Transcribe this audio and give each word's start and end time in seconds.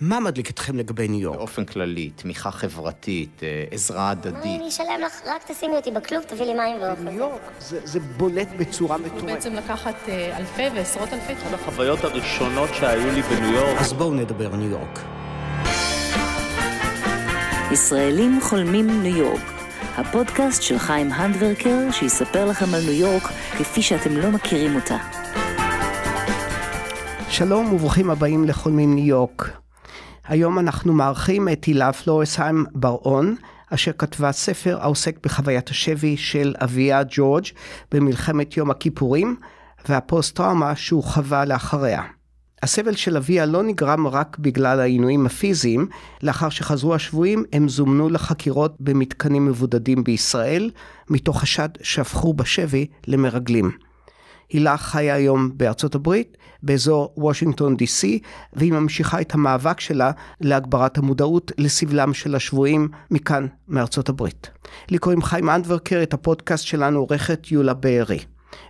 מה 0.00 0.20
מדליק 0.20 0.50
אתכם 0.50 0.76
לגבי 0.76 1.08
ניו 1.08 1.20
יורק? 1.20 1.38
באופן 1.38 1.64
כללי, 1.64 2.10
תמיכה 2.16 2.50
חברתית, 2.50 3.42
אה, 3.42 3.64
עזרה 3.70 4.10
הדדית. 4.10 4.60
אני 4.60 4.68
אשלם 4.68 5.00
לך, 5.06 5.20
רק 5.26 5.50
תשימי 5.50 5.76
אותי 5.76 5.90
בכלוב, 5.90 6.22
תביא 6.22 6.46
לי 6.46 6.54
מים 6.54 6.76
ואוכל. 6.82 7.02
ניו 7.02 7.12
יורק 7.12 7.40
זה, 7.60 7.80
זה 7.84 8.00
בולט 8.00 8.48
בצורה 8.58 8.98
מטורפת. 8.98 9.24
בעצם 9.24 9.54
לקחת 9.54 9.94
אה, 10.08 10.36
אלפי 10.36 10.62
ועשרות 10.74 11.12
אלפי 11.12 11.32
אחת 11.32 11.54
החוויות 11.54 12.04
הראשונות 12.04 12.70
שהיו 12.74 13.12
לי 13.12 13.22
בניו 13.22 13.52
יורק. 13.52 13.80
אז 13.80 13.92
בואו 13.92 14.14
נדבר 14.14 14.56
ניו 14.56 14.70
יורק. 14.70 15.00
ישראלים 17.72 18.38
חולמים 18.42 19.02
ניו 19.02 19.16
יורק, 19.16 19.42
הפודקאסט 19.96 20.62
של 20.62 20.78
חיים 20.78 21.12
הנדברקר 21.12 21.90
שיספר 21.90 22.44
לכם 22.44 22.74
על 22.74 22.80
ניו 22.80 22.92
יורק 22.92 23.22
כפי 23.58 23.82
שאתם 23.82 24.16
לא 24.16 24.30
מכירים 24.30 24.76
אותה. 24.76 24.96
שלום 27.28 27.72
וברוכים 27.72 28.10
הבאים 28.10 28.44
לחולמים 28.44 28.94
ניו 28.94 29.06
יורק. 29.06 29.65
היום 30.28 30.58
אנחנו 30.58 30.92
מארחים 30.92 31.48
את 31.48 31.64
הילה 31.64 31.92
פלורסהיים 31.92 32.64
בר-און, 32.74 33.36
אשר 33.70 33.92
כתבה 33.98 34.32
ספר 34.32 34.78
העוסק 34.80 35.16
בחוויית 35.24 35.68
השבי 35.68 36.16
של 36.16 36.54
אביה 36.62 37.02
ג'ורג' 37.08 37.44
במלחמת 37.92 38.56
יום 38.56 38.70
הכיפורים, 38.70 39.36
והפוסט-טראומה 39.88 40.76
שהוא 40.76 41.04
חווה 41.04 41.44
לאחריה. 41.44 42.02
הסבל 42.62 42.94
של 42.94 43.16
אביה 43.16 43.46
לא 43.46 43.62
נגרם 43.62 44.06
רק 44.06 44.38
בגלל 44.38 44.80
העינויים 44.80 45.26
הפיזיים, 45.26 45.86
לאחר 46.22 46.48
שחזרו 46.48 46.94
השבויים 46.94 47.44
הם 47.52 47.68
זומנו 47.68 48.08
לחקירות 48.08 48.76
במתקנים 48.80 49.46
מבודדים 49.46 50.04
בישראל, 50.04 50.70
מתוך 51.10 51.40
חשד 51.40 51.68
שהפכו 51.82 52.34
בשבי 52.34 52.86
למרגלים. 53.06 53.85
הילה 54.50 54.76
חיה 54.76 55.14
היום 55.14 55.50
בארצות 55.54 55.94
הברית, 55.94 56.36
באזור 56.62 57.12
וושינגטון 57.16 57.76
די.סי, 57.76 58.18
והיא 58.52 58.72
ממשיכה 58.72 59.20
את 59.20 59.34
המאבק 59.34 59.80
שלה 59.80 60.10
להגברת 60.40 60.98
המודעות 60.98 61.52
לסבלם 61.58 62.14
של 62.14 62.34
השבויים 62.34 62.88
מכאן, 63.10 63.46
מארצות 63.68 64.08
הברית. 64.08 64.50
לי 64.90 64.98
קוראים 64.98 65.22
חיים 65.22 65.50
אנדברקר, 65.50 66.02
את 66.02 66.14
הפודקאסט 66.14 66.64
שלנו 66.64 66.98
עורכת 66.98 67.52
יולה 67.52 67.74
בארי. 67.74 68.18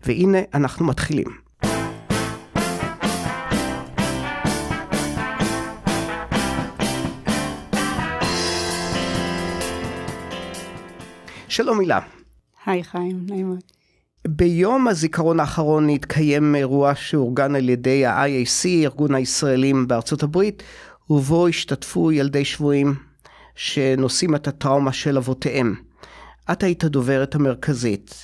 והנה 0.05 0.39
אנחנו 0.55 0.87
מתחילים. 0.87 1.27
שלום 11.49 11.81
הילה. 11.81 12.01
היי 12.67 12.85
חיים, 12.85 13.27
נעים 13.29 13.49
מאוד. 13.49 13.76
ביום 14.29 14.89
הזיכרון 14.89 15.41
האחרון 15.41 15.89
התקיים 15.89 16.55
אירוע 16.55 16.95
שאורגן 16.95 17.55
על 17.55 17.69
ידי 17.69 18.07
ה-IAC, 18.07 18.67
ארגון 18.67 19.15
הישראלים 19.15 19.89
בארצות 19.89 20.23
הברית, 20.23 20.63
ובו 21.11 21.49
השתתפו 21.49 22.13
ילדי 22.13 22.45
שבויים 22.45 22.95
שנושאים 23.55 24.35
את 24.35 24.49
הטראומה 24.49 24.93
של 24.93 25.17
אבותיהם. 25.17 25.75
את 26.53 26.63
היית 26.63 26.85
הדוברת 26.85 27.35
המרכזית. 27.35 28.15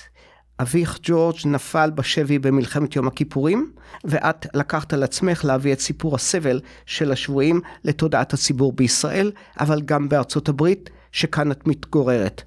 אביך 0.59 0.99
ג'ורג' 1.03 1.35
נפל 1.45 1.91
בשבי 1.95 2.39
במלחמת 2.39 2.95
יום 2.95 3.07
הכיפורים, 3.07 3.71
ואת 4.03 4.47
לקחת 4.53 4.93
על 4.93 5.03
עצמך 5.03 5.45
להביא 5.45 5.73
את 5.73 5.79
סיפור 5.79 6.15
הסבל 6.15 6.61
של 6.85 7.11
השבויים 7.11 7.61
לתודעת 7.83 8.33
הציבור 8.33 8.73
בישראל, 8.73 9.31
אבל 9.59 9.81
גם 9.81 10.09
בארצות 10.09 10.49
הברית, 10.49 10.89
שכאן 11.11 11.51
את 11.51 11.67
מתגוררת. 11.67 12.41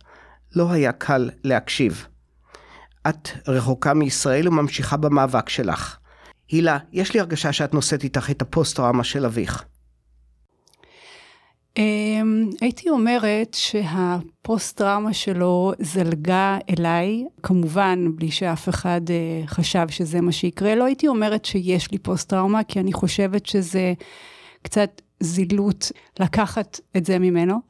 לא 0.57 0.73
היה 0.73 0.93
קל 0.93 1.31
להקשיב. 1.45 2.07
את 3.09 3.29
רחוקה 3.49 3.95
מישראל 3.95 4.49
וממשיכה 4.49 4.97
במאבק 4.97 5.49
שלך. 5.49 5.97
הילה, 6.51 6.79
יש 6.93 7.15
לי 7.15 7.21
הרגשה 7.21 7.53
שאת 7.53 7.75
נושאת 7.75 8.05
איתך 8.05 8.31
את 8.31 8.43
הפוסט-טראומה 8.43 9.05
של 9.05 9.25
אביך. 9.25 9.65
אמ, 11.77 12.51
הייתי 12.61 12.91
אומרת 12.91 13.55
שהפוסט-טראומה 13.55 15.12
שלו 15.12 15.73
זלגה 15.79 16.59
אליי, 16.71 17.25
כמובן 17.43 18.09
בלי 18.15 18.31
שאף 18.31 18.69
אחד 18.69 19.00
אה, 19.11 19.47
חשב 19.47 19.89
שזה 19.89 20.21
מה 20.21 20.33
שיקרה. 20.33 20.75
לא 20.75 20.84
הייתי 20.84 21.09
אומרת 21.09 21.45
שיש 21.45 21.91
לי 21.93 21.99
פוסט-טראומה, 21.99 22.65
כי 22.65 22.81
אני 22.81 22.93
חושבת 22.93 23.47
שזה 23.47 23.93
קצת 24.62 25.03
זילות 25.21 25.93
לקחת 26.21 26.81
את 26.97 27.06
זה 27.06 27.19
ממנו. 27.19 27.61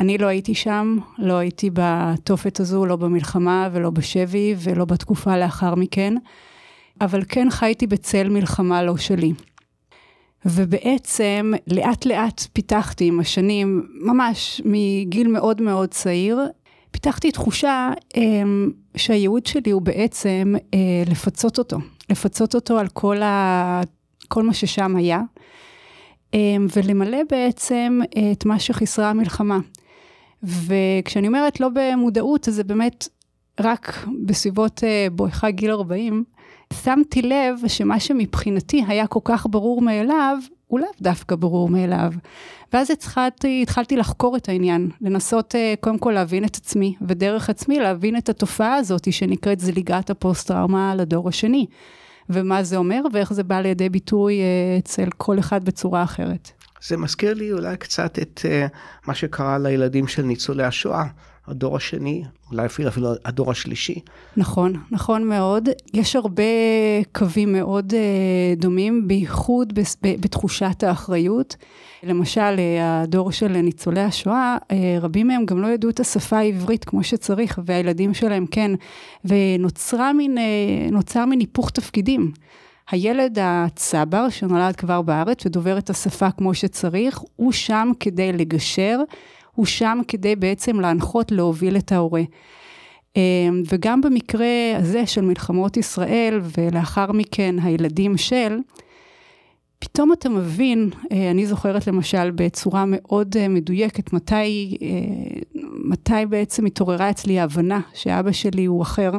אני 0.00 0.18
לא 0.18 0.26
הייתי 0.26 0.54
שם, 0.54 0.96
לא 1.18 1.34
הייתי 1.34 1.70
בתופת 1.72 2.60
הזו, 2.60 2.86
לא 2.86 2.96
במלחמה 2.96 3.68
ולא 3.72 3.90
בשבי 3.90 4.54
ולא 4.58 4.84
בתקופה 4.84 5.36
לאחר 5.36 5.74
מכן, 5.74 6.14
אבל 7.00 7.22
כן 7.28 7.50
חייתי 7.50 7.86
בצל 7.86 8.28
מלחמה 8.28 8.82
לא 8.82 8.96
שלי. 8.96 9.32
ובעצם 10.46 11.52
לאט 11.66 12.06
לאט 12.06 12.46
פיתחתי 12.52 13.04
עם 13.04 13.20
השנים, 13.20 13.86
ממש 14.00 14.62
מגיל 14.64 15.28
מאוד 15.28 15.62
מאוד 15.62 15.88
צעיר, 15.88 16.40
פיתחתי 16.90 17.32
תחושה 17.32 17.90
אה, 18.16 18.22
שהייעוד 18.96 19.46
שלי 19.46 19.70
הוא 19.70 19.82
בעצם 19.82 20.54
אה, 20.74 21.02
לפצות 21.06 21.58
אותו, 21.58 21.78
לפצות 22.10 22.54
אותו 22.54 22.78
על 22.78 22.88
כל, 22.88 23.22
ה, 23.22 23.80
כל 24.28 24.42
מה 24.42 24.54
ששם 24.54 24.96
היה, 24.96 25.20
אה, 26.34 26.56
ולמלא 26.76 27.18
בעצם 27.30 28.00
את 28.32 28.46
מה 28.46 28.58
שחיסרה 28.58 29.10
המלחמה. 29.10 29.58
וכשאני 30.42 31.26
אומרת 31.26 31.60
לא 31.60 31.68
במודעות, 31.74 32.48
אז 32.48 32.54
זה 32.54 32.64
באמת 32.64 33.08
רק 33.60 34.06
בסביבות 34.26 34.84
אה, 34.84 35.06
בואכה 35.12 35.50
גיל 35.50 35.70
40, 35.70 36.24
שמתי 36.72 37.22
לב 37.22 37.58
שמה 37.66 38.00
שמבחינתי 38.00 38.84
היה 38.88 39.06
כל 39.06 39.20
כך 39.24 39.46
ברור 39.50 39.82
מאליו, 39.82 40.38
הוא 40.66 40.80
לאו 40.80 40.88
דווקא 41.00 41.36
ברור 41.36 41.68
מאליו. 41.68 42.12
ואז 42.72 42.90
התחלתי, 42.90 43.62
התחלתי 43.62 43.96
לחקור 43.96 44.36
את 44.36 44.48
העניין, 44.48 44.90
לנסות 45.00 45.54
אה, 45.54 45.74
קודם 45.80 45.98
כל 45.98 46.10
להבין 46.10 46.44
את 46.44 46.56
עצמי, 46.56 46.94
ודרך 47.08 47.50
עצמי 47.50 47.78
להבין 47.78 48.16
את 48.16 48.28
התופעה 48.28 48.74
הזאת 48.74 49.12
שנקראת 49.12 49.60
זליגת 49.60 50.10
הפוסט-טראומה 50.10 50.94
לדור 50.94 51.28
השני. 51.28 51.66
ומה 52.30 52.62
זה 52.62 52.76
אומר 52.76 53.02
ואיך 53.12 53.32
זה 53.32 53.42
בא 53.42 53.60
לידי 53.60 53.88
ביטוי 53.88 54.40
אה, 54.40 54.78
אצל 54.78 55.08
כל 55.16 55.38
אחד 55.38 55.64
בצורה 55.64 56.02
אחרת. 56.02 56.50
זה 56.82 56.96
מזכיר 56.96 57.34
לי 57.34 57.52
אולי 57.52 57.76
קצת 57.76 58.18
את 58.18 58.40
uh, 58.42 58.76
מה 59.06 59.14
שקרה 59.14 59.58
לילדים 59.58 60.08
של 60.08 60.22
ניצולי 60.22 60.64
השואה, 60.64 61.04
הדור 61.46 61.76
השני, 61.76 62.24
אולי 62.50 62.66
אפילו, 62.66 62.88
אפילו 62.88 63.08
הדור 63.24 63.50
השלישי. 63.50 64.00
נכון, 64.36 64.72
נכון 64.90 65.28
מאוד. 65.28 65.68
יש 65.94 66.16
הרבה 66.16 66.42
קווים 67.12 67.52
מאוד 67.52 67.92
uh, 67.92 68.60
דומים, 68.60 69.08
בייחוד 69.08 69.72
בתחושת 70.02 70.82
האחריות. 70.82 71.56
למשל, 72.02 72.56
uh, 72.56 72.82
הדור 72.82 73.32
של 73.32 73.48
ניצולי 73.48 74.00
השואה, 74.00 74.56
רבים 75.00 75.28
מהם 75.28 75.46
גם 75.46 75.62
לא 75.62 75.66
ידעו 75.66 75.90
את 75.90 76.00
השפה 76.00 76.38
העברית 76.38 76.84
כמו 76.84 77.04
שצריך, 77.04 77.58
והילדים 77.66 78.14
שלהם 78.14 78.46
כן, 78.46 78.70
ונוצר 79.24 80.12
מין 81.26 81.40
היפוך 81.40 81.70
תפקידים. 81.70 82.32
הילד 82.90 83.38
הצבר 83.40 84.28
שנולד 84.28 84.76
כבר 84.76 85.02
בארץ 85.02 85.46
ודובר 85.46 85.78
את 85.78 85.90
השפה 85.90 86.30
כמו 86.30 86.54
שצריך, 86.54 87.20
הוא 87.36 87.52
שם 87.52 87.90
כדי 88.00 88.32
לגשר, 88.32 89.00
הוא 89.52 89.66
שם 89.66 89.98
כדי 90.08 90.36
בעצם 90.36 90.80
להנחות, 90.80 91.32
להוביל 91.32 91.76
את 91.76 91.92
ההורה. 91.92 92.22
אמ, 93.16 93.62
וגם 93.68 94.00
במקרה 94.00 94.46
הזה 94.76 95.06
של 95.06 95.20
מלחמות 95.20 95.76
ישראל, 95.76 96.40
ולאחר 96.58 97.12
מכן 97.12 97.54
הילדים 97.62 98.16
של, 98.16 98.58
פתאום 99.80 100.12
אתה 100.12 100.28
מבין, 100.28 100.90
אה, 101.12 101.30
אני 101.30 101.46
זוכרת 101.46 101.86
למשל 101.86 102.30
בצורה 102.30 102.84
מאוד 102.86 103.36
אה, 103.36 103.48
מדויקת, 103.48 104.12
מתי, 104.12 104.76
אה, 104.82 105.60
מתי 105.84 106.26
בעצם 106.28 106.66
התעוררה 106.66 107.10
אצלי 107.10 107.40
ההבנה 107.40 107.80
שאבא 107.94 108.32
שלי 108.32 108.64
הוא 108.64 108.82
אחר. 108.82 109.10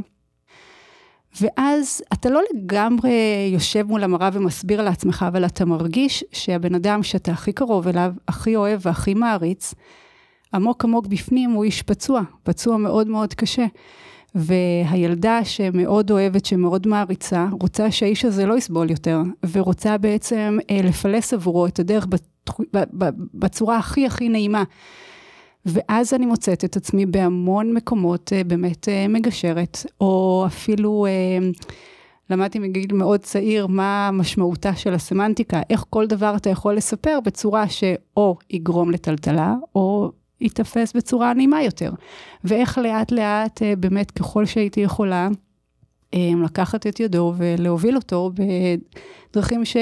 ואז 1.41 2.03
אתה 2.13 2.29
לא 2.29 2.41
לגמרי 2.53 3.11
יושב 3.53 3.87
מול 3.87 4.03
המראה 4.03 4.29
ומסביר 4.33 4.81
לעצמך, 4.81 5.25
אבל 5.27 5.45
אתה 5.45 5.65
מרגיש 5.65 6.23
שהבן 6.31 6.75
אדם 6.75 7.03
שאתה 7.03 7.31
הכי 7.31 7.53
קרוב 7.53 7.87
אליו, 7.87 8.13
הכי 8.27 8.55
אוהב 8.55 8.79
והכי 8.83 9.13
מעריץ, 9.13 9.73
עמוק 10.53 10.83
עמוק 10.83 11.07
בפנים 11.07 11.51
הוא 11.51 11.63
איש 11.63 11.81
פצוע, 11.81 12.21
פצוע 12.43 12.77
מאוד 12.77 13.07
מאוד 13.07 13.33
קשה. 13.33 13.65
והילדה 14.35 15.45
שמאוד 15.45 16.11
אוהבת, 16.11 16.45
שמאוד 16.45 16.87
מעריצה, 16.87 17.47
רוצה 17.61 17.91
שהאיש 17.91 18.25
הזה 18.25 18.45
לא 18.45 18.57
יסבול 18.57 18.89
יותר, 18.89 19.19
ורוצה 19.51 19.97
בעצם 19.97 20.57
אה, 20.69 20.79
לפלס 20.83 21.33
עבורו 21.33 21.67
את 21.67 21.79
הדרך 21.79 22.07
בצורה 23.33 23.77
הכי 23.77 24.05
הכי 24.05 24.29
נעימה. 24.29 24.63
ואז 25.65 26.13
אני 26.13 26.25
מוצאת 26.25 26.65
את 26.65 26.75
עצמי 26.75 27.05
בהמון 27.05 27.73
מקומות 27.73 28.33
אה, 28.33 28.43
באמת 28.43 28.89
אה, 28.89 29.07
מגשרת, 29.07 29.85
או 30.01 30.43
אפילו 30.47 31.05
אה, 31.05 31.49
למדתי 32.29 32.59
מגיל 32.59 32.93
מאוד 32.93 33.19
צעיר 33.19 33.67
מה 33.67 34.09
משמעותה 34.13 34.75
של 34.75 34.93
הסמנטיקה, 34.93 35.61
איך 35.69 35.85
כל 35.89 36.07
דבר 36.07 36.33
אתה 36.35 36.49
יכול 36.49 36.75
לספר 36.75 37.19
בצורה 37.25 37.69
שאו 37.69 38.37
יגרום 38.49 38.91
לטלטלה, 38.91 39.55
או 39.75 40.11
ייתפס 40.41 40.93
בצורה 40.93 41.33
נעימה 41.33 41.63
יותר. 41.63 41.91
ואיך 42.43 42.77
לאט 42.77 43.11
לאט, 43.11 43.61
באמת 43.77 44.11
ככל 44.11 44.45
שהייתי 44.45 44.79
יכולה, 44.79 45.29
לקחת 46.15 46.87
את 46.87 46.99
ידו 46.99 47.33
ולהוביל 47.37 47.95
אותו 47.95 48.31
בדרכים 49.31 49.65
ש... 49.65 49.77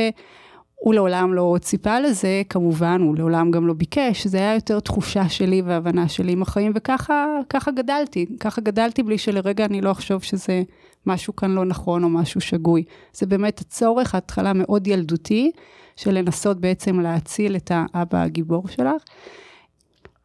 הוא 0.80 0.94
לעולם 0.94 1.34
לא 1.34 1.56
ציפה 1.62 2.00
לזה, 2.00 2.42
כמובן, 2.50 3.02
הוא 3.02 3.18
לעולם 3.18 3.52
גם 3.52 3.68
לא 3.68 3.74
ביקש, 3.74 4.28
זה 4.28 4.38
היה 4.38 4.56
יותר 4.56 4.80
תחושה 4.80 5.30
שלי 5.30 5.62
והבנה 5.62 6.10
שלי 6.10 6.32
עם 6.32 6.42
החיים, 6.42 6.72
וככה 6.76 7.72
גדלתי, 7.76 8.26
ככה 8.40 8.62
גדלתי 8.62 9.04
בלי 9.04 9.18
שלרגע 9.18 9.66
אני 9.66 9.82
לא 9.82 9.92
אחשוב 9.92 10.24
שזה 10.24 10.64
משהו 11.06 11.36
כאן 11.36 11.52
לא 11.52 11.66
נכון 11.66 12.04
או 12.04 12.10
משהו 12.10 12.42
שגוי. 12.42 12.84
זה 13.14 13.26
באמת 13.26 13.60
הצורך, 13.60 14.16
ההתחלה 14.16 14.54
מאוד 14.54 14.88
ילדותי, 14.88 15.52
של 15.96 16.12
לנסות 16.12 16.62
בעצם 16.62 17.00
להציל 17.00 17.56
את 17.56 17.72
האבא 17.74 18.22
הגיבור 18.22 18.68
שלך. 18.68 19.04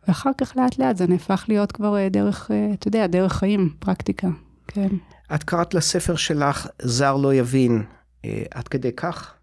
ואחר 0.09 0.31
כך 0.39 0.57
לאט 0.57 0.79
לאט 0.79 0.97
זה 0.97 1.07
נהפך 1.07 1.45
להיות 1.49 1.73
כבר 1.73 1.97
אה, 1.97 2.09
דרך, 2.09 2.51
אה, 2.51 2.71
אתה 2.75 2.89
יודע, 2.89 3.07
דרך 3.07 3.33
חיים, 3.33 3.71
פרקטיקה, 3.79 4.29
כן. 4.67 4.89
את 5.35 5.45
קראת 5.45 5.75
לספר 5.75 6.17
שלך, 6.17 6.67
זר 6.83 7.17
לא 7.17 7.35
יבין, 7.35 7.85
אה, 8.25 8.43
עד 8.51 8.69
כדי 8.69 8.93
כך? 8.93 9.35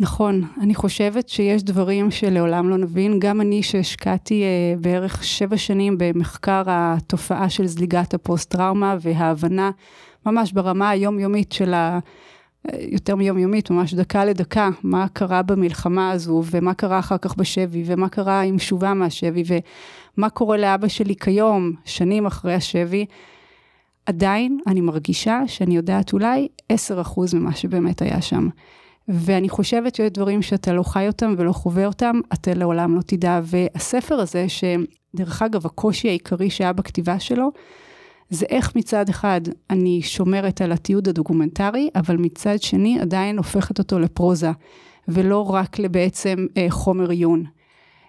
נכון, 0.00 0.42
אני 0.60 0.74
חושבת 0.74 1.28
שיש 1.28 1.62
דברים 1.62 2.10
שלעולם 2.10 2.68
לא 2.68 2.76
נבין. 2.76 3.18
גם 3.18 3.40
אני 3.40 3.62
שהשקעתי 3.62 4.42
אה, 4.42 4.74
בערך 4.80 5.24
שבע 5.24 5.56
שנים 5.56 5.94
במחקר 5.98 6.62
התופעה 6.66 7.50
של 7.50 7.66
זליגת 7.66 8.14
הפוסט-טראומה 8.14 8.96
וההבנה 9.00 9.70
ממש 10.26 10.52
ברמה 10.52 10.90
היומיומית 10.90 11.52
של 11.52 11.74
ה... 11.74 11.98
יותר 12.78 13.16
מיומיומית, 13.16 13.70
ממש 13.70 13.94
דקה 13.94 14.24
לדקה, 14.24 14.70
מה 14.82 15.08
קרה 15.12 15.42
במלחמה 15.42 16.10
הזו, 16.10 16.42
ומה 16.50 16.74
קרה 16.74 16.98
אחר 16.98 17.18
כך 17.18 17.36
בשבי, 17.36 17.82
ומה 17.86 18.08
קרה 18.08 18.40
עם 18.40 18.58
שובה 18.58 18.94
מהשבי, 18.94 19.42
ומה 20.16 20.30
קורה 20.30 20.56
לאבא 20.56 20.88
שלי 20.88 21.16
כיום, 21.16 21.72
שנים 21.84 22.26
אחרי 22.26 22.54
השבי. 22.54 23.06
עדיין 24.06 24.58
אני 24.66 24.80
מרגישה 24.80 25.40
שאני 25.46 25.76
יודעת 25.76 26.12
אולי 26.12 26.48
10% 26.72 26.76
ממה 27.34 27.54
שבאמת 27.54 28.02
היה 28.02 28.22
שם. 28.22 28.48
ואני 29.08 29.48
חושבת 29.48 29.94
שיש 29.94 30.10
דברים 30.10 30.42
שאתה 30.42 30.72
לא 30.72 30.82
חי 30.82 31.06
אותם 31.06 31.34
ולא 31.38 31.52
חווה 31.52 31.86
אותם, 31.86 32.20
אתה 32.32 32.54
לעולם 32.54 32.96
לא 32.96 33.00
תדע. 33.06 33.40
והספר 33.42 34.14
הזה, 34.14 34.46
שדרך 34.48 35.42
אגב, 35.42 35.66
הקושי 35.66 36.08
העיקרי 36.08 36.50
שהיה 36.50 36.72
בכתיבה 36.72 37.20
שלו, 37.20 37.50
זה 38.30 38.46
איך 38.48 38.76
מצד 38.76 39.08
אחד 39.08 39.40
אני 39.70 40.02
שומרת 40.02 40.60
על 40.60 40.72
התיעוד 40.72 41.08
הדוקומנטרי, 41.08 41.90
אבל 41.94 42.16
מצד 42.16 42.62
שני 42.62 43.00
עדיין 43.00 43.36
הופכת 43.38 43.78
אותו 43.78 43.98
לפרוזה, 43.98 44.50
ולא 45.08 45.50
רק 45.50 45.78
לבעצם 45.78 46.46
אה, 46.56 46.66
חומר 46.70 47.10
עיון. 47.10 47.44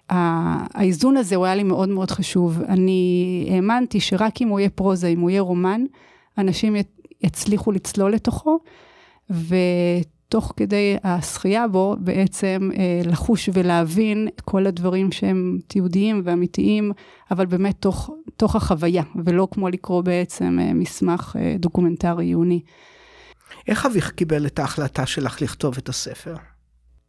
האיזון 0.10 1.18
הזה 1.18 1.36
הוא 1.36 1.46
היה 1.46 1.56
לי 1.56 1.64
מאוד 1.64 1.90
מאוד 1.90 2.12
חשוב. 2.12 2.62
אני 2.68 3.48
האמנתי 3.52 4.00
שרק 4.00 4.42
אם 4.42 4.48
הוא 4.48 4.60
יהיה 4.60 4.70
פרוזה, 4.70 5.08
אם 5.08 5.20
הוא 5.20 5.30
יהיה 5.30 5.42
רומן, 5.42 5.82
אנשים 6.38 6.76
יצליחו 7.22 7.72
לצלול 7.72 8.14
לתוכו, 8.14 8.60
ותוך 10.30 10.54
כדי 10.58 10.98
השחייה 11.04 11.68
בו, 11.68 11.96
בעצם 12.00 12.70
אה, 12.78 13.02
לחוש 13.06 13.50
ולהבין 13.54 14.28
את 14.36 14.42
כל 14.42 14.68
הדברים 14.68 15.12
שהם 15.12 15.60
תיעודיים 15.68 16.22
ואמיתיים, 16.24 16.92
אבל 17.32 17.46
באמת 17.46 17.76
תוך, 17.80 18.10
תוך 18.38 18.56
החוויה, 18.56 19.04
ולא 19.26 19.48
כמו 19.52 19.70
לקרוא 19.70 20.02
בעצם 20.02 20.60
אה, 20.62 20.74
מסמך 20.74 21.36
אה, 21.40 21.56
דוקומנטרי 21.60 22.26
עיוני. 22.26 22.62
איך 23.68 23.86
אביך 23.86 24.12
קיבל 24.12 24.46
את 24.46 24.60
ההחלטה 24.60 25.06
שלך 25.06 25.42
לכתוב 25.42 25.76
את 25.78 25.90
הספר? 25.90 26.36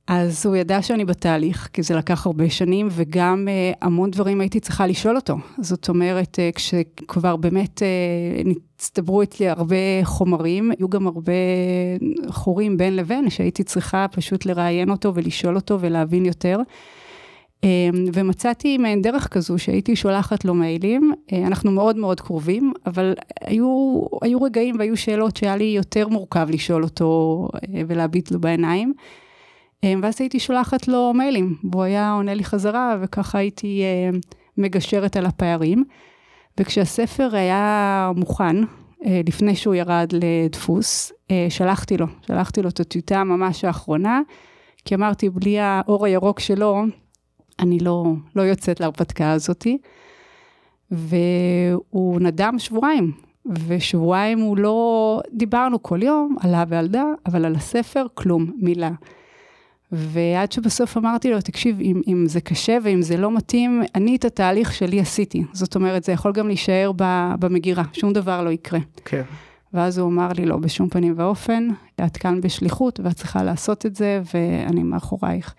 אז 0.07 0.47
הוא 0.47 0.57
ידע 0.57 0.83
שאני 0.83 1.05
בתהליך, 1.05 1.69
כי 1.73 1.83
זה 1.83 1.97
לקח 1.97 2.27
הרבה 2.27 2.51
שנים, 2.51 2.89
וגם 2.91 3.49
uh, 3.49 3.79
המון 3.83 4.11
דברים 4.11 4.41
הייתי 4.41 4.61
צריכה 4.61 4.87
לשאול 4.87 5.17
אותו. 5.17 5.37
זאת 5.61 5.89
אומרת, 5.89 6.39
uh, 6.39 6.57
כשכבר 6.57 7.37
באמת 7.37 7.83
uh, 7.83 8.49
נצטברו 8.49 9.23
אצלי 9.23 9.49
הרבה 9.49 9.77
חומרים, 10.03 10.71
היו 10.79 10.89
גם 10.89 11.07
הרבה 11.07 11.33
חורים 12.29 12.77
בין 12.77 12.97
לבין, 12.97 13.31
שהייתי 13.31 13.65
צריכה 13.65 14.07
פשוט 14.13 14.47
לראיין 14.47 14.91
אותו 14.91 15.15
ולשאול 15.15 15.57
אותו 15.57 15.79
ולהבין 15.81 16.27
יותר. 16.27 16.59
Uh, 17.61 17.63
ומצאתי 18.15 18.79
מעין 18.79 19.03
דרך 19.03 19.29
כזו 19.29 19.59
שהייתי 19.59 19.97
שולחת 19.97 20.45
לו 20.45 20.55
מיילים, 20.55 21.13
uh, 21.13 21.35
אנחנו 21.47 21.71
מאוד 21.71 21.97
מאוד 21.97 22.21
קרובים, 22.21 22.73
אבל 22.87 23.15
היו, 23.41 24.03
היו 24.23 24.43
רגעים 24.43 24.77
והיו 24.79 24.97
שאלות 24.97 25.37
שהיה 25.37 25.57
לי 25.57 25.65
יותר 25.65 26.09
מורכב 26.09 26.49
לשאול 26.51 26.85
אותו 26.85 27.49
uh, 27.57 27.59
ולהביט 27.87 28.31
לו 28.31 28.41
בעיניים. 28.41 28.93
אמ, 29.85 30.01
ואז 30.03 30.17
הייתי 30.21 30.39
שולחת 30.41 30.89
לו 30.89 31.13
מיילים, 31.15 31.57
והוא 31.71 31.83
היה 31.83 32.13
עונה 32.13 32.35
לי 32.35 32.45
חזרה, 32.45 32.97
וככה 33.01 33.39
הייתי 33.39 33.83
אה, 33.83 34.19
מגשרת 34.59 35.17
על 35.17 35.27
הפערים. 35.27 35.85
וכשהספר 36.61 37.37
היה 37.37 38.11
מוכן, 38.17 38.57
אה, 39.07 39.21
לפני 39.27 39.57
שהוא 39.57 39.75
ירד 39.75 40.13
לדפוס, 40.13 41.13
אה, 41.31 41.47
שלחתי 41.51 41.97
לו, 41.97 42.07
שלחתי 42.27 42.63
לו 42.63 42.69
את 42.69 42.81
הטיוטה 42.81 43.25
ממש 43.25 43.65
האחרונה, 43.65 44.21
כי 44.85 44.95
אמרתי, 44.95 45.31
בלי 45.31 45.61
האור 45.61 46.07
הירוק 46.07 46.41
שלו, 46.41 46.83
אני 47.59 47.79
לא, 47.79 48.05
לא 48.37 48.43
יוצאת 48.43 48.81
להרפתקה 48.81 49.33
הזאתי. 49.33 49.79
והוא 50.91 52.21
נדם 52.21 52.55
שבועיים, 52.59 53.13
ושבועיים 53.67 54.39
הוא 54.39 54.59
לא, 54.59 55.21
דיברנו 55.33 55.83
כל 55.83 56.03
יום, 56.03 56.37
עלה 56.41 56.65
ועלדה, 56.69 57.05
אבל 57.27 57.45
על 57.45 57.55
הספר 57.55 58.07
כלום, 58.15 58.51
מילה. 58.57 58.91
ועד 59.93 60.53
שבסוף 60.53 60.97
אמרתי 60.97 61.31
לו, 61.31 61.41
תקשיב, 61.41 61.81
אם, 61.81 62.03
אם 62.07 62.25
זה 62.27 62.41
קשה 62.41 62.79
ואם 62.83 63.03
זה 63.03 63.17
לא 63.17 63.31
מתאים, 63.31 63.83
אני 63.95 64.17
את 64.17 64.25
התהליך 64.25 64.75
שלי 64.75 65.01
עשיתי. 65.01 65.45
זאת 65.53 65.75
אומרת, 65.75 66.05
זה 66.05 66.13
יכול 66.13 66.33
גם 66.33 66.47
להישאר 66.47 66.93
במגירה, 67.39 67.85
שום 67.93 68.13
דבר 68.13 68.43
לא 68.43 68.51
יקרה. 68.51 68.81
כן. 69.05 69.23
ואז 69.75 69.99
הוא 69.99 70.09
אמר 70.09 70.29
לי, 70.37 70.47
לא, 70.47 70.57
בשום 70.57 70.89
פנים 70.89 71.15
ואופן, 71.17 71.69
את 72.07 72.17
כאן 72.17 72.41
בשליחות 72.41 73.01
ואת 73.01 73.17
צריכה 73.17 73.43
לעשות 73.43 73.87
את 73.87 73.97
זה, 73.97 74.23
ואני 74.35 74.83
מאחורייך. 74.83 75.55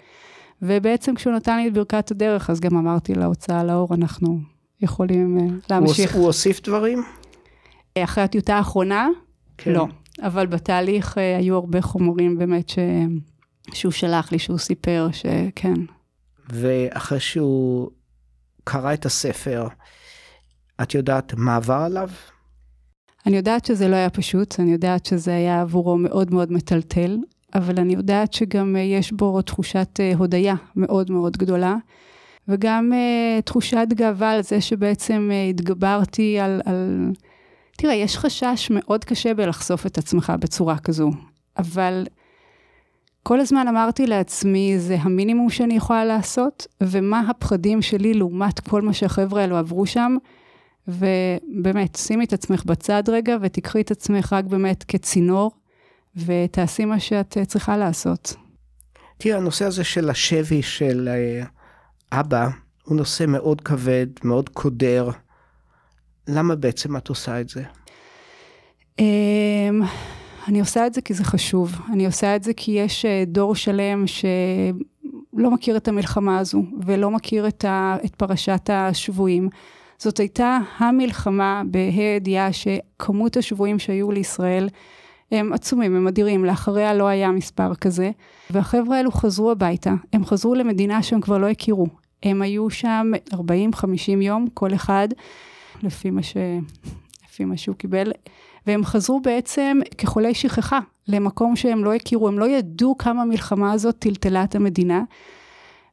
ובעצם 0.62 1.16
כשהוא 1.16 1.34
נתן 1.34 1.58
לי 1.58 1.68
את 1.68 1.74
ברכת 1.74 2.12
הדרך, 2.12 2.50
אז 2.50 2.60
גם 2.60 2.78
אמרתי 2.78 3.14
להוצאה 3.16 3.64
לאור, 3.64 3.94
אנחנו 3.94 4.40
יכולים 4.82 5.38
uh, 5.38 5.66
להמשיך. 5.70 6.16
הוא 6.16 6.26
הוסיף 6.26 6.62
דברים? 6.62 7.04
אחרי 7.98 8.24
הטיוטה 8.24 8.56
האחרונה? 8.56 9.08
כן. 9.58 9.72
לא. 9.72 9.88
אבל 10.22 10.46
בתהליך 10.46 11.18
uh, 11.18 11.40
היו 11.40 11.56
הרבה 11.56 11.82
חומרים 11.82 12.38
באמת 12.38 12.70
ש... 12.70 12.80
שהוא 13.74 13.92
שלח 13.92 14.32
לי, 14.32 14.40
שהוא 14.40 14.58
סיפר 14.58 15.08
שכן. 15.12 15.74
ואחרי 16.50 17.20
שהוא 17.20 17.90
קרא 18.64 18.94
את 18.94 19.06
הספר, 19.06 19.68
את 20.82 20.94
יודעת 20.94 21.34
מה 21.38 21.56
עבר 21.56 21.74
עליו? 21.74 22.10
אני 23.26 23.38
יודעת 23.38 23.66
שזה 23.66 23.88
לא 23.88 23.96
היה 23.96 24.10
פשוט, 24.10 24.60
אני 24.60 24.72
יודעת 24.72 25.06
שזה 25.06 25.36
היה 25.36 25.62
עבורו 25.62 25.98
מאוד 25.98 26.34
מאוד 26.34 26.52
מטלטל, 26.52 27.18
אבל 27.56 27.80
אני 27.80 27.94
יודעת 27.94 28.34
שגם 28.34 28.76
אה, 28.76 28.82
יש 28.82 29.12
בו 29.12 29.42
תחושת 29.42 30.00
אה, 30.00 30.14
הודיה 30.18 30.56
מאוד 30.76 31.12
מאוד 31.12 31.38
גדולה, 31.38 31.76
וגם 32.48 32.92
uh, 32.92 33.42
תחושת 33.42 33.88
גאווה 33.94 34.32
על 34.32 34.42
זה 34.42 34.62
שבעצם 34.62 35.30
התגברתי 35.50 36.40
על, 36.40 36.62
על... 36.66 37.12
תראה, 37.78 37.94
יש 37.94 38.18
חשש 38.18 38.68
מאוד 38.72 39.06
קשה 39.06 39.34
בלחשוף 39.34 39.86
את 39.86 39.98
עצמך 39.98 40.34
בצורה 40.40 40.78
כזו, 40.78 41.12
אבל 41.58 42.06
כל 43.24 43.40
הזמן 43.40 43.68
אמרתי 43.68 44.08
לעצמי, 44.08 44.80
זה 44.80 44.96
המינימום 45.02 45.50
שאני 45.50 45.74
יכולה 45.74 46.06
לעשות, 46.06 46.68
ומה 46.82 47.20
הפחדים 47.30 47.82
שלי 47.82 48.14
לעומת 48.14 48.60
כל 48.60 48.82
מה 48.82 48.94
שהחבר'ה 48.94 49.42
האלו 49.42 49.58
עברו 49.58 49.86
שם. 49.86 50.18
ובאמת, 50.88 51.96
שימי 51.96 52.26
את 52.26 52.34
עצמך 52.34 52.66
בצד 52.66 53.04
רגע 53.08 53.38
ותקחי 53.42 53.82
את 53.82 53.92
עצמך 53.92 54.34
רק 54.34 54.46
באמת 54.46 54.84
כצינור, 54.84 55.52
ותעשי 56.16 56.86
מה 56.86 57.00
שאת 57.00 57.38
צריכה 57.48 57.78
לעשות. 57.78 58.34
תראה, 59.18 59.38
הנושא 59.38 59.66
הזה 59.66 59.84
של 59.84 60.10
השבי 60.10 60.62
של 60.62 61.10
אה, 61.12 61.44
אבא, 62.20 62.50
הוא 62.84 62.98
נושא 62.98 63.24
מאוד 63.28 63.62
כבד, 63.62 64.08
מאוד 64.24 64.50
קודר. 64.50 65.10
למה 66.28 66.56
בעצם 66.56 66.98
את 66.98 67.08
עושה 67.08 67.42
את 67.42 67.50
זה? 67.50 67.64
אני 70.48 70.60
עושה 70.60 70.88
את 70.88 70.94
זה 70.94 71.02
כי 71.02 71.14
זה 71.14 71.24
חשוב. 71.24 71.76
אני 71.94 72.06
עושה 72.06 72.36
את 72.36 72.44
זה 72.44 72.54
כי 72.54 72.72
יש 72.72 73.06
אה, 73.06 73.24
דור 73.28 73.56
שלם 73.56 74.08
שלא 74.08 75.52
מכיר 75.52 75.78
את 75.78 75.88
המלחמה 75.88 76.40
הזו, 76.40 76.64
ולא 76.86 77.12
מכיר 77.12 77.48
את, 77.48 77.66
ה, 77.66 77.98
את 78.06 78.16
פרשת 78.16 78.70
השבויים. 78.70 79.50
זאת 79.98 80.18
הייתה 80.18 80.60
המלחמה 80.78 81.62
בה"א 81.66 82.02
הידיעה 82.02 82.50
שכמות 82.54 83.38
השבויים 83.38 83.80
שהיו 83.80 84.12
לישראל 84.12 84.70
הם 85.32 85.54
עצומים, 85.54 85.96
הם 85.96 86.08
אדירים, 86.08 86.46
לאחריה 86.46 86.94
לא 86.94 87.08
היה 87.08 87.32
מספר 87.32 87.76
כזה. 87.76 88.12
והחבר'ה 88.50 88.98
האלו 88.98 89.12
חזרו 89.12 89.52
הביתה, 89.52 89.94
הם 90.14 90.26
חזרו 90.26 90.56
למדינה 90.56 91.04
שהם 91.04 91.22
כבר 91.22 91.38
לא 91.38 91.48
הכירו. 91.48 91.88
הם 92.24 92.42
היו 92.42 92.70
שם 92.70 93.12
40-50 93.34 93.38
יום, 94.22 94.48
כל 94.54 94.74
אחד, 94.74 95.08
לפי 95.84 96.10
מה, 96.10 96.24
ש... 96.24 96.38
לפי 97.30 97.46
מה 97.46 97.58
שהוא 97.58 97.76
קיבל. 97.76 98.12
והם 98.68 98.86
חזרו 98.86 99.20
בעצם 99.20 99.80
כחולי 99.98 100.34
שכחה 100.34 100.80
למקום 101.08 101.56
שהם 101.56 101.84
לא 101.84 101.94
הכירו, 101.94 102.28
הם 102.28 102.40
לא 102.40 102.50
ידעו 102.50 102.98
כמה 102.98 103.22
המלחמה 103.22 103.72
הזאת 103.72 103.96
טלטלה 104.00 104.44
את 104.44 104.56
המדינה. 104.56 105.04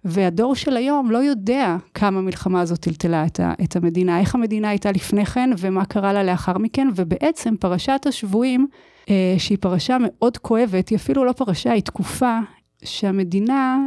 והדור 0.04 0.54
של 0.54 0.76
היום 0.76 1.10
לא 1.10 1.18
יודע 1.18 1.76
כמה 1.94 2.18
המלחמה 2.18 2.60
הזאת 2.60 2.80
טלטלה 2.80 3.26
את, 3.26 3.40
את 3.64 3.76
המדינה, 3.76 4.20
איך 4.20 4.34
המדינה 4.34 4.68
הייתה 4.68 4.92
לפני 4.92 5.26
כן 5.26 5.50
ומה 5.58 5.84
קרה 5.84 6.12
לה 6.12 6.22
לאחר 6.22 6.58
מכן, 6.58 6.88
ובעצם 6.96 7.54
פרשת 7.60 8.06
השבויים, 8.06 8.66
אה, 9.10 9.34
שהיא 9.38 9.58
פרשה 9.60 9.96
מאוד 10.00 10.36
כואבת, 10.36 10.88
היא 10.88 10.96
אפילו 10.96 11.24
לא 11.24 11.32
פרשה, 11.32 11.72
היא 11.72 11.82
תקופה, 11.82 12.38
שהמדינה, 12.84 13.78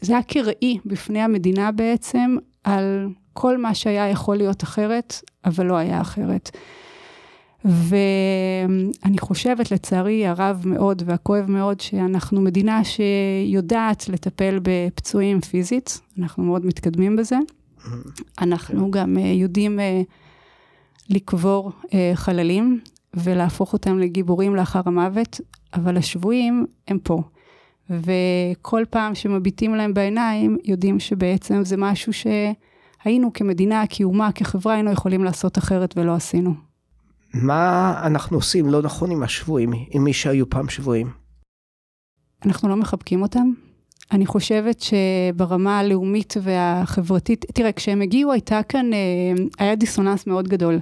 זה 0.00 0.12
היה 0.12 0.22
קראי 0.22 0.78
בפני 0.84 1.20
המדינה 1.22 1.72
בעצם 1.72 2.36
על 2.64 3.08
כל 3.32 3.58
מה 3.58 3.74
שהיה 3.74 4.08
יכול 4.08 4.36
להיות 4.36 4.62
אחרת, 4.62 5.14
אבל 5.44 5.66
לא 5.66 5.76
היה 5.76 6.00
אחרת. 6.00 6.50
ואני 7.64 9.18
חושבת, 9.18 9.70
לצערי 9.70 10.26
הרב 10.26 10.62
מאוד 10.64 11.02
והכואב 11.06 11.50
מאוד, 11.50 11.80
שאנחנו 11.80 12.40
מדינה 12.40 12.82
שיודעת 12.84 14.08
לטפל 14.08 14.58
בפצועים 14.62 15.40
פיזית, 15.40 16.00
אנחנו 16.18 16.42
מאוד 16.44 16.66
מתקדמים 16.66 17.16
בזה. 17.16 17.36
אנחנו 18.40 18.90
גם 18.90 19.18
אה, 19.18 19.22
יודעים 19.22 19.80
אה, 19.80 20.02
לקבור 21.10 21.72
אה, 21.94 22.12
חללים 22.14 22.80
ולהפוך 23.14 23.72
אותם 23.72 23.98
לגיבורים 23.98 24.56
לאחר 24.56 24.80
המוות, 24.84 25.40
אבל 25.74 25.96
השבויים 25.96 26.66
הם 26.88 26.98
פה. 26.98 27.22
וכל 27.90 28.84
פעם 28.90 29.14
שמביטים 29.14 29.74
להם 29.74 29.94
בעיניים, 29.94 30.58
יודעים 30.64 31.00
שבעצם 31.00 31.64
זה 31.64 31.76
משהו 31.76 32.12
שהיינו 32.12 33.32
כמדינה, 33.32 33.84
כאומה, 33.88 34.32
כחברה, 34.32 34.74
היינו 34.74 34.92
יכולים 34.92 35.24
לעשות 35.24 35.58
אחרת 35.58 35.94
ולא 35.96 36.14
עשינו. 36.14 36.69
מה 37.34 37.94
אנחנו 38.06 38.36
עושים 38.36 38.70
לא 38.70 38.82
נכון 38.82 39.10
עם 39.10 39.22
השבויים, 39.22 39.72
עם 39.90 40.04
מי 40.04 40.12
שהיו 40.12 40.50
פעם 40.50 40.68
שבויים? 40.68 41.10
אנחנו 42.46 42.68
לא 42.68 42.76
מחבקים 42.76 43.22
אותם. 43.22 43.52
אני 44.12 44.26
חושבת 44.26 44.80
שברמה 44.80 45.78
הלאומית 45.78 46.34
והחברתית, 46.42 47.44
תראה, 47.54 47.72
כשהם 47.72 48.02
הגיעו 48.02 48.32
הייתה 48.32 48.60
כאן, 48.62 48.92
אה, 48.92 48.98
היה 49.58 49.74
דיסוננס 49.74 50.26
מאוד 50.26 50.48
גדול. 50.48 50.78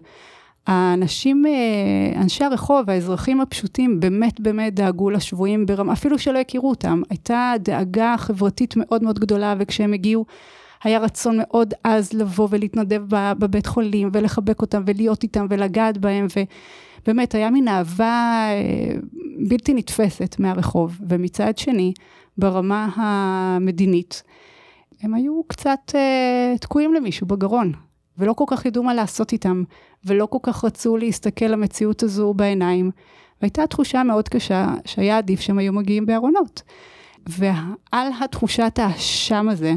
האנשים, 0.67 1.47
אה, 1.47 2.21
אנשי 2.23 2.45
הרחוב, 2.45 2.90
האזרחים 2.90 3.40
הפשוטים, 3.40 4.00
באמת 4.00 4.40
באמת 4.40 4.75
דאגו 4.75 5.11
לשבויים 5.11 5.67
ברמה, 5.67 5.93
אפילו 5.93 6.19
שלא 6.19 6.38
הכירו 6.38 6.71
אותם. 6.71 7.02
הייתה 7.11 7.55
דאגה 7.61 8.14
חברתית 8.19 8.75
מאוד 8.76 9.02
מאוד 9.02 9.19
גדולה, 9.19 9.55
וכשהם 9.59 9.93
הגיעו, 9.93 10.25
היה 10.85 10.99
רצון 10.99 11.37
מאוד 11.38 11.75
עז 11.85 12.12
לבוא 12.12 12.49
ולהתנדב 12.50 13.02
בבית 13.38 13.66
חולים, 13.66 14.11
ולחבק 14.12 14.62
אותם, 14.62 14.82
ולהיות 14.87 15.23
איתם, 15.23 15.47
ולגעת 15.50 15.99
בהם, 15.99 16.26
ובאמת, 17.02 17.35
היה 17.35 17.50
מין 17.50 17.68
אהבה 17.68 18.47
אה, 18.50 18.94
בלתי 19.49 19.75
נתפסת 19.75 20.37
מהרחוב. 20.38 20.99
ומצד 21.08 21.58
שני, 21.58 21.92
ברמה 22.38 22.88
המדינית, 22.94 24.23
הם 25.02 25.14
היו 25.14 25.42
קצת 25.47 25.80
uh, 25.88 26.58
תקועים 26.58 26.94
למישהו 26.94 27.26
בגרון, 27.26 27.73
ולא 28.18 28.32
כל 28.32 28.44
כך 28.47 28.66
ידעו 28.66 28.82
מה 28.82 28.94
לעשות 28.94 29.32
איתם, 29.32 29.62
ולא 30.04 30.26
כל 30.26 30.38
כך 30.42 30.64
רצו 30.64 30.97
להסתכל 30.97 31.44
למציאות 31.44 32.02
הזו 32.02 32.35
בעיניים. 32.35 32.90
והייתה 33.42 33.66
תחושה 33.66 34.02
מאוד 34.02 34.28
קשה 34.28 34.75
שהיה 34.85 35.18
עדיף 35.18 35.40
שהם 35.40 35.58
היו 35.58 35.73
מגיעים 35.73 36.06
בארונות. 36.06 36.62
ועל 37.26 38.08
התחושת 38.20 38.78
האשם 38.82 39.49
הזה, 39.49 39.73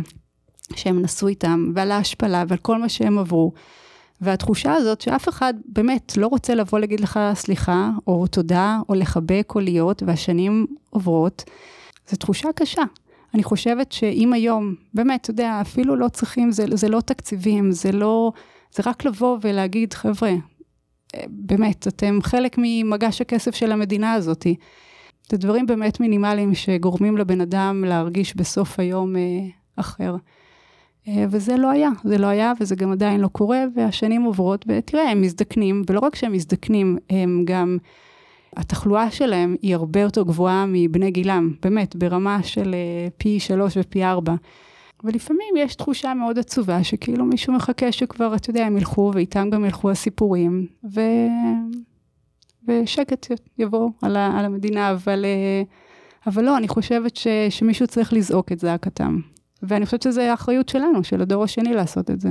שהם 0.76 1.02
נסעו 1.02 1.28
איתם, 1.28 1.72
ועל 1.76 1.92
ההשפלה 1.92 2.44
ועל 2.48 2.60
כל 2.60 2.78
מה 2.78 2.90
שהם 2.90 3.18
עברו, 3.18 3.52
והתחושה 4.22 4.74
הזאת 4.74 5.02
שאף 5.02 5.30
אחד 5.30 5.54
באמת 5.66 6.18
לא 6.18 6.28
רוצה 6.28 6.56
לבוא 6.56 6.80
להגיד 6.80 7.00
לך 7.00 7.20
סליחה, 7.34 7.90
או 8.08 8.28
תודה, 8.28 8.80
או 8.90 8.94
לחבק, 8.94 9.52
או 9.56 9.60
להיות, 9.60 10.04
והשנים 10.06 10.66
עוברות, 10.90 11.44
זו 12.10 12.18
תחושה 12.18 12.50
קשה. 12.56 12.84
אני 13.34 13.44
חושבת 13.44 13.92
שאם 13.92 14.34
היום, 14.34 14.76
באמת, 14.94 15.22
אתה 15.22 15.32
יודע, 15.32 15.62
אפילו 15.62 15.96
לא 15.96 16.08
צריכים, 16.08 16.52
זה, 16.52 16.66
זה 16.74 16.90
לא 16.90 17.02
תקציבים, 17.02 17.72
זה 17.72 17.92
לא, 17.92 18.32
זה 18.76 18.84
רק 18.86 19.06
לבוא 19.06 19.38
ולהגיד, 19.42 19.94
חבר'ה, 19.94 20.32
באמת, 21.28 21.88
אתם 21.88 22.20
חלק 22.22 22.56
ממגש 22.58 23.22
הכסף 23.22 23.56
של 23.56 23.72
המדינה 23.72 24.14
הזאת. 24.14 24.48
זה 25.32 25.38
דברים 25.38 25.66
באמת 25.66 26.00
מינימליים 26.00 26.56
שגורמים 26.56 27.18
לבן 27.18 27.42
אדם 27.42 27.84
להרגיש 27.88 28.36
בסוף 28.36 28.80
היום 28.80 29.16
אה, 29.16 29.22
אחר. 29.76 30.16
אה, 31.08 31.26
וזה 31.30 31.58
לא 31.58 31.70
היה, 31.70 31.90
זה 32.04 32.18
לא 32.18 32.28
היה 32.28 32.54
וזה 32.60 32.76
גם 32.76 32.92
עדיין 32.92 33.22
לא 33.22 33.28
קורה, 33.28 33.64
והשנים 33.76 34.22
עוברות, 34.22 34.66
ותראה, 34.68 35.12
הם 35.12 35.22
מזדקנים, 35.22 35.82
ולא 35.90 36.00
רק 36.00 36.16
שהם 36.16 36.32
מזדקנים, 36.32 36.98
הם 37.10 37.44
גם... 37.46 37.78
התחלואה 38.58 39.12
שלהם 39.12 39.56
היא 39.62 39.76
הרבה 39.76 40.00
יותר 40.00 40.24
גבוהה 40.24 40.66
מבני 40.68 41.12
גילם, 41.12 41.54
באמת, 41.62 41.96
ברמה 41.96 42.44
של 42.44 42.74
אה, 42.74 43.08
פי 43.18 43.40
שלוש 43.40 43.78
ופי 43.78 44.04
ארבע. 44.04 44.36
ולפעמים 45.04 45.56
יש 45.58 45.76
תחושה 45.76 46.14
מאוד 46.14 46.40
עצובה 46.40 46.84
שכאילו 46.84 47.26
מישהו 47.26 47.54
מחכה 47.54 47.92
שכבר, 47.92 48.36
אתה 48.36 48.50
יודע, 48.50 48.66
הם 48.66 48.78
ילכו 48.78 49.12
ואיתם 49.14 49.50
גם 49.50 49.66
ילכו 49.66 49.92
הסיפורים, 49.92 50.68
ו... 50.94 51.02
ושקט 52.68 53.28
יבוא 53.58 53.90
על, 54.02 54.18
ה... 54.18 54.40
על 54.40 54.46
המדינה, 54.46 54.92
אבל, 54.92 55.26
אה, 55.26 55.64
אבל 56.28 56.44
לא, 56.44 56.58
אני 56.58 56.68
חושבת 56.68 57.16
ש... 57.16 57.28
שמישהו 57.50 57.88
צריך 57.88 58.14
לזעוק 58.14 58.52
את 58.52 58.60
זעקתם. 58.60 59.20
ואני 59.64 59.86
חושבת 59.86 60.02
שזו 60.02 60.22
האחריות 60.22 60.70
שלנו, 60.70 61.04
של 61.04 61.22
הדור 61.22 61.44
השני 61.44 61.74
לעשות 61.74 62.12
את 62.12 62.22
זה. 62.22 62.30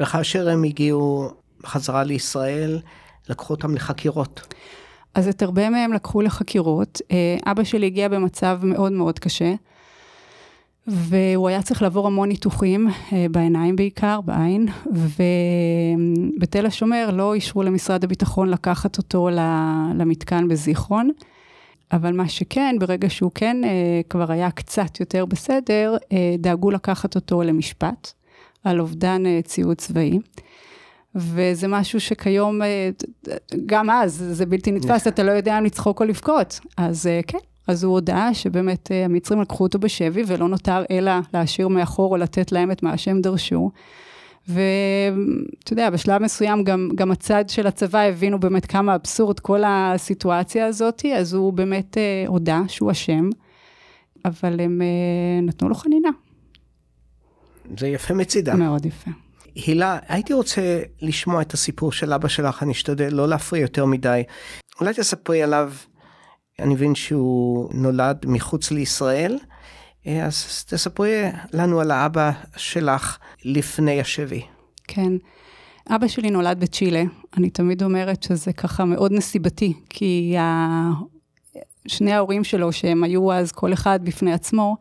וכאשר 0.00 0.48
הם 0.48 0.64
הגיעו 0.64 1.30
חזרה 1.66 2.04
לישראל, 2.04 2.80
לקחו 3.28 3.54
אותם 3.54 3.74
לחקירות. 3.74 4.54
אז 5.14 5.28
את 5.28 5.42
הרבה 5.42 5.70
מהם 5.70 5.92
לקחו 5.92 6.22
לחקירות. 6.22 7.00
אה, 7.10 7.36
אבא 7.50 7.64
שלי 7.64 7.86
הגיע 7.86 8.08
במצב 8.08 8.60
מאוד 8.62 8.92
מאוד 8.92 9.18
קשה, 9.18 9.54
והוא 10.86 11.48
היה 11.48 11.62
צריך 11.62 11.82
לעבור 11.82 12.06
המון 12.06 12.28
ניתוחים, 12.28 12.88
אה, 13.12 13.26
בעיניים 13.30 13.76
בעיקר, 13.76 14.20
בעין, 14.20 14.68
ובתל 14.86 16.66
השומר 16.66 17.10
לא 17.12 17.34
אישרו 17.34 17.62
למשרד 17.62 18.04
הביטחון 18.04 18.48
לקחת 18.48 18.98
אותו 18.98 19.28
למתקן 19.94 20.48
בזיכרון. 20.48 21.10
אבל 21.92 22.12
מה 22.12 22.28
שכן, 22.28 22.76
ברגע 22.80 23.10
שהוא 23.10 23.30
כן 23.34 23.56
אה, 23.64 24.00
כבר 24.08 24.32
היה 24.32 24.50
קצת 24.50 25.00
יותר 25.00 25.24
בסדר, 25.24 25.96
דאגו 26.38 26.70
לקחת 26.70 27.14
אותו 27.14 27.42
למשפט 27.42 28.12
על 28.64 28.80
אובדן 28.80 29.22
ציוד 29.44 29.76
צבאי. 29.76 30.18
וזה 31.14 31.68
משהו 31.68 32.00
שכיום, 32.00 32.62
אה, 32.62 32.90
גם 33.66 33.90
אז, 33.90 34.24
זה 34.30 34.46
בלתי 34.46 34.72
נתפס, 34.72 35.06
אתה 35.06 35.22
לא 35.22 35.32
יודע 35.32 35.58
אם 35.58 35.64
לצחוק 35.64 36.00
או 36.00 36.06
לבכות. 36.06 36.60
אז 36.76 37.06
אה, 37.06 37.20
כן, 37.26 37.38
אז 37.66 37.84
הוא 37.84 37.92
הודה 37.92 38.34
שבאמת 38.34 38.92
אה, 38.92 39.04
המצרים 39.04 39.40
לקחו 39.40 39.64
אותו 39.64 39.78
בשבי, 39.78 40.22
ולא 40.26 40.48
נותר 40.48 40.84
אלא 40.90 41.12
להשאיר 41.34 41.68
מאחור 41.68 42.12
או 42.12 42.16
לתת 42.16 42.52
להם 42.52 42.70
את 42.70 42.82
מה 42.82 42.98
שהם 42.98 43.20
דרשו. 43.20 43.70
ואתה 44.48 45.72
יודע, 45.72 45.90
בשלב 45.90 46.22
מסוים 46.22 46.64
גם, 46.64 46.88
גם 46.94 47.10
הצד 47.10 47.48
של 47.48 47.66
הצבא 47.66 48.00
הבינו 48.00 48.40
באמת 48.40 48.66
כמה 48.66 48.94
אבסורד 48.94 49.40
כל 49.40 49.62
הסיטואציה 49.66 50.66
הזאת, 50.66 51.02
אז 51.16 51.34
הוא 51.34 51.52
באמת 51.52 51.98
אה, 51.98 52.24
הודה 52.26 52.60
שהוא 52.68 52.90
אשם, 52.90 53.30
אבל 54.24 54.60
הם 54.60 54.82
אה, 54.82 55.40
נתנו 55.42 55.68
לו 55.68 55.74
חנינה. 55.74 56.08
זה 57.78 57.88
יפה 57.88 58.14
מצידם. 58.14 58.58
מאוד 58.58 58.86
יפה. 58.86 59.10
הילה, 59.54 59.98
הייתי 60.08 60.32
רוצה 60.32 60.82
לשמוע 61.02 61.42
את 61.42 61.54
הסיפור 61.54 61.92
של 61.92 62.12
אבא 62.12 62.28
שלך, 62.28 62.62
אני 62.62 62.72
אשתדל 62.72 63.14
לא 63.14 63.28
להפריע 63.28 63.62
יותר 63.62 63.84
מדי. 63.84 64.22
אולי 64.80 64.94
תספרי 64.94 65.42
עליו, 65.42 65.72
אני 66.58 66.74
מבין 66.74 66.94
שהוא 66.94 67.70
נולד 67.74 68.16
מחוץ 68.26 68.70
לישראל, 68.70 69.38
אז 70.24 70.64
תספרי 70.64 71.22
לנו 71.52 71.80
על 71.80 71.90
האבא 71.90 72.30
שלך 72.56 73.18
לפני 73.44 74.00
השבי. 74.00 74.42
כן. 74.88 75.12
אבא 75.90 76.08
שלי 76.08 76.30
נולד 76.30 76.60
בצ'ילה, 76.60 77.02
אני 77.36 77.50
תמיד 77.50 77.82
אומרת 77.82 78.22
שזה 78.22 78.52
ככה 78.52 78.84
מאוד 78.84 79.12
נסיבתי, 79.12 79.72
כי. 79.90 80.36
שני 81.88 82.12
ההורים 82.12 82.44
שלו, 82.44 82.72
שהם 82.72 83.04
היו 83.04 83.32
אז 83.32 83.52
כל 83.52 83.72
אחד 83.72 84.00
בפני 84.02 84.32
עצמו, 84.32 84.76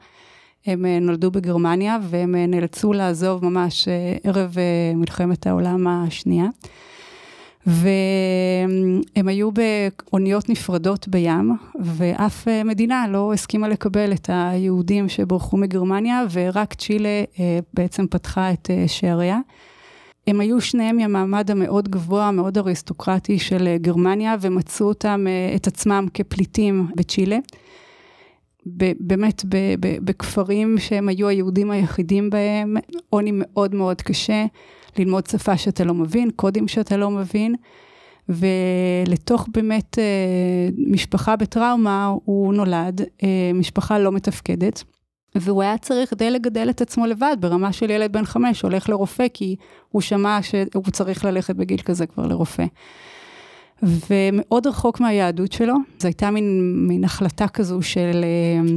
הם 0.66 0.86
אה, 0.86 1.00
נולדו 1.00 1.32
בגרמניה 1.32 1.98
והם 2.10 2.36
אה, 2.36 2.46
נאלצו 2.46 2.94
לעזוב 2.94 3.46
ממש 3.46 3.88
אה, 3.88 4.18
ערב 4.24 4.56
מלחמת 4.96 5.48
העולם 5.48 5.88
השנייה. 5.88 6.48
והם 7.68 9.28
היו 9.28 9.50
באוניות 9.52 10.50
נפרדות 10.50 11.08
בים, 11.08 11.56
ואף 11.80 12.48
מדינה 12.66 13.06
לא 13.08 13.34
הסכימה 13.34 13.68
לקבל 13.68 14.14
את 14.14 14.30
היהודים 14.34 15.10
שברחו 15.10 15.58
מגרמניה, 15.58 16.24
ורק 16.32 16.74
צ'ילה 16.74 17.24
בעצם 17.74 18.08
פתחה 18.08 18.52
את 18.54 18.70
שעריה. 18.88 19.40
הם 20.28 20.40
היו 20.40 20.62
שניהם 20.62 20.98
מהמעמד 20.98 21.52
המאוד 21.52 21.90
גבוה, 21.90 22.32
מאוד 22.32 22.58
אריסטוקרטי 22.58 23.40
של 23.40 23.76
גרמניה, 23.82 24.36
ומצאו 24.42 24.88
אותם, 24.88 25.26
את 25.56 25.68
עצמם 25.68 26.08
כפליטים 26.14 26.88
בצ'ילה. 26.96 27.38
באמת 29.00 29.46
בכפרים 30.04 30.78
שהם 30.78 31.10
היו 31.10 31.28
היהודים 31.28 31.72
היחידים 31.72 32.30
בהם, 32.30 32.78
עוני 33.10 33.32
מאוד 33.34 33.76
מאוד 33.76 34.02
קשה, 34.02 34.46
ללמוד 35.00 35.28
שפה 35.28 35.58
שאתה 35.58 35.84
לא 35.84 35.94
מבין, 35.94 36.30
קודים 36.36 36.68
שאתה 36.68 36.98
לא 36.98 37.10
מבין, 37.10 37.56
ולתוך 38.30 39.48
באמת 39.54 40.00
אה, 40.00 40.70
משפחה 40.78 41.36
בטראומה 41.36 42.14
הוא 42.26 42.54
נולד, 42.54 43.02
אה, 43.24 43.52
משפחה 43.54 44.00
לא 44.00 44.12
מתפקדת. 44.12 44.84
והוא 45.36 45.62
היה 45.62 45.78
צריך 45.78 46.14
די 46.14 46.32
לגדל 46.32 46.70
את 46.70 46.82
עצמו 46.82 47.06
לבד, 47.06 47.38
ברמה 47.40 47.74
של 47.74 47.90
ילד 47.90 48.14
בן 48.14 48.26
חמש, 48.26 48.62
הולך 48.62 48.90
לרופא, 48.90 49.28
כי 49.34 49.56
הוא 49.90 50.02
שמע 50.02 50.40
שהוא 50.42 50.84
צריך 50.92 51.26
ללכת 51.26 51.56
בגיל 51.56 51.82
כזה 51.82 52.06
כבר 52.06 52.28
לרופא. 52.28 52.66
ומאוד 53.84 54.68
רחוק 54.68 55.00
מהיהדות 55.00 55.52
שלו. 55.52 55.74
זו 56.00 56.08
הייתה 56.08 56.32
מין, 56.32 56.74
מין 56.88 57.04
החלטה 57.04 57.48
כזו 57.48 57.82
של 57.82 58.24
אה, 58.24 58.76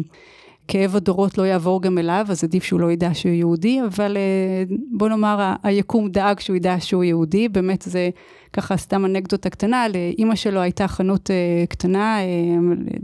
כאב 0.72 0.96
הדורות 0.96 1.38
לא 1.38 1.42
יעבור 1.42 1.82
גם 1.82 1.98
אליו, 1.98 2.26
אז 2.28 2.44
עדיף 2.44 2.64
שהוא 2.64 2.80
לא 2.80 2.92
ידע 2.92 3.14
שהוא 3.14 3.32
יהודי, 3.32 3.80
אבל 3.88 4.16
אה, 4.16 4.76
בוא 4.92 5.08
נאמר, 5.08 5.54
היקום 5.62 6.08
דאג 6.08 6.40
שהוא 6.40 6.56
ידע 6.56 6.76
שהוא 6.80 7.04
יהודי, 7.04 7.48
באמת 7.48 7.82
זה 7.82 8.10
ככה 8.52 8.76
סתם 8.76 9.04
אנקדוטה 9.04 9.50
קטנה, 9.50 9.86
לאימא 9.88 10.34
שלו 10.34 10.60
הייתה 10.60 10.88
חנות 10.88 11.30
אה, 11.30 11.64
קטנה 11.68 12.18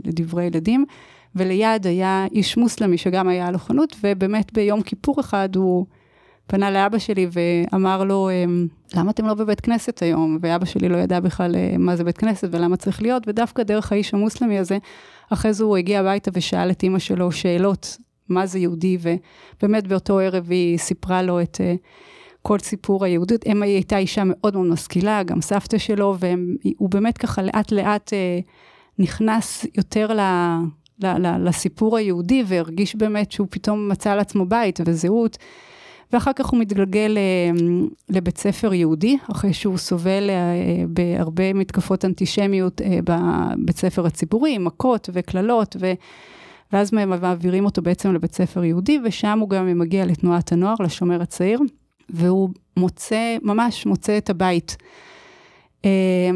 לדברי 0.05 0.45
ילדים, 0.45 0.85
וליד 1.35 1.87
היה 1.87 2.25
איש 2.31 2.57
מוסלמי 2.57 2.97
שגם 2.97 3.27
היה 3.27 3.51
לו 3.51 3.57
חנות, 3.57 3.95
ובאמת 4.03 4.53
ביום 4.53 4.81
כיפור 4.81 5.19
אחד 5.19 5.55
הוא 5.55 5.85
פנה 6.47 6.71
לאבא 6.71 6.97
שלי 6.97 7.27
ואמר 7.31 8.03
לו, 8.03 8.29
למה 8.95 9.11
אתם 9.11 9.25
לא 9.25 9.33
בבית 9.33 9.61
כנסת 9.61 10.01
היום? 10.01 10.37
ואבא 10.41 10.65
שלי 10.65 10.89
לא 10.89 10.97
ידע 10.97 11.19
בכלל 11.19 11.55
מה 11.79 11.95
זה 11.95 12.03
בית 12.03 12.17
כנסת 12.17 12.47
ולמה 12.51 12.77
צריך 12.77 13.01
להיות, 13.01 13.23
ודווקא 13.27 13.63
דרך 13.63 13.91
האיש 13.91 14.13
המוסלמי 14.13 14.59
הזה, 14.59 14.77
אחרי 15.29 15.53
זה 15.53 15.63
הוא 15.63 15.77
הגיע 15.77 15.99
הביתה 15.99 16.31
ושאל 16.33 16.71
את 16.71 16.83
אימא 16.83 16.99
שלו 16.99 17.31
שאלות, 17.31 17.97
מה 18.29 18.45
זה 18.45 18.59
יהודי, 18.59 18.97
ובאמת 19.01 19.87
באותו 19.87 20.19
ערב 20.19 20.51
היא 20.51 20.77
סיפרה 20.77 21.21
לו 21.21 21.41
את 21.41 21.55
uh, 21.55 21.77
כל 22.41 22.59
סיפור 22.59 23.05
היהודית. 23.05 23.47
אמא 23.47 23.65
היא 23.65 23.73
הייתה 23.73 23.97
אישה 23.97 24.23
מאוד 24.25 24.55
מאוד 24.55 24.67
משכילה, 24.67 25.23
גם 25.23 25.41
סבתא 25.41 25.77
שלו, 25.77 26.17
והוא 26.19 26.89
באמת 26.89 27.17
ככה 27.17 27.41
לאט 27.41 27.71
לאט 27.71 28.13
uh, 28.13 28.49
נכנס 28.99 29.65
יותר 29.77 30.13
ל... 30.13 30.21
לסיפור 31.39 31.97
היהודי 31.97 32.43
והרגיש 32.47 32.95
באמת 32.95 33.31
שהוא 33.31 33.47
פתאום 33.49 33.89
מצא 33.89 34.11
על 34.11 34.19
עצמו 34.19 34.45
בית 34.45 34.79
וזהות. 34.85 35.37
ואחר 36.13 36.33
כך 36.33 36.45
הוא 36.45 36.59
מתגלגל 36.59 37.17
אה, 37.17 37.59
לבית 38.09 38.37
ספר 38.37 38.73
יהודי, 38.73 39.17
אחרי 39.31 39.53
שהוא 39.53 39.77
סובל 39.77 40.29
אה, 40.29 40.85
בהרבה 40.87 41.53
מתקפות 41.53 42.05
אנטישמיות 42.05 42.81
אה, 42.81 42.99
בבית 43.03 43.77
ספר 43.77 44.05
הציבורי, 44.05 44.57
מכות 44.57 45.09
וקללות, 45.13 45.75
ו... 45.79 45.93
ואז 46.73 46.93
מעבירים 46.93 47.65
אותו 47.65 47.81
בעצם 47.81 48.13
לבית 48.13 48.33
ספר 48.33 48.63
יהודי, 48.63 48.99
ושם 49.05 49.39
הוא 49.39 49.49
גם 49.49 49.79
מגיע 49.79 50.05
לתנועת 50.05 50.51
הנוער, 50.51 50.75
לשומר 50.79 51.21
הצעיר, 51.21 51.59
והוא 52.09 52.49
מוצא, 52.77 53.37
ממש 53.41 53.85
מוצא 53.85 54.17
את 54.17 54.29
הבית. 54.29 54.77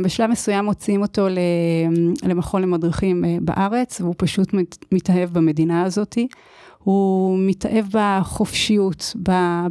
בשלב 0.04 0.30
מסוים 0.30 0.66
מוציאים 0.66 1.02
אותו 1.02 1.28
למכון 2.24 2.62
למדריכים 2.62 3.24
בארץ, 3.42 4.02
והוא 4.02 4.16
פשוט 4.18 4.54
מתאהב 4.92 5.30
במדינה 5.34 5.84
הזאתי. 5.84 6.28
הוא 6.84 7.38
מתאהב 7.40 7.86
בחופשיות, 7.92 9.16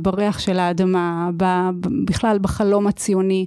בריח 0.01 0.39
של 0.39 0.59
האדמה, 0.59 1.31
בכלל 2.05 2.39
בחלום 2.39 2.87
הציוני. 2.87 3.47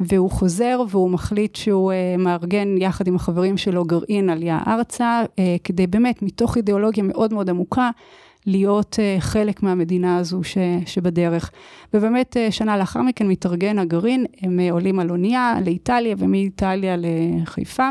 והוא 0.00 0.30
חוזר 0.30 0.80
והוא 0.90 1.10
מחליט 1.10 1.56
שהוא 1.56 1.92
uh, 1.92 2.20
מארגן 2.20 2.76
יחד 2.78 3.06
עם 3.06 3.16
החברים 3.16 3.56
שלו 3.56 3.84
גרעין 3.84 4.30
עלייה 4.30 4.60
ארצה, 4.66 5.22
uh, 5.24 5.40
כדי 5.64 5.86
באמת, 5.86 6.22
מתוך 6.22 6.56
אידיאולוגיה 6.56 7.04
מאוד 7.04 7.34
מאוד 7.34 7.50
עמוקה, 7.50 7.90
להיות 8.46 8.94
uh, 8.94 9.20
חלק 9.20 9.62
מהמדינה 9.62 10.16
הזו 10.16 10.44
ש, 10.44 10.58
שבדרך. 10.86 11.50
ובאמת, 11.94 12.36
uh, 12.36 12.52
שנה 12.52 12.76
לאחר 12.76 13.02
מכן 13.02 13.28
מתארגן 13.28 13.78
הגרעין, 13.78 14.26
הם 14.42 14.58
uh, 14.58 14.72
עולים 14.72 14.98
על 14.98 15.10
אונייה 15.10 15.54
לאיטליה 15.64 16.14
ומאיטליה 16.18 16.96
לחיפה. 16.98 17.88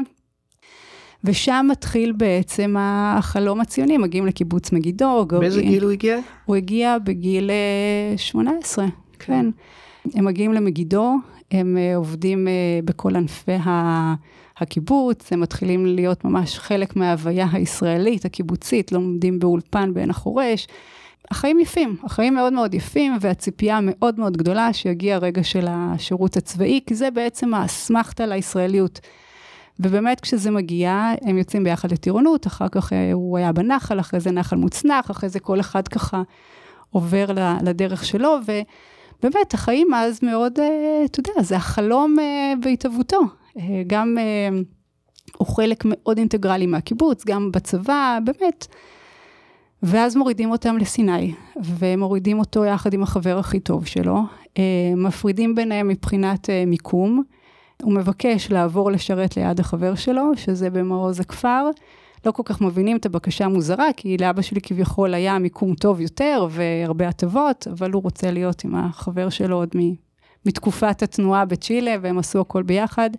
ושם 1.26 1.68
מתחיל 1.72 2.12
בעצם 2.12 2.76
החלום 2.80 3.62
הציוני, 3.62 3.98
מגיעים 3.98 4.26
לקיבוץ 4.26 4.72
מגידו. 4.72 5.26
באיזה 5.30 5.62
גיל 5.62 5.84
הוא 5.84 5.92
הגיע? 5.92 6.20
הוא 6.46 6.56
הגיע 6.56 6.98
בגיל 7.04 7.52
18, 8.18 8.86
כן. 8.86 8.92
כן. 9.20 9.46
הם 10.14 10.26
מגיעים 10.26 10.54
למגידו, 10.54 11.16
הם 11.52 11.78
אה, 11.78 11.96
עובדים 11.96 12.48
אה, 12.48 12.54
בכל 12.86 13.16
ענפי 13.16 13.58
הקיבוץ, 14.58 15.34
הם 15.34 15.40
מתחילים 15.40 15.86
להיות 15.86 16.26
ממש 16.26 16.60
חלק 16.60 16.96
מההוויה 16.96 17.48
הישראלית, 17.52 18.26
הקיבוצית, 18.26 18.92
לומדים 18.92 19.40
באולפן 19.40 19.94
בעין 19.94 20.10
החורש. 20.10 20.68
החיים 21.32 21.60
יפים, 21.60 21.96
החיים 22.04 22.36
מאוד 22.36 22.54
מאוד 22.54 22.74
יפים, 22.74 23.18
והציפייה 23.22 23.80
מאוד 23.82 24.20
מאוד 24.20 24.38
גדולה 24.38 24.74
שיגיע 24.74 25.16
הרגע 25.16 25.44
של 25.44 25.66
השירות 25.70 26.38
הצבאי, 26.38 26.80
כי 26.88 26.96
זה 26.96 27.12
בעצם 27.12 27.54
האסמכתה 27.54 28.26
לישראליות. 28.26 29.00
ובאמת 29.80 30.20
כשזה 30.20 30.52
מגיע, 30.52 31.12
הם 31.22 31.38
יוצאים 31.38 31.64
ביחד 31.64 31.92
לטירונות, 31.92 32.48
אחר 32.48 32.68
כך 32.72 32.94
אה, 32.94 33.14
הוא 33.14 33.38
היה 33.38 33.52
בנחל, 33.52 34.00
אחרי 34.00 34.20
זה 34.20 34.32
נחל 34.32 34.56
מוצנח, 34.56 35.12
אחרי 35.12 35.30
זה 35.30 35.40
כל 35.40 35.60
אחד 35.60 35.88
ככה 35.88 36.22
עובר 36.90 37.26
לדרך 37.64 38.06
שלו, 38.06 38.38
ובאמת 38.44 39.54
החיים 39.54 39.94
אז 39.94 40.20
מאוד, 40.24 40.60
אה, 40.60 41.02
אתה 41.06 41.20
יודע, 41.20 41.42
זה 41.42 41.56
החלום 41.56 42.20
אה, 42.20 42.54
בהתהוותו. 42.62 43.22
גם 43.88 44.18
הוא 45.38 45.48
חלק 45.48 45.84
מאוד 45.86 46.18
אינטגרלי 46.18 46.66
מהקיבוץ, 46.66 47.26
גם 47.26 47.52
בצבא, 47.52 48.20
באמת. 48.24 48.68
ואז 49.84 50.16
מורידים 50.16 50.52
אותם 50.52 50.78
לסיני, 50.78 51.34
ומורידים 51.64 52.40
אותו 52.40 52.66
יחד 52.66 52.94
עם 52.94 53.04
החבר 53.04 53.40
הכי 53.40 53.60
טוב 53.60 53.86
שלו, 53.86 54.22
מפרידים 54.96 55.56
ביניהם 55.56 55.88
מבחינת 55.88 56.50
מיקום. 56.68 57.24
הוא 57.82 57.94
מבקש 57.94 58.52
לעבור 58.52 58.92
לשרת 58.92 59.38
ליד 59.38 59.60
החבר 59.60 59.96
שלו, 59.96 60.32
שזה 60.36 60.70
במעוז 60.70 61.20
הכפר. 61.20 61.70
לא 62.26 62.32
כל 62.32 62.44
כך 62.46 62.62
מבינים 62.62 62.98
את 62.98 63.06
הבקשה 63.06 63.46
המוזרה, 63.46 63.88
כי 63.98 64.18
לאבא 64.18 64.42
שלי 64.42 64.62
כביכול 64.62 65.14
היה 65.14 65.40
מיקום 65.40 65.76
טוב 65.76 66.02
יותר 66.02 66.48
והרבה 66.50 67.08
הטבות, 67.08 67.68
אבל 67.72 67.92
הוא 67.92 68.04
רוצה 68.04 68.32
להיות 68.32 68.64
עם 68.64 68.76
החבר 68.76 69.30
שלו 69.30 69.56
עוד 69.56 69.70
מתקופת 70.46 71.04
התנועה 71.04 71.46
בצ'ילה, 71.46 71.96
והם 72.02 72.18
עשו 72.18 72.42
הכל 72.42 72.64
ביחד. 72.64 73.10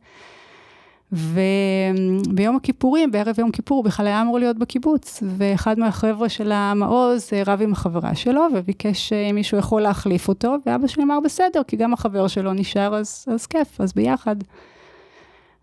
וביום 1.12 2.56
הכיפורים, 2.56 3.10
בערב 3.10 3.38
יום 3.38 3.50
כיפור, 3.50 3.76
הוא 3.76 3.84
בכלל 3.84 4.06
היה 4.06 4.22
אמור 4.22 4.38
להיות 4.38 4.58
בקיבוץ, 4.58 5.22
ואחד 5.36 5.78
מהחבר'ה 5.78 6.28
של 6.28 6.52
המעוז 6.52 7.28
אה, 7.32 7.42
רב 7.46 7.62
עם 7.62 7.72
החברה 7.72 8.14
שלו, 8.14 8.42
וביקש 8.54 9.12
אה, 9.12 9.30
אם 9.30 9.34
מישהו 9.34 9.58
יכול 9.58 9.82
להחליף 9.82 10.28
אותו, 10.28 10.56
ואבא 10.66 10.86
שלי 10.86 11.02
אמר 11.02 11.18
בסדר, 11.24 11.62
כי 11.66 11.76
גם 11.76 11.92
החבר 11.92 12.26
שלו 12.26 12.52
נשאר, 12.52 12.94
אז, 12.94 13.24
אז 13.28 13.46
כיף, 13.46 13.80
אז 13.80 13.92
ביחד. 13.92 14.36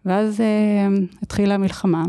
ואז 0.05 0.39
uh, 0.39 0.43
התחילה 1.21 1.55
המלחמה, 1.55 2.03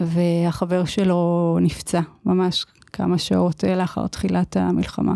והחבר 0.00 0.84
שלו 0.84 1.58
נפצע, 1.60 2.00
ממש 2.26 2.66
כמה 2.92 3.18
שעות 3.18 3.64
לאחר 3.64 4.06
תחילת 4.06 4.56
המלחמה. 4.56 5.14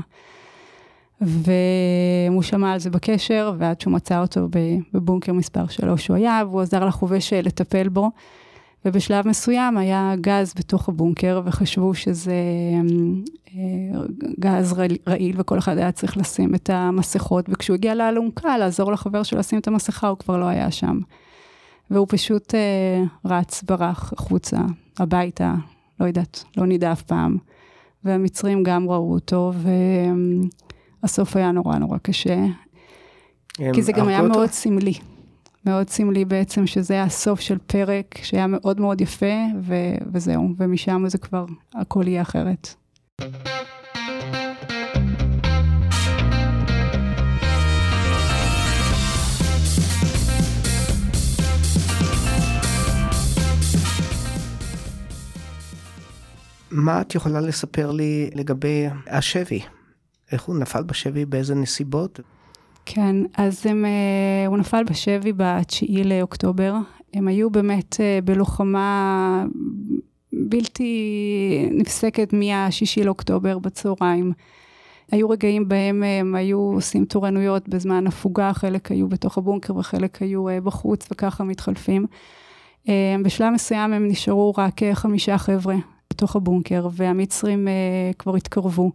והוא 1.22 2.42
שמע 2.42 2.72
על 2.72 2.78
זה 2.78 2.90
בקשר, 2.90 3.52
ועד 3.58 3.80
שהוא 3.80 3.92
מצא 3.92 4.20
אותו 4.20 4.48
בבונקר 4.94 5.32
מספר 5.32 5.66
3 5.66 6.04
שהוא 6.04 6.16
היה, 6.16 6.42
והוא 6.48 6.60
עזר 6.60 6.84
לחובש 6.84 7.32
לטפל 7.32 7.88
בו. 7.88 8.10
ובשלב 8.84 9.28
מסוים 9.28 9.78
היה 9.78 10.14
גז 10.20 10.54
בתוך 10.58 10.88
הבונקר, 10.88 11.40
וחשבו 11.44 11.94
שזה 11.94 12.32
אה, 13.54 14.00
גז 14.40 14.72
רעיל, 15.06 15.34
וכל 15.38 15.58
אחד 15.58 15.78
היה 15.78 15.92
צריך 15.92 16.16
לשים 16.16 16.54
את 16.54 16.70
המסכות, 16.70 17.44
וכשהוא 17.48 17.74
הגיע 17.74 17.94
לאלונקה 17.94 18.58
לעזור 18.58 18.92
לחבר 18.92 19.22
שלו 19.22 19.38
לשים 19.38 19.58
את 19.58 19.68
המסכה, 19.68 20.08
הוא 20.08 20.18
כבר 20.18 20.36
לא 20.36 20.44
היה 20.44 20.70
שם. 20.70 21.00
והוא 21.90 22.06
פשוט 22.10 22.54
אה, 22.54 23.04
רץ, 23.24 23.62
ברח 23.62 24.12
החוצה, 24.12 24.58
הביתה, 24.98 25.54
לא 26.00 26.06
יודעת, 26.06 26.44
לא 26.56 26.66
נדע 26.66 26.92
אף 26.92 27.02
פעם. 27.02 27.36
והמצרים 28.04 28.62
גם 28.62 28.88
ראו 28.88 29.12
אותו, 29.12 29.52
ו... 29.54 29.70
הסוף 31.02 31.36
היה 31.36 31.52
נורא 31.52 31.78
נורא 31.78 31.98
קשה, 31.98 32.44
כי 33.72 33.82
זה 33.82 33.92
גם 33.92 34.08
היה 34.08 34.22
מאוד 34.22 34.50
סמלי. 34.50 34.94
מאוד 35.66 35.88
סמלי 35.88 36.24
בעצם 36.24 36.66
שזה 36.66 36.94
היה 36.94 37.02
הסוף 37.02 37.40
של 37.40 37.58
פרק 37.66 38.18
שהיה 38.22 38.46
מאוד 38.46 38.80
מאוד 38.80 39.00
יפה, 39.00 39.34
ו- 39.60 39.94
וזהו, 40.12 40.48
ומשם 40.58 41.04
זה 41.06 41.18
כבר, 41.18 41.44
הכל 41.74 42.08
יהיה 42.08 42.22
אחרת. 42.22 42.74
מה 56.70 57.00
את 57.00 57.14
יכולה 57.14 57.40
לספר 57.40 57.90
לי 57.90 58.30
לגבי 58.34 58.86
השבי? 59.06 59.60
איך 60.32 60.42
הוא 60.42 60.56
נפל 60.56 60.82
בשבי, 60.82 61.24
באיזה 61.24 61.54
נסיבות? 61.54 62.20
כן, 62.86 63.16
אז 63.36 63.66
הם, 63.66 63.84
אה, 63.84 64.46
הוא 64.46 64.58
נפל 64.58 64.84
בשבי 64.84 65.32
ב-9 65.32 66.04
לאוקטובר. 66.04 66.74
הם 67.14 67.28
היו 67.28 67.50
באמת 67.50 68.00
אה, 68.00 68.18
בלוחמה 68.24 69.44
בלתי 70.32 71.68
נפסקת 71.70 72.32
מה-6 72.32 73.04
לאוקטובר 73.04 73.58
בצהריים. 73.58 74.32
היו 75.10 75.30
רגעים 75.30 75.68
בהם 75.68 76.02
הם 76.02 76.34
היו 76.34 76.58
עושים 76.58 77.04
תורנויות 77.04 77.68
בזמן 77.68 78.06
הפוגה, 78.06 78.52
חלק 78.52 78.90
היו 78.90 79.08
בתוך 79.08 79.38
הבונקר 79.38 79.76
וחלק 79.76 80.22
היו 80.22 80.48
אה, 80.48 80.60
בחוץ 80.60 81.08
וככה 81.12 81.44
מתחלפים. 81.44 82.06
בשלב 83.24 83.52
מסוים 83.52 83.92
הם 83.92 84.08
נשארו 84.08 84.54
רק 84.58 84.80
חמישה 84.92 85.38
חבר'ה 85.38 85.76
בתוך 86.10 86.36
הבונקר 86.36 86.88
והמצרים 86.92 87.68
כבר 88.18 88.36
התקרבו. 88.36 88.90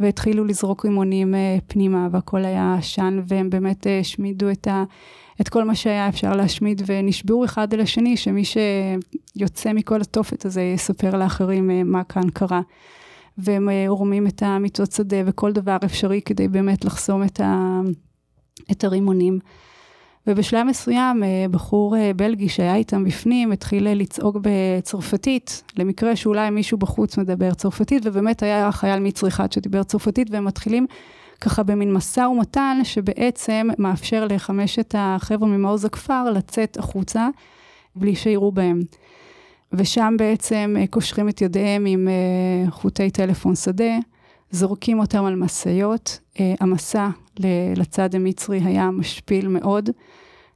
והתחילו 0.00 0.44
לזרוק 0.44 0.84
רימונים 0.84 1.34
אה, 1.34 1.58
פנימה, 1.66 2.08
והכל 2.10 2.44
היה 2.44 2.74
עשן, 2.78 3.20
והם 3.26 3.50
באמת 3.50 3.86
אה, 3.86 3.98
השמידו 3.98 4.50
את, 4.50 4.66
ה, 4.66 4.84
את 5.40 5.48
כל 5.48 5.64
מה 5.64 5.74
שהיה 5.74 6.08
אפשר 6.08 6.32
להשמיד, 6.32 6.82
ונשבעו 6.86 7.44
אחד 7.44 7.74
אל 7.74 7.80
השני, 7.80 8.16
שמי 8.16 8.42
שיוצא 8.44 9.72
מכל 9.72 10.00
התופת 10.00 10.44
הזה 10.44 10.62
יספר 10.62 11.18
לאחרים 11.18 11.70
אה, 11.70 11.82
מה 11.84 12.04
כאן 12.04 12.30
קרה. 12.30 12.60
והם 13.38 13.68
עורמים 13.88 14.26
את 14.26 14.42
המיטות 14.42 14.92
שדה 14.92 15.16
וכל 15.26 15.52
דבר 15.52 15.76
אפשרי 15.84 16.20
כדי 16.24 16.48
באמת 16.48 16.84
לחסום 16.84 17.22
את, 17.22 17.40
ה, 17.40 17.80
את 18.70 18.84
הרימונים. 18.84 19.38
ובשלב 20.26 20.66
מסוים 20.66 21.22
בחור 21.50 21.96
בלגי 22.16 22.48
שהיה 22.48 22.74
איתם 22.74 23.04
בפנים 23.04 23.52
התחיל 23.52 23.88
לצעוק 23.92 24.36
בצרפתית, 24.42 25.62
למקרה 25.76 26.16
שאולי 26.16 26.50
מישהו 26.50 26.78
בחוץ 26.78 27.18
מדבר 27.18 27.54
צרפתית, 27.54 28.02
ובאמת 28.06 28.42
היה 28.42 28.72
חייל 28.72 29.00
מצרי 29.00 29.28
אחד 29.28 29.52
שדיבר 29.52 29.82
צרפתית, 29.82 30.30
והם 30.30 30.44
מתחילים 30.44 30.86
ככה 31.40 31.62
במין 31.62 31.92
משא 31.92 32.20
ומתן 32.20 32.80
שבעצם 32.84 33.68
מאפשר 33.78 34.26
לחמשת 34.30 34.94
החבר'ה 34.98 35.48
ממעוז 35.48 35.84
הכפר 35.84 36.30
לצאת 36.30 36.76
החוצה 36.76 37.28
בלי 37.96 38.14
שיראו 38.14 38.52
בהם. 38.52 38.80
ושם 39.72 40.14
בעצם 40.18 40.74
קושרים 40.90 41.28
את 41.28 41.42
ידיהם 41.42 41.86
עם 41.86 42.08
חוטי 42.70 43.10
טלפון 43.10 43.54
שדה, 43.54 43.98
זורקים 44.50 44.98
אותם 44.98 45.24
על 45.24 45.34
משאיות. 45.34 46.18
המסע 46.38 47.08
לצד 47.76 48.14
המצרי 48.14 48.60
היה 48.64 48.90
משפיל 48.90 49.48
מאוד. 49.48 49.90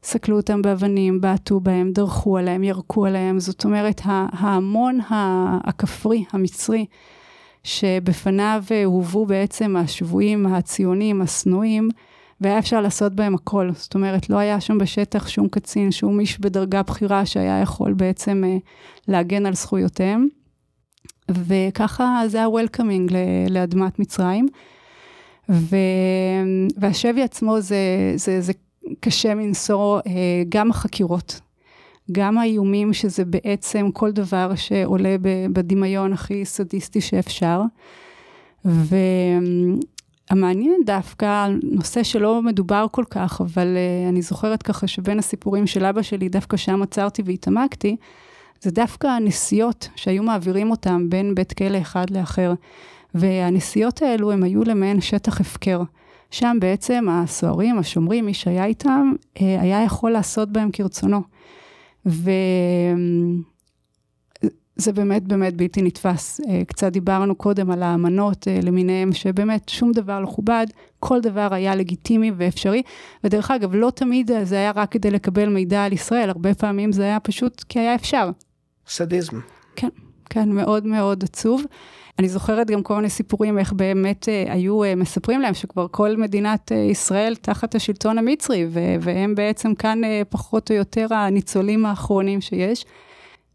סקלו 0.03 0.37
אותם 0.37 0.63
באבנים, 0.63 1.21
בעטו 1.21 1.61
בהם, 1.61 1.93
דרכו 1.93 2.37
עליהם, 2.37 2.65
ירקו 2.65 3.07
עליהם. 3.07 3.41
זאת 3.41 3.65
אומרת, 3.65 4.01
ההמון 4.05 4.99
הכפרי, 5.65 6.25
המצרי, 6.33 6.87
שבפניו 7.65 8.65
הובאו 8.85 9.27
בעצם 9.27 9.77
השבויים 9.77 10.47
הציונים, 10.47 11.23
השנואים, 11.23 11.89
והיה 12.41 12.59
אפשר 12.59 12.81
לעשות 12.81 13.15
בהם 13.15 13.35
הכל. 13.35 13.71
זאת 13.75 13.95
אומרת, 13.95 14.31
לא 14.31 14.37
היה 14.37 14.61
שם 14.61 14.79
בשטח 14.79 15.29
שום 15.29 15.49
קצין, 15.49 15.93
שום 15.93 16.21
איש 16.21 16.41
בדרגה 16.41 16.83
בכירה 16.83 17.27
שהיה 17.27 17.61
יכול 17.61 17.93
בעצם 17.93 18.45
אה, 18.47 18.57
להגן 19.09 19.47
על 19.47 19.55
זכויותיהם. 19.55 20.29
וככה 21.31 22.23
זה 22.27 22.43
ה-Welcoming 22.43 23.13
לאדמת 23.51 23.99
מצרים. 23.99 24.49
ו... 25.51 25.77
והשבי 26.77 27.23
עצמו 27.23 27.61
זה, 27.61 28.13
זה, 28.17 28.41
זה 28.41 28.53
קשה 29.01 29.35
מנשוא, 29.35 30.01
אה, 30.07 30.43
גם 30.49 30.71
החקירות, 30.71 31.41
גם 32.13 32.39
האיומים, 32.39 32.93
שזה 32.93 33.25
בעצם 33.25 33.91
כל 33.93 34.13
דבר 34.13 34.55
שעולה 34.55 35.17
בדמיון 35.53 36.13
הכי 36.13 36.45
סדיסטי 36.45 37.01
שאפשר. 37.01 37.63
והמעניין 40.31 40.81
דווקא, 40.87 41.49
נושא 41.63 42.03
שלא 42.03 42.43
מדובר 42.43 42.87
כל 42.91 43.05
כך, 43.11 43.41
אבל 43.41 43.77
אה, 43.77 44.09
אני 44.09 44.23
זוכרת 44.23 44.63
ככה 44.63 44.87
שבין 44.87 45.19
הסיפורים 45.19 45.67
של 45.67 45.85
אבא 45.85 46.03
שלי, 46.03 46.29
דווקא 46.29 46.57
שם 46.57 46.83
עצרתי 46.83 47.23
והתעמקתי, 47.25 47.97
זה 48.61 48.71
דווקא 48.71 49.07
הנסיעות 49.07 49.89
שהיו 49.97 50.23
מעבירים 50.23 50.71
אותם 50.71 51.11
בין 51.11 51.35
בית 51.35 51.53
כלא 51.53 51.79
אחד 51.79 52.11
לאחר. 52.11 52.55
והנסיעות 53.15 54.03
האלו 54.03 54.33
הם 54.33 54.43
היו 54.43 54.65
למעין 54.65 55.01
שטח 55.01 55.41
הפקר. 55.41 55.83
שם 56.31 56.57
בעצם 56.61 57.07
הסוהרים, 57.11 57.79
השומרים, 57.79 58.27
מי 58.27 58.35
שהיה 58.35 58.65
איתם, 58.65 59.13
אה, 59.41 59.61
היה 59.61 59.85
יכול 59.85 60.11
לעשות 60.11 60.53
בהם 60.53 60.71
כרצונו. 60.73 61.23
וזה 62.07 62.23
באמת 64.95 65.23
באמת 65.23 65.57
בלתי 65.57 65.83
נתפס. 65.83 66.41
אה, 66.49 66.63
קצת 66.65 66.93
דיברנו 66.93 67.35
קודם 67.35 67.71
על 67.71 67.83
האמנות 67.83 68.49
אה, 68.49 68.59
למיניהם, 68.63 69.13
שבאמת 69.13 69.69
שום 69.69 69.93
דבר 69.93 70.21
לא 70.21 70.27
כובד, 70.27 70.67
כל 71.01 71.21
דבר 71.21 71.49
היה 71.55 71.75
לגיטימי 71.75 72.33
ואפשרי. 72.37 72.83
ודרך 73.25 73.51
אגב, 73.51 73.75
לא 73.75 73.91
תמיד 73.91 74.31
זה 74.43 74.57
היה 74.57 74.73
רק 74.75 74.93
כדי 74.93 75.11
לקבל 75.11 75.49
מידע 75.49 75.85
על 75.85 75.93
ישראל, 75.93 76.29
הרבה 76.29 76.55
פעמים 76.55 76.93
זה 76.93 77.03
היה 77.03 77.21
פשוט 77.21 77.65
כי 77.69 77.79
היה 77.79 77.95
אפשר. 77.95 78.31
סדיזם. 78.87 79.41
כן, 79.77 79.89
כן, 80.31 80.53
מאוד 80.53 80.87
מאוד 80.87 81.25
עצוב. 81.25 81.65
אני 82.21 82.29
זוכרת 82.29 82.71
גם 82.71 82.83
כל 82.83 82.97
מיני 82.97 83.11
סיפורים 83.11 83.59
איך 83.59 83.73
באמת 83.73 84.29
אה, 84.29 84.53
היו 84.53 84.85
אה, 84.85 84.95
מספרים 84.95 85.41
להם 85.41 85.55
שכבר 85.55 85.87
כל 85.91 86.17
מדינת 86.17 86.73
אה, 86.73 86.77
ישראל 86.77 87.35
תחת 87.35 87.75
השלטון 87.75 88.19
המצרי, 88.19 88.67
ו- 88.71 88.95
והם 89.01 89.35
בעצם 89.35 89.75
כאן 89.75 90.05
אה, 90.05 90.23
פחות 90.29 90.71
או 90.71 90.77
יותר 90.77 91.07
הניצולים 91.15 91.87
האחרונים 91.87 92.41
שיש. 92.41 92.85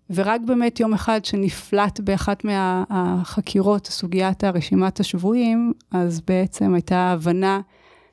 ורק 0.09 0.41
באמת 0.45 0.79
יום 0.79 0.93
אחד 0.93 1.25
שנפלט 1.25 1.99
באחת 1.99 2.43
מהחקירות, 2.45 3.87
סוגיית 3.87 4.43
הרשימת 4.43 4.99
השבויים, 4.99 5.73
אז 5.91 6.21
בעצם 6.27 6.73
הייתה 6.73 6.97
הבנה 6.97 7.59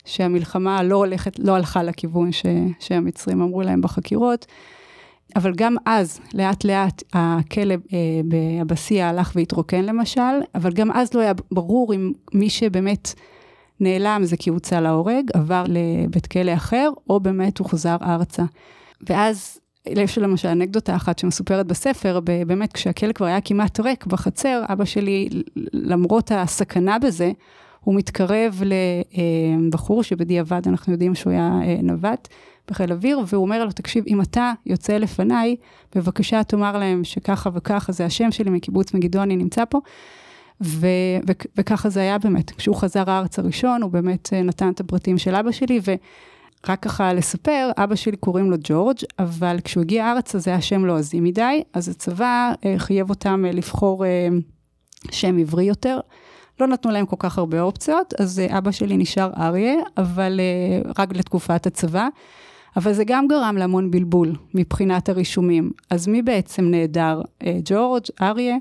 שהמלחמה 0.04 0.82
לא 0.82 0.96
הולכת, 0.96 1.38
לא 1.38 1.56
הלכה 1.56 1.82
לכיוון 1.82 2.32
ש, 2.32 2.46
שהמצרים 2.80 3.42
אמרו 3.42 3.62
להם 3.62 3.80
בחקירות. 3.80 4.46
אבל 5.36 5.52
גם 5.56 5.76
אז, 5.86 6.20
לאט 6.34 6.64
לאט, 6.64 7.02
הכלב 7.12 7.80
אה, 7.92 7.98
באבסיה 8.24 9.08
הלך 9.08 9.32
והתרוקן 9.34 9.84
למשל, 9.84 10.20
אבל 10.54 10.72
גם 10.72 10.90
אז 10.92 11.14
לא 11.14 11.20
היה 11.20 11.32
ברור 11.52 11.94
אם 11.94 12.12
מי 12.34 12.50
שבאמת 12.50 13.14
נעלם 13.80 14.20
זה 14.24 14.36
כי 14.36 14.50
הוצא 14.50 14.80
להורג, 14.80 15.30
עבר 15.34 15.64
לבית 15.68 16.26
כלא 16.26 16.54
אחר, 16.54 16.90
או 17.10 17.20
באמת 17.20 17.58
הוא 17.58 17.66
חוזר 17.66 17.96
ארצה. 18.02 18.42
ואז, 19.08 19.58
יש 19.86 20.18
למשל 20.18 20.48
אנקדוטה 20.48 20.96
אחת 20.96 21.18
שמסופרת 21.18 21.66
בספר, 21.66 22.20
באמת 22.46 22.72
כשהכלא 22.72 23.12
כבר 23.12 23.26
היה 23.26 23.40
כמעט 23.40 23.80
ריק 23.80 24.06
בחצר, 24.06 24.62
אבא 24.68 24.84
שלי, 24.84 25.28
למרות 25.72 26.32
הסכנה 26.34 26.98
בזה, 26.98 27.32
הוא 27.80 27.94
מתקרב 27.94 28.62
לבחור 29.58 30.02
שבדיעבד 30.02 30.68
אנחנו 30.68 30.92
יודעים 30.92 31.14
שהוא 31.14 31.32
היה 31.32 31.50
אה, 31.62 31.76
נווט. 31.82 32.28
בחיל 32.68 32.92
אוויר, 32.92 33.20
והוא 33.26 33.42
אומר 33.42 33.64
לו, 33.64 33.72
תקשיב, 33.72 34.04
אם 34.06 34.20
אתה 34.20 34.52
יוצא 34.66 34.98
לפניי, 34.98 35.56
בבקשה 35.94 36.44
תאמר 36.44 36.78
להם 36.78 37.04
שככה 37.04 37.50
וככה, 37.54 37.92
זה 37.92 38.04
השם 38.04 38.30
שלי 38.30 38.50
מקיבוץ 38.50 38.94
מגידו, 38.94 39.22
אני 39.22 39.36
נמצא 39.36 39.64
פה. 39.64 39.80
ו- 40.62 40.86
ו- 41.28 41.46
וככה 41.56 41.88
זה 41.88 42.00
היה 42.00 42.18
באמת. 42.18 42.50
כשהוא 42.50 42.76
חזר 42.76 43.10
הארץ 43.10 43.38
הראשון, 43.38 43.82
הוא 43.82 43.90
באמת 43.90 44.32
אה, 44.32 44.42
נתן 44.42 44.70
את 44.72 44.80
הפרטים 44.80 45.18
של 45.18 45.34
אבא 45.34 45.52
שלי, 45.52 45.80
ורק 45.84 46.82
ככה 46.82 47.12
לספר, 47.12 47.70
אבא 47.76 47.94
שלי 47.94 48.16
קוראים 48.16 48.50
לו 48.50 48.56
ג'ורג', 48.64 48.96
אבל 49.18 49.56
כשהוא 49.64 49.82
הגיע 49.82 50.12
ארצה 50.12 50.38
זה 50.38 50.50
היה 50.50 50.60
שם 50.60 50.84
לועזי 50.84 51.20
לא 51.20 51.26
מדי, 51.26 51.62
אז 51.72 51.88
הצבא 51.88 52.52
אה, 52.64 52.74
חייב 52.78 53.10
אותם 53.10 53.44
אה, 53.46 53.52
לבחור 53.52 54.04
שם 55.10 55.38
עברי 55.38 55.64
יותר. 55.64 56.00
לא 56.60 56.66
נתנו 56.66 56.90
להם 56.90 57.06
כל 57.06 57.16
כך 57.18 57.38
הרבה 57.38 57.60
אופציות, 57.60 58.14
אז 58.20 58.42
אבא 58.58 58.70
שלי 58.70 58.96
נשאר 58.96 59.30
אריה, 59.36 59.74
אבל 59.96 60.40
רק 60.98 61.16
לתקופת 61.16 61.66
הצבא. 61.66 62.08
אבל 62.76 62.92
זה 62.92 63.04
גם 63.06 63.28
גרם 63.28 63.56
להמון 63.56 63.90
בלבול 63.90 64.32
מבחינת 64.54 65.08
הרישומים. 65.08 65.70
אז 65.90 66.06
מי 66.08 66.22
בעצם 66.22 66.64
נעדר? 66.64 67.20
אה, 67.42 67.58
ג'ורג', 67.64 68.04
אריה, 68.22 68.56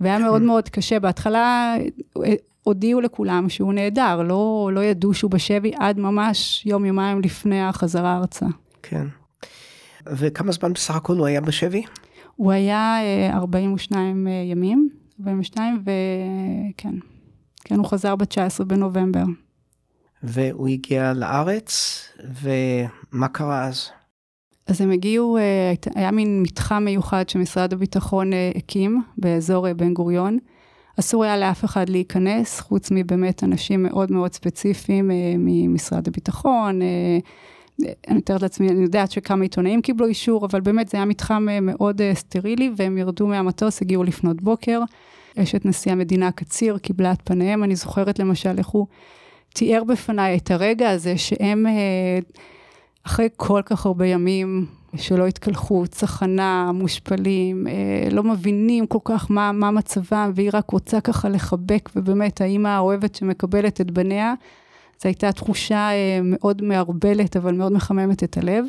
והיה 0.00 0.18
מאוד 0.18 0.42
מאוד 0.42 0.68
קשה. 0.68 1.00
בהתחלה 1.00 1.76
אה, 2.24 2.34
הודיעו 2.62 3.00
לכולם 3.00 3.48
שהוא 3.48 3.72
נעדר, 3.72 4.22
לא, 4.22 4.70
לא 4.72 4.80
ידעו 4.84 5.14
שהוא 5.14 5.30
בשבי 5.30 5.72
עד 5.78 5.98
ממש 5.98 6.66
יום-יומיים 6.66 7.20
לפני 7.20 7.62
החזרה 7.62 8.16
ארצה. 8.16 8.46
כן. 8.82 9.06
וכמה 10.06 10.52
זמן 10.52 10.72
בסך 10.72 10.96
הכל 10.96 11.16
הוא 11.16 11.26
היה 11.26 11.40
בשבי? 11.40 11.82
הוא 12.36 12.52
היה 12.52 12.98
42 13.32 14.26
אה, 14.26 14.32
ימים, 14.32 14.88
42, 15.20 15.82
וכן. 15.82 16.94
כן, 17.64 17.74
הוא 17.74 17.86
חזר 17.86 18.16
ב-19 18.16 18.64
בנובמבר. 18.64 19.24
והוא 20.24 20.68
הגיע 20.68 21.12
לארץ, 21.12 22.02
ומה 22.42 23.28
קרה 23.28 23.64
אז? 23.64 23.90
אז 24.66 24.80
הם 24.80 24.90
הגיעו, 24.90 25.36
אה, 25.36 25.72
היה 25.94 26.10
מין 26.10 26.42
מתחם 26.42 26.84
מיוחד 26.84 27.28
שמשרד 27.28 27.72
הביטחון 27.72 28.32
אה, 28.32 28.50
הקים 28.56 29.02
באזור 29.18 29.68
אה, 29.68 29.74
בן 29.74 29.94
גוריון. 29.94 30.38
אסור 31.00 31.24
היה 31.24 31.36
לאף 31.36 31.64
אחד 31.64 31.88
להיכנס, 31.88 32.60
חוץ 32.60 32.90
מבאמת 32.90 33.44
אנשים 33.44 33.82
מאוד 33.82 34.12
מאוד 34.12 34.32
ספציפיים 34.32 35.10
ממשרד 35.38 36.08
הביטחון. 36.08 36.80
אני 38.08 38.18
מתארת 38.18 38.42
לעצמי, 38.42 38.68
אני 38.68 38.82
יודעת 38.82 39.10
שכמה 39.10 39.42
עיתונאים 39.42 39.82
קיבלו 39.82 40.06
אישור, 40.06 40.46
אבל 40.46 40.60
באמת 40.60 40.88
זה 40.88 40.98
היה 40.98 41.04
מתחם 41.04 41.46
מאוד 41.62 42.00
סטרילי, 42.14 42.70
והם 42.76 42.98
ירדו 42.98 43.26
מהמטוס, 43.26 43.82
הגיעו 43.82 44.04
לפנות 44.04 44.42
בוקר. 44.42 44.80
אשת 45.36 45.64
נשיא 45.64 45.92
המדינה 45.92 46.32
קציר 46.32 46.78
קיבלה 46.78 47.12
את 47.12 47.22
פניהם, 47.24 47.64
אני 47.64 47.76
זוכרת 47.76 48.18
למשל 48.18 48.58
איך 48.58 48.66
הוא 48.66 48.86
תיאר 49.54 49.84
בפניי 49.84 50.36
את 50.36 50.50
הרגע 50.50 50.90
הזה 50.90 51.18
שהם, 51.18 51.66
אה, 51.66 52.18
אחרי 53.06 53.28
כל 53.36 53.60
כך 53.64 53.86
הרבה 53.86 54.06
ימים 54.06 54.66
שלא 54.96 55.26
התקלחו, 55.26 55.86
צחנה, 55.86 56.72
מושפלים, 56.74 57.66
אה, 57.66 58.08
לא 58.10 58.22
מבינים 58.22 58.86
כל 58.86 58.98
כך 59.04 59.30
מה, 59.30 59.52
מה 59.52 59.70
מצבם, 59.70 60.32
והיא 60.34 60.50
רק 60.52 60.70
רוצה 60.70 61.00
ככה 61.00 61.28
לחבק, 61.28 61.90
ובאמת, 61.96 62.40
האימא 62.40 62.68
האוהבת 62.68 63.14
שמקבלת 63.14 63.80
את 63.80 63.90
בניה, 63.90 64.34
זו 65.02 65.08
הייתה 65.08 65.32
תחושה 65.32 65.90
אה, 65.90 66.20
מאוד 66.22 66.62
מערבלת, 66.62 67.36
אבל 67.36 67.54
מאוד 67.54 67.72
מחממת 67.72 68.24
את 68.24 68.36
הלב. 68.36 68.64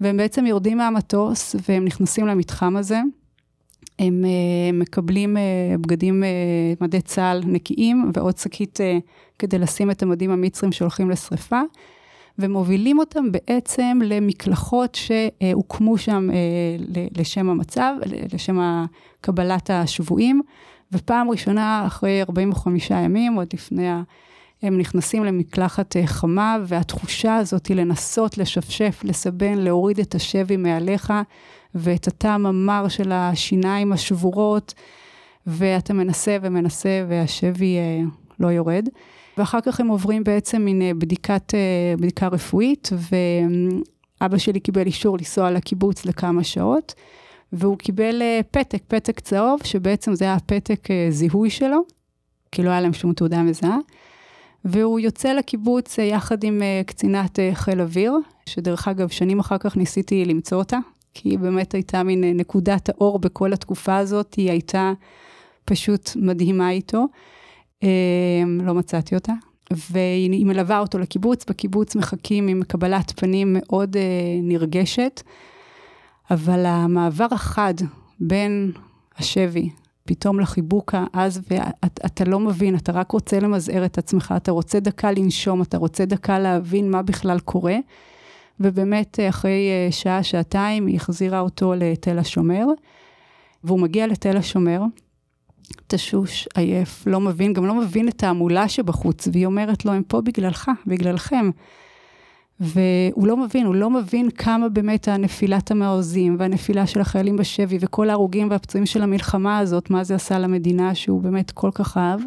והם 0.00 0.16
בעצם 0.16 0.46
יורדים 0.46 0.78
מהמטוס, 0.78 1.56
והם 1.68 1.84
נכנסים 1.84 2.26
למתחם 2.26 2.76
הזה. 2.76 3.00
הם 3.98 4.24
אה, 4.24 4.72
מקבלים 4.72 5.36
אה, 5.36 5.42
בגדים, 5.80 6.24
אה, 6.24 6.28
מדי 6.80 7.00
צה"ל 7.00 7.42
נקיים 7.46 8.10
ועוד 8.14 8.38
שקית 8.38 8.78
כדי 9.38 9.58
לשים 9.58 9.90
את 9.90 10.02
המדים 10.02 10.30
המצרים 10.30 10.72
שהולכים 10.72 11.10
לשריפה, 11.10 11.60
ומובילים 12.38 12.98
אותם 12.98 13.32
בעצם 13.32 13.98
למקלחות 14.04 14.94
שהוקמו 14.94 15.98
שם 15.98 16.28
לשם 17.16 17.48
המצב, 17.48 17.94
לשם 18.32 18.84
קבלת 19.20 19.70
השבויים, 19.70 20.42
ופעם 20.92 21.30
ראשונה 21.30 21.84
אחרי 21.86 22.22
45 22.22 22.90
ימים, 22.90 23.34
עוד 23.34 23.48
לפני 23.54 23.88
ה... 23.88 24.02
הם 24.62 24.78
נכנסים 24.78 25.24
למקלחת 25.24 25.96
חמה, 26.06 26.56
והתחושה 26.66 27.36
הזאת 27.36 27.66
היא 27.66 27.76
לנסות 27.76 28.38
לשפשף, 28.38 29.00
לסבן, 29.04 29.58
להוריד 29.58 30.00
את 30.00 30.14
השבי 30.14 30.56
מעליך, 30.56 31.12
ואת 31.74 32.08
הטעם 32.08 32.46
המר 32.46 32.88
של 32.88 33.12
השיניים 33.12 33.92
השבורות, 33.92 34.74
ואתה 35.46 35.94
מנסה 35.94 36.36
ומנסה 36.42 37.04
והשבי 37.08 37.76
אה, 37.76 38.00
לא 38.40 38.48
יורד. 38.48 38.88
ואחר 39.38 39.60
כך 39.60 39.80
הם 39.80 39.88
עוברים 39.88 40.24
בעצם 40.24 40.62
מין 40.62 40.82
אה, 40.82 40.90
בדיקת, 40.98 41.54
אה, 41.54 41.94
בדיקה 41.98 42.28
רפואית, 42.28 42.90
ואבא 44.20 44.38
שלי 44.38 44.60
קיבל 44.60 44.86
אישור 44.86 45.16
לנסוע 45.18 45.50
לקיבוץ 45.50 46.04
לכמה 46.04 46.44
שעות, 46.44 46.94
והוא 47.52 47.78
קיבל 47.78 48.22
פתק, 48.50 48.82
פתק 48.88 49.20
צהוב, 49.20 49.60
שבעצם 49.64 50.14
זה 50.14 50.24
היה 50.24 50.34
הפתק 50.34 50.90
אה, 50.90 51.06
זיהוי 51.10 51.50
שלו, 51.50 51.84
כי 52.52 52.62
לא 52.62 52.70
היה 52.70 52.80
להם 52.80 52.92
שום 52.92 53.12
תעודה 53.12 53.42
מזהה. 53.42 53.78
והוא 54.64 55.00
יוצא 55.00 55.32
לקיבוץ 55.32 55.98
יחד 55.98 56.44
עם 56.44 56.62
קצינת 56.86 57.38
חיל 57.54 57.80
אוויר, 57.80 58.12
שדרך 58.46 58.88
אגב, 58.88 59.08
שנים 59.08 59.38
אחר 59.38 59.58
כך 59.58 59.76
ניסיתי 59.76 60.24
למצוא 60.24 60.58
אותה, 60.58 60.78
כי 61.14 61.28
היא 61.28 61.38
באמת 61.38 61.74
הייתה 61.74 62.02
מין 62.02 62.24
נקודת 62.36 62.88
האור 62.88 63.18
בכל 63.18 63.52
התקופה 63.52 63.96
הזאת, 63.96 64.34
היא 64.34 64.50
הייתה 64.50 64.92
פשוט 65.64 66.10
מדהימה 66.16 66.70
איתו. 66.70 67.06
לא 68.60 68.74
מצאתי 68.74 69.14
אותה. 69.14 69.32
והיא 69.72 70.46
מלווה 70.46 70.78
אותו 70.78 70.98
לקיבוץ, 70.98 71.44
בקיבוץ 71.48 71.96
מחכים 71.96 72.48
עם 72.48 72.62
קבלת 72.62 73.12
פנים 73.20 73.56
מאוד 73.58 73.96
נרגשת, 74.42 75.22
אבל 76.30 76.66
המעבר 76.66 77.26
החד 77.30 77.74
בין 78.20 78.72
השבי 79.16 79.70
פתאום 80.04 80.40
לחיבוק 80.40 80.94
העז, 80.94 81.40
ואתה 81.50 82.24
לא 82.24 82.40
מבין, 82.40 82.76
אתה 82.76 82.92
רק 82.92 83.10
רוצה 83.10 83.40
למזער 83.40 83.84
את 83.84 83.98
עצמך, 83.98 84.34
אתה 84.36 84.52
רוצה 84.52 84.80
דקה 84.80 85.12
לנשום, 85.12 85.62
אתה 85.62 85.78
רוצה 85.78 86.04
דקה 86.04 86.38
להבין 86.38 86.90
מה 86.90 87.02
בכלל 87.02 87.38
קורה. 87.38 87.76
ובאמת, 88.60 89.18
אחרי 89.28 89.68
אה, 89.70 89.92
שעה, 89.92 90.22
שעתיים, 90.22 90.86
היא 90.86 90.96
החזירה 90.96 91.40
אותו 91.40 91.74
לתל 91.76 92.18
השומר, 92.18 92.66
והוא 93.64 93.80
מגיע 93.80 94.06
לתל 94.06 94.36
השומר, 94.36 94.80
תשוש, 95.86 96.48
עייף, 96.54 97.06
לא 97.06 97.20
מבין, 97.20 97.52
גם 97.52 97.66
לא 97.66 97.74
מבין 97.74 98.08
את 98.08 98.22
ההמולה 98.22 98.68
שבחוץ, 98.68 99.28
והיא 99.32 99.46
אומרת 99.46 99.84
לו, 99.84 99.92
הם 99.92 100.02
פה 100.02 100.20
בגללך, 100.20 100.70
בגללכם. 100.86 101.50
והוא 102.60 103.26
לא 103.26 103.36
מבין, 103.36 103.66
הוא 103.66 103.74
לא 103.74 103.90
מבין 103.90 104.30
כמה 104.30 104.68
באמת 104.68 105.08
הנפילת 105.08 105.70
המעוזים 105.70 106.36
והנפילה 106.38 106.86
של 106.86 107.00
החיילים 107.00 107.36
בשבי 107.36 107.78
וכל 107.80 108.10
ההרוגים 108.10 108.50
והפצועים 108.50 108.86
של 108.86 109.02
המלחמה 109.02 109.58
הזאת, 109.58 109.90
מה 109.90 110.04
זה 110.04 110.14
עשה 110.14 110.38
למדינה 110.38 110.94
שהוא 110.94 111.22
באמת 111.22 111.50
כל 111.50 111.70
כך 111.74 111.96
אהב. 111.96 112.20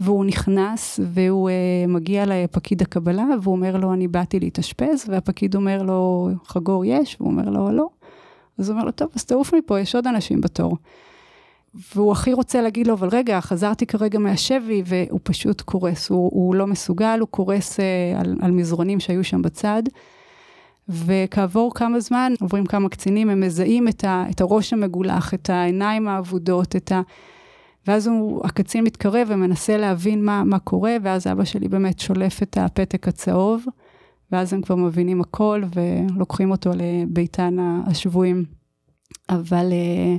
והוא 0.00 0.24
נכנס 0.24 1.00
והוא 1.02 1.50
uh, 1.50 1.90
מגיע 1.90 2.24
לפקיד 2.26 2.82
הקבלה 2.82 3.26
והוא 3.42 3.54
אומר 3.54 3.76
לו, 3.76 3.92
אני 3.92 4.08
באתי 4.08 4.40
להתאשפז, 4.40 5.04
והפקיד 5.08 5.54
אומר 5.54 5.82
לו, 5.82 6.30
חגור 6.46 6.84
יש? 6.84 7.16
והוא 7.20 7.30
אומר 7.32 7.48
לו, 7.48 7.72
לא. 7.72 7.88
אז 8.58 8.68
הוא 8.68 8.74
אומר 8.74 8.86
לו, 8.86 8.92
טוב, 8.92 9.08
אז 9.14 9.24
תעוף 9.24 9.54
מפה, 9.54 9.80
יש 9.80 9.94
עוד 9.94 10.06
אנשים 10.06 10.40
בתור. 10.40 10.76
והוא 11.94 12.12
הכי 12.12 12.32
רוצה 12.32 12.62
להגיד 12.62 12.86
לו, 12.86 12.94
אבל 12.94 13.08
רגע, 13.12 13.40
חזרתי 13.40 13.86
כרגע 13.86 14.18
מהשבי, 14.18 14.82
והוא 14.84 15.20
פשוט 15.22 15.60
קורס, 15.60 16.08
הוא, 16.08 16.30
הוא 16.32 16.54
לא 16.54 16.66
מסוגל, 16.66 17.16
הוא 17.20 17.28
קורס 17.28 17.80
uh, 17.80 17.82
על, 18.20 18.36
על 18.40 18.50
מזרונים 18.50 19.00
שהיו 19.00 19.24
שם 19.24 19.42
בצד. 19.42 19.82
וכעבור 20.88 21.74
כמה 21.74 22.00
זמן, 22.00 22.32
עוברים 22.40 22.66
כמה 22.66 22.88
קצינים, 22.88 23.30
הם 23.30 23.40
מזהים 23.40 23.88
את, 23.88 24.04
ה, 24.04 24.24
את 24.30 24.40
הראש 24.40 24.72
המגולח, 24.72 25.34
את 25.34 25.50
העיניים 25.50 26.08
האבודות, 26.08 26.76
את 26.76 26.92
ה... 26.92 27.00
ואז 27.88 28.06
הוא, 28.06 28.40
הקצין 28.44 28.84
מתקרב 28.84 29.28
ומנסה 29.30 29.76
להבין 29.76 30.24
מה, 30.24 30.44
מה 30.44 30.58
קורה, 30.58 30.96
ואז 31.02 31.26
אבא 31.26 31.44
שלי 31.44 31.68
באמת 31.68 31.98
שולף 31.98 32.42
את 32.42 32.58
הפתק 32.60 33.08
הצהוב, 33.08 33.64
ואז 34.32 34.52
הם 34.52 34.62
כבר 34.62 34.76
מבינים 34.76 35.20
הכל, 35.20 35.62
ולוקחים 35.74 36.50
אותו 36.50 36.70
לביתן 36.74 37.56
השבויים. 37.86 38.44
אבל... 39.30 39.66
Uh, 39.70 40.18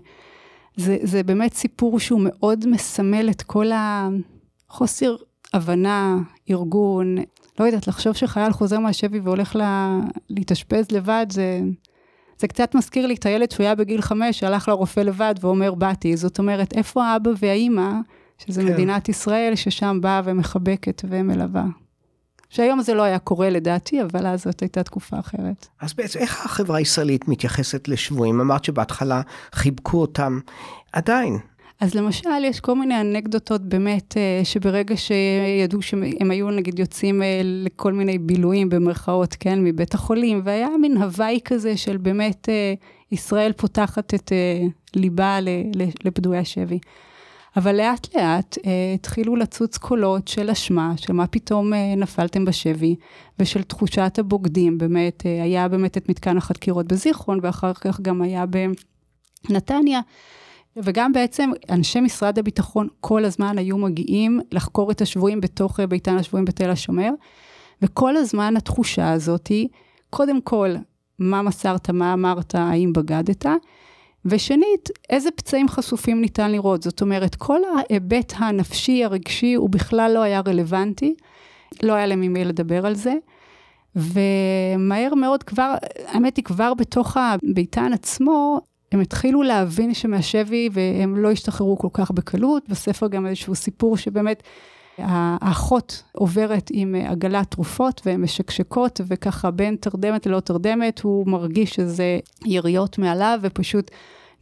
זה, 0.79 0.97
זה 1.01 1.23
באמת 1.23 1.53
סיפור 1.53 1.99
שהוא 1.99 2.21
מאוד 2.23 2.65
מסמל 2.67 3.29
את 3.29 3.41
כל 3.41 3.65
החוסר 3.73 5.15
הבנה, 5.53 6.17
ארגון. 6.49 7.15
לא 7.59 7.65
יודעת, 7.65 7.87
לחשוב 7.87 8.13
שחייל 8.13 8.51
חוזר 8.51 8.79
מהשבי 8.79 9.19
והולך 9.19 9.55
לה, 9.55 9.99
להתאשפז 10.29 10.91
לבד, 10.91 11.25
זה, 11.29 11.61
זה 12.39 12.47
קצת 12.47 12.75
מזכיר 12.75 13.07
לי 13.07 13.13
את 13.13 13.25
הילד 13.25 13.51
שהוא 13.51 13.63
היה 13.63 13.75
בגיל 13.75 14.01
חמש, 14.01 14.39
שהלך 14.39 14.67
לרופא 14.67 14.99
לבד 14.99 15.35
ואומר, 15.41 15.73
באתי. 15.73 16.17
זאת 16.17 16.39
אומרת, 16.39 16.73
איפה 16.73 17.05
האבא 17.05 17.31
והאימא, 17.39 17.91
שזה 18.37 18.61
כן. 18.61 18.67
מדינת 18.67 19.09
ישראל, 19.09 19.55
ששם 19.55 19.97
באה 20.01 20.21
ומחבקת 20.25 21.01
ומלווה. 21.09 21.65
שהיום 22.49 22.81
זה 22.81 22.93
לא 22.93 23.03
היה 23.03 23.19
קורה 23.19 23.49
לדעתי, 23.49 24.01
אבל 24.03 24.27
אז 24.27 24.43
זאת 24.43 24.59
הייתה 24.59 24.83
תקופה 24.83 25.19
אחרת. 25.19 25.67
אז 25.81 25.93
בעצם 25.93 26.19
איך 26.19 26.45
החברה 26.45 26.77
הישראלית 26.77 27.27
מתייחסת 27.27 27.87
לשבויים? 27.87 28.41
אמרת 28.41 28.63
שבהתחלה 28.63 29.21
חיבקו 29.53 30.01
אותם, 30.01 30.39
עדיין. 30.93 31.37
אז 31.79 31.95
למשל, 31.95 32.43
יש 32.43 32.59
כל 32.59 32.75
מיני 32.75 33.01
אנקדוטות 33.01 33.61
באמת, 33.61 34.17
אה, 34.17 34.41
שברגע 34.43 34.95
שידעו 34.97 35.81
שהם 35.81 36.31
היו 36.31 36.51
נגיד 36.51 36.79
יוצאים 36.79 37.23
אה, 37.23 37.41
לכל 37.43 37.93
מיני 37.93 38.17
בילויים 38.17 38.69
במרכאות, 38.69 39.35
כן, 39.39 39.63
מבית 39.63 39.93
החולים, 39.93 40.41
והיה 40.43 40.69
מין 40.81 40.97
הוואי 40.97 41.39
כזה 41.45 41.77
של 41.77 41.97
באמת 41.97 42.49
אה, 42.49 42.73
ישראל 43.11 43.51
פותחת 43.53 44.13
את 44.13 44.31
ליבה 44.95 45.39
לפדויי 46.03 46.39
השבי. 46.39 46.79
אבל 47.57 47.75
לאט 47.75 48.15
לאט 48.15 48.57
אה, 48.65 48.93
התחילו 48.95 49.35
לצוץ 49.35 49.77
קולות 49.77 50.27
של 50.27 50.49
אשמה, 50.49 50.93
של 50.97 51.13
מה 51.13 51.27
פתאום 51.27 51.73
אה, 51.73 51.95
נפלתם 51.97 52.45
בשבי, 52.45 52.95
ושל 53.39 53.63
תחושת 53.63 54.19
הבוגדים, 54.19 54.77
באמת, 54.77 55.25
אה, 55.25 55.43
היה 55.43 55.67
באמת 55.67 55.97
את 55.97 56.09
מתקן 56.09 56.37
החקירות 56.37 56.87
בזיכרון, 56.87 57.39
ואחר 57.43 57.73
כך 57.73 58.01
גם 58.01 58.21
היה 58.21 58.45
בנתניה. 59.49 59.99
וגם 60.83 61.13
בעצם 61.13 61.49
אנשי 61.69 61.99
משרד 61.99 62.39
הביטחון 62.39 62.87
כל 63.01 63.25
הזמן 63.25 63.57
היו 63.57 63.77
מגיעים 63.77 64.39
לחקור 64.51 64.91
את 64.91 65.01
השבויים 65.01 65.41
בתוך 65.41 65.79
אה, 65.79 65.87
ביתן 65.87 66.17
השבויים 66.17 66.45
בתל 66.45 66.69
השומר, 66.69 67.09
וכל 67.81 68.17
הזמן 68.17 68.57
התחושה 68.57 69.11
הזאת 69.11 69.47
היא, 69.47 69.67
קודם 70.09 70.41
כל, 70.41 70.75
מה 71.19 71.41
מסרת, 71.41 71.89
מה 71.89 72.13
אמרת, 72.13 72.55
האם 72.55 72.93
בגדת, 72.93 73.45
ושנית, 74.25 74.89
איזה 75.09 75.31
פצעים 75.31 75.69
חשופים 75.69 76.21
ניתן 76.21 76.51
לראות? 76.51 76.83
זאת 76.83 77.01
אומרת, 77.01 77.35
כל 77.35 77.59
ההיבט 77.63 78.33
הנפשי, 78.37 79.03
הרגשי, 79.03 79.53
הוא 79.53 79.69
בכלל 79.69 80.11
לא 80.13 80.21
היה 80.21 80.41
רלוונטי, 80.47 81.15
לא 81.83 81.93
היה 81.93 82.05
להם 82.05 82.21
עם 82.21 82.33
מי 82.33 82.45
לדבר 82.45 82.85
על 82.85 82.95
זה. 82.95 83.13
ומהר 83.95 85.15
מאוד 85.15 85.43
כבר, 85.43 85.75
האמת 86.05 86.37
היא 86.37 86.45
כבר 86.45 86.73
בתוך 86.73 87.17
הביתן 87.17 87.93
עצמו, 87.93 88.61
הם 88.91 88.99
התחילו 88.99 89.43
להבין 89.43 89.93
שמהשבי 89.93 90.69
והם 90.71 91.17
לא 91.17 91.31
השתחררו 91.31 91.77
כל 91.77 91.87
כך 91.93 92.11
בקלות. 92.11 92.69
בספר 92.69 93.07
גם 93.07 93.25
איזשהו 93.25 93.55
סיפור 93.55 93.97
שבאמת 93.97 94.43
האחות 95.41 96.03
עוברת 96.11 96.71
עם 96.73 96.95
עגלת 96.95 97.51
תרופות 97.51 98.01
והן 98.05 98.21
משקשקות, 98.21 99.01
וככה 99.07 99.51
בין 99.51 99.75
תרדמת 99.79 100.25
ללא 100.25 100.39
תרדמת, 100.39 100.99
הוא 100.99 101.27
מרגיש 101.27 101.69
שזה 101.69 102.19
יריות 102.45 102.97
מעליו, 102.97 103.39
ופשוט 103.41 103.91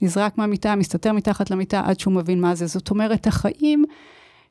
נזרק 0.01 0.37
מהמיטה, 0.37 0.75
מסתתר 0.75 1.13
מתחת 1.13 1.51
למיטה 1.51 1.81
עד 1.85 1.99
שהוא 1.99 2.13
מבין 2.13 2.41
מה 2.41 2.55
זה. 2.55 2.67
זאת 2.67 2.89
אומרת, 2.89 3.27
החיים 3.27 3.85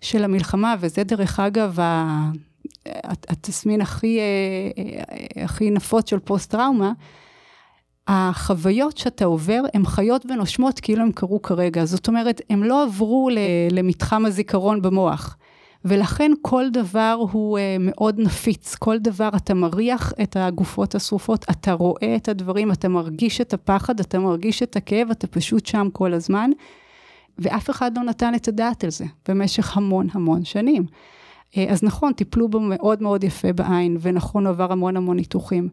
של 0.00 0.24
המלחמה, 0.24 0.74
וזה 0.80 1.04
דרך 1.04 1.40
אגב 1.40 1.78
התסמין 3.04 3.80
הכי, 3.80 4.20
הכי 5.44 5.70
נפוץ 5.70 6.10
של 6.10 6.18
פוסט-טראומה, 6.18 6.92
החוויות 8.08 8.96
שאתה 8.96 9.24
עובר 9.24 9.62
הן 9.74 9.84
חיות 9.86 10.26
ונושמות 10.28 10.80
כאילו 10.80 11.02
הן 11.02 11.12
קרו 11.12 11.42
כרגע. 11.42 11.84
זאת 11.84 12.08
אומרת, 12.08 12.40
הן 12.50 12.62
לא 12.62 12.82
עברו 12.82 13.30
למתחם 13.70 14.26
הזיכרון 14.26 14.82
במוח. 14.82 15.36
ולכן 15.88 16.32
כל 16.42 16.70
דבר 16.70 17.16
הוא 17.32 17.58
uh, 17.58 17.60
מאוד 17.80 18.18
נפיץ, 18.18 18.74
כל 18.74 18.98
דבר 18.98 19.28
אתה 19.36 19.54
מריח 19.54 20.12
את 20.22 20.36
הגופות 20.36 20.94
השרופות, 20.94 21.44
אתה 21.50 21.72
רואה 21.72 22.16
את 22.16 22.28
הדברים, 22.28 22.72
אתה 22.72 22.88
מרגיש 22.88 23.40
את 23.40 23.54
הפחד, 23.54 24.00
אתה 24.00 24.18
מרגיש 24.18 24.62
את 24.62 24.76
הכאב, 24.76 25.10
אתה 25.10 25.26
פשוט 25.26 25.66
שם 25.66 25.88
כל 25.92 26.14
הזמן, 26.14 26.50
ואף 27.38 27.70
אחד 27.70 27.98
לא 27.98 28.04
נתן 28.04 28.34
את 28.34 28.48
הדעת 28.48 28.84
על 28.84 28.90
זה 28.90 29.04
במשך 29.28 29.76
המון 29.76 30.06
המון 30.12 30.44
שנים. 30.44 30.84
Uh, 31.52 31.56
אז 31.68 31.82
נכון, 31.82 32.12
טיפלו 32.12 32.48
בו 32.48 32.60
מאוד 32.60 33.02
מאוד 33.02 33.24
יפה 33.24 33.52
בעין, 33.52 33.96
ונכון, 34.00 34.46
עבר 34.46 34.72
המון 34.72 34.96
המון 34.96 35.16
ניתוחים. 35.16 35.68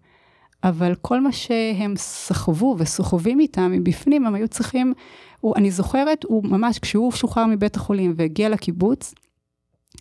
אבל 0.64 0.96
כל 1.02 1.22
מה 1.22 1.32
שהם 1.32 1.94
סחבו 1.98 2.76
וסוחבים 2.78 3.40
איתם 3.40 3.72
מבפנים, 3.72 4.26
הם 4.26 4.36
היו 4.36 4.48
צריכים, 4.48 4.94
הוא, 5.42 5.56
אני 5.56 5.72
זוכרת, 5.72 6.24
הוא 6.24 6.44
ממש, 6.44 6.80
כשהוא 6.80 7.12
שוחרר 7.12 7.46
מבית 7.46 7.76
החולים 7.76 8.14
והגיע 8.18 8.50
לקיבוץ, 8.50 9.14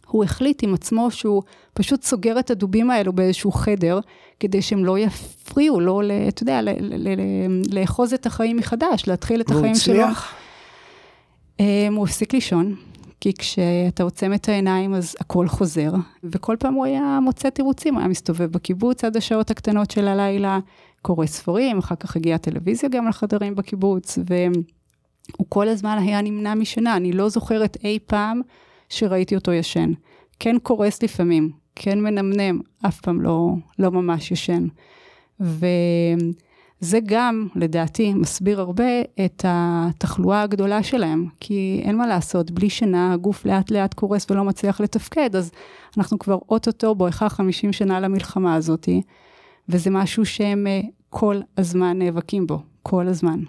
הוא 0.07 0.25
החליט 0.25 0.63
עם 0.63 0.75
עצמו 0.75 1.11
שהוא 1.11 1.43
פשוט 1.75 2.03
סוגר 2.03 2.39
את 2.39 2.51
הדובים 2.51 2.91
האלו 2.91 3.13
באיזשהו 3.13 3.53
חדר, 3.53 4.01
כדי 4.41 4.63
שהם 4.63 4.85
לא 4.85 4.99
יפריעו, 4.99 5.81
לא, 5.81 6.03
אתה 6.29 6.43
יודע, 6.43 6.61
לאחוז 7.71 8.13
את 8.13 8.27
החיים 8.27 8.57
מחדש, 8.57 9.09
להתחיל 9.09 9.41
את 9.41 9.51
החיים 9.51 9.75
שלו. 9.75 9.95
והוא 9.95 10.05
הצליח? 10.07 10.35
אמ, 11.61 11.95
הוא 11.95 12.05
הפסיק 12.05 12.35
לישון, 12.35 12.75
כי 13.23 13.33
כשאתה 13.33 14.03
עוצם 14.03 14.35
את 14.35 14.49
העיניים 14.49 14.95
אז 14.95 15.17
הכל 15.21 15.49
חוזר, 15.49 15.91
וכל 16.25 16.57
פעם 16.59 16.75
הוא 16.75 16.85
היה 16.85 17.19
מוצא 17.23 17.51
תירוצים, 17.51 17.99
היה 17.99 18.09
מסתובב 18.09 18.53
בקיבוץ 18.53 19.05
עד 19.05 19.17
השעות 19.17 19.51
הקטנות 19.51 19.91
של 19.91 20.09
הלילה, 20.09 20.59
קורא 21.03 21.27
ספרים, 21.27 21.79
אחר 21.79 21.95
כך 21.95 22.17
הגיעה 22.17 22.39
טלוויזיה 22.39 22.89
גם 22.89 23.09
לחדרים 23.09 23.55
בקיבוץ, 23.55 24.19
והוא 24.19 25.47
כל 25.49 25.69
הזמן 25.69 25.99
היה 26.01 26.23
נמנע 26.23 26.55
משינה, 26.55 26.97
אני 26.97 27.13
לא 27.13 27.29
זוכרת 27.29 27.77
אי 27.85 27.99
פעם 28.07 28.41
שראיתי 28.89 29.35
אותו 29.35 29.53
ישן. 29.53 29.93
כן 30.39 30.57
קורס 30.63 31.03
לפעמים, 31.03 31.51
כן 31.75 32.01
מנמנם, 32.01 32.61
אף 32.87 33.01
פעם 33.01 33.21
לא, 33.21 33.51
לא 33.79 33.91
ממש 33.91 34.31
ישן. 34.31 34.67
וזה 36.83 36.99
גם, 37.05 37.49
לדעתי, 37.55 38.15
מסביר 38.15 38.61
הרבה 38.61 39.01
את 39.25 39.45
התחלואה 39.49 40.43
הגדולה 40.43 40.83
שלהם, 40.83 41.27
כי 41.41 41.81
אין 41.85 41.97
מה 41.97 42.07
לעשות, 42.07 42.51
בלי 42.51 42.71
שינה 42.71 43.13
הגוף 43.13 43.45
לאט 43.45 43.71
לאט 43.71 43.95
קורס 43.95 44.31
ולא 44.31 44.45
מצליח 44.45 44.81
לתפקד, 44.81 45.37
אז 45.37 45.51
אנחנו 45.99 46.19
כבר 46.19 46.39
אוטוטו 46.49 46.95
בואכה 46.95 47.29
50 47.29 47.73
שנה 47.73 48.01
למלחמה 48.01 48.55
הזאתי, 48.55 49.03
וזה 49.69 49.91
משהו 49.91 50.27
שהם 50.27 50.67
אה, 50.67 50.81
כל 51.11 51.41
הזמן 51.59 51.99
נאבקים 51.99 52.47
בו, 52.47 52.63
כל 52.83 53.09
הזמן. 53.09 53.41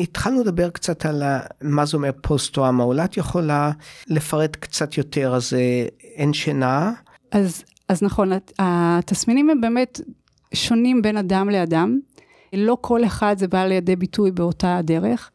התחלנו 0.00 0.40
לדבר 0.40 0.70
קצת 0.70 1.06
על 1.06 1.22
מה 1.62 1.86
זה 1.86 1.96
אומר 1.96 2.10
פוסט-טראומה, 2.20 2.84
אולי 2.84 3.04
את 3.04 3.16
יכולה 3.16 3.70
לפרט 4.06 4.56
קצת 4.56 4.98
יותר, 4.98 5.34
אז 5.34 5.54
אה, 5.54 5.86
אין 6.02 6.32
שינה. 6.32 6.92
אז, 7.30 7.64
אז 7.88 8.02
נכון, 8.02 8.32
התסמינים 8.58 9.50
הם 9.50 9.60
באמת 9.60 10.00
שונים 10.54 11.02
בין 11.02 11.16
אדם 11.16 11.50
לאדם. 11.50 11.98
לא 12.52 12.76
כל 12.80 13.04
אחד 13.04 13.34
זה 13.38 13.48
בא 13.48 13.64
לידי 13.64 13.96
ביטוי 13.96 14.30
באותה 14.30 14.76
הדרך. 14.76 15.30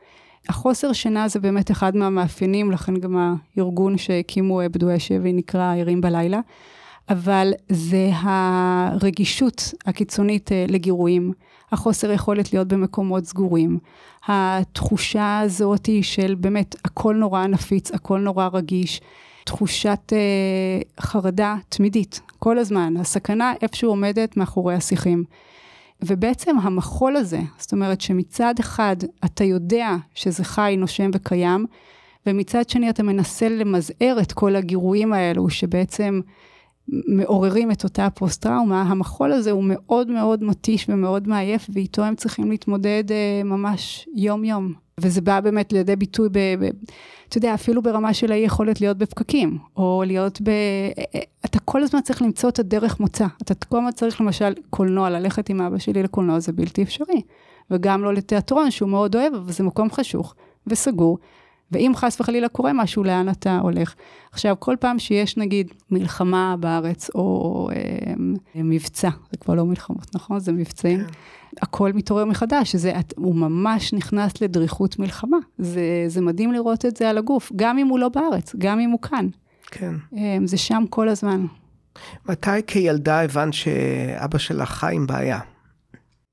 החוסר 0.50 0.94
שינה 0.94 1.28
זה 1.28 1.40
באמת 1.40 1.72
אחד 1.72 1.96
מהמאפיינים, 1.96 2.72
לכן 2.72 2.98
גם 2.98 3.36
הארגון 3.58 3.98
שהקימו 3.98 4.62
בדואי 4.72 5.00
שבי 5.00 5.34
נקרא 5.34 5.76
ערים 5.76 6.02
בלילה. 6.02 6.40
אבל 7.10 7.54
זה 7.70 8.10
הרגישות 8.14 9.74
הקיצונית 9.86 10.52
אה, 10.52 10.66
לגירויים, 10.68 11.32
החוסר 11.72 12.12
יכולת 12.12 12.54
להיות 12.54 12.68
במקומות 12.68 13.26
סגורים, 13.26 13.80
התחושה 14.28 15.40
הזאת 15.40 15.90
של 16.02 16.36
באמת 16.36 16.76
הכל 16.86 17.16
נורא 17.16 17.48
נפיץ, 17.48 17.92
הכל 17.92 18.20
נורא 18.20 18.50
רגיש, 18.54 19.02
תחושת 19.44 20.14
אה, 20.14 21.02
חרדה 21.02 21.56
תמידית, 21.70 22.22
כל 22.40 22.58
הזמן, 22.58 22.98
הסכנה 22.98 23.54
איפשהו 23.62 23.90
עומדת 23.90 24.38
מאחורי 24.38 24.76
השיחים. 24.76 25.24
ובעצם 26.02 26.60
המחול 26.60 27.16
הזה, 27.16 27.40
זאת 27.58 27.72
אומרת 27.72 28.02
שמצד 28.02 28.54
אחד 28.60 28.96
אתה 29.26 29.44
יודע 29.44 29.96
שזה 30.16 30.44
חי, 30.44 30.76
נושם 30.78 31.10
וקיים, 31.14 31.66
ומצד 32.28 32.70
שני 32.70 32.90
אתה 32.90 33.04
מנסה 33.04 33.50
למזער 33.50 34.18
את 34.22 34.32
כל 34.32 34.56
הגירויים 34.56 35.14
האלו, 35.14 35.50
שבעצם 35.50 36.20
מעוררים 36.88 37.72
את 37.72 37.84
אותה 37.84 38.10
פוסט-טראומה, 38.10 38.82
המחול 38.82 39.32
הזה 39.32 39.52
הוא 39.52 39.64
מאוד 39.68 40.12
מאוד 40.12 40.44
מתיש 40.44 40.86
ומאוד 40.90 41.28
מעייף, 41.28 41.68
ואיתו 41.74 42.04
הם 42.04 42.16
צריכים 42.16 42.52
להתמודד 42.52 43.04
uh, 43.08 43.48
ממש 43.48 44.08
יום-יום. 44.16 44.74
וזה 45.00 45.22
בא 45.22 45.40
באמת 45.40 45.74
לידי 45.74 45.96
ביטוי, 45.96 46.30
ב, 46.32 46.40
ב, 46.60 46.70
אתה 47.30 47.38
יודע, 47.38 47.54
אפילו 47.54 47.82
ברמה 47.82 48.14
של 48.14 48.32
האי 48.32 48.40
יכולת 48.40 48.82
להיות 48.82 48.98
בפקקים, 48.98 49.58
או 49.78 50.04
להיות 50.08 50.42
ב... 50.42 50.50
אתה 51.46 51.60
כל 51.60 51.84
הזמן 51.84 52.02
צריך 52.02 52.22
למצוא 52.22 52.50
את 52.50 52.60
הדרך 52.60 53.00
מוצא. 53.00 53.26
אתה 53.42 53.54
כל 53.56 53.78
הזמן 53.78 53.92
צריך 53.92 54.22
למשל 54.22 54.54
קולנוע, 54.70 55.10
ללכת 55.10 55.50
עם 55.50 55.62
אבא 55.62 55.78
שלי 55.78 56.04
לקולנוע 56.04 56.40
זה 56.40 56.52
בלתי 56.52 56.84
אפשרי. 56.84 57.22
וגם 57.72 58.04
לא 58.04 58.14
לתיאטרון, 58.14 58.72
שהוא 58.72 58.90
מאוד 58.90 59.16
אוהב, 59.16 59.34
אבל 59.34 59.52
זה 59.52 59.64
מקום 59.64 59.92
חשוך 59.92 60.36
וסגור. 60.68 61.18
ואם 61.72 61.92
חס 61.96 62.22
וחלילה 62.22 62.50
קורה 62.50 62.74
משהו, 62.74 63.04
לאן 63.04 63.30
אתה 63.30 63.60
הולך? 63.60 63.96
עכשיו, 64.32 64.56
כל 64.60 64.76
פעם 64.80 65.00
שיש 65.00 65.38
נגיד 65.38 65.74
מלחמה 65.92 66.56
בארץ, 66.60 67.10
או 67.16 67.70
אה, 67.76 68.14
מבצע, 68.56 69.10
זה 69.32 69.38
כבר 69.38 69.56
לא 69.56 69.66
מלחמות, 69.66 70.16
נכון? 70.16 70.40
זה 70.40 70.52
מבצעים. 70.52 71.00
כן. 71.00 71.12
הכל 71.62 71.94
מתעורר 71.94 72.26
מחדש, 72.26 72.76
זה, 72.76 72.92
הוא 73.16 73.36
ממש 73.36 73.94
נכנס 73.94 74.42
לדריכות 74.42 75.00
מלחמה. 75.00 75.38
זה, 75.58 76.04
זה 76.08 76.22
מדהים 76.22 76.52
לראות 76.52 76.86
את 76.86 76.98
זה 76.98 77.10
על 77.10 77.18
הגוף, 77.18 77.52
גם 77.56 77.78
אם 77.78 77.88
הוא 77.88 78.00
לא 78.00 78.10
בארץ, 78.10 78.56
גם 78.58 78.80
אם 78.80 78.90
הוא 78.90 79.02
כאן. 79.02 79.28
כן. 79.72 79.94
אה, 80.18 80.38
זה 80.46 80.58
שם 80.58 80.84
כל 80.90 81.10
הזמן. 81.10 81.46
מתי 82.30 82.50
כילדה 82.68 83.22
הבנת 83.22 83.54
שאבא 83.54 84.38
שלך 84.38 84.70
חי 84.70 84.96
עם 84.96 85.08
בעיה? 85.08 85.40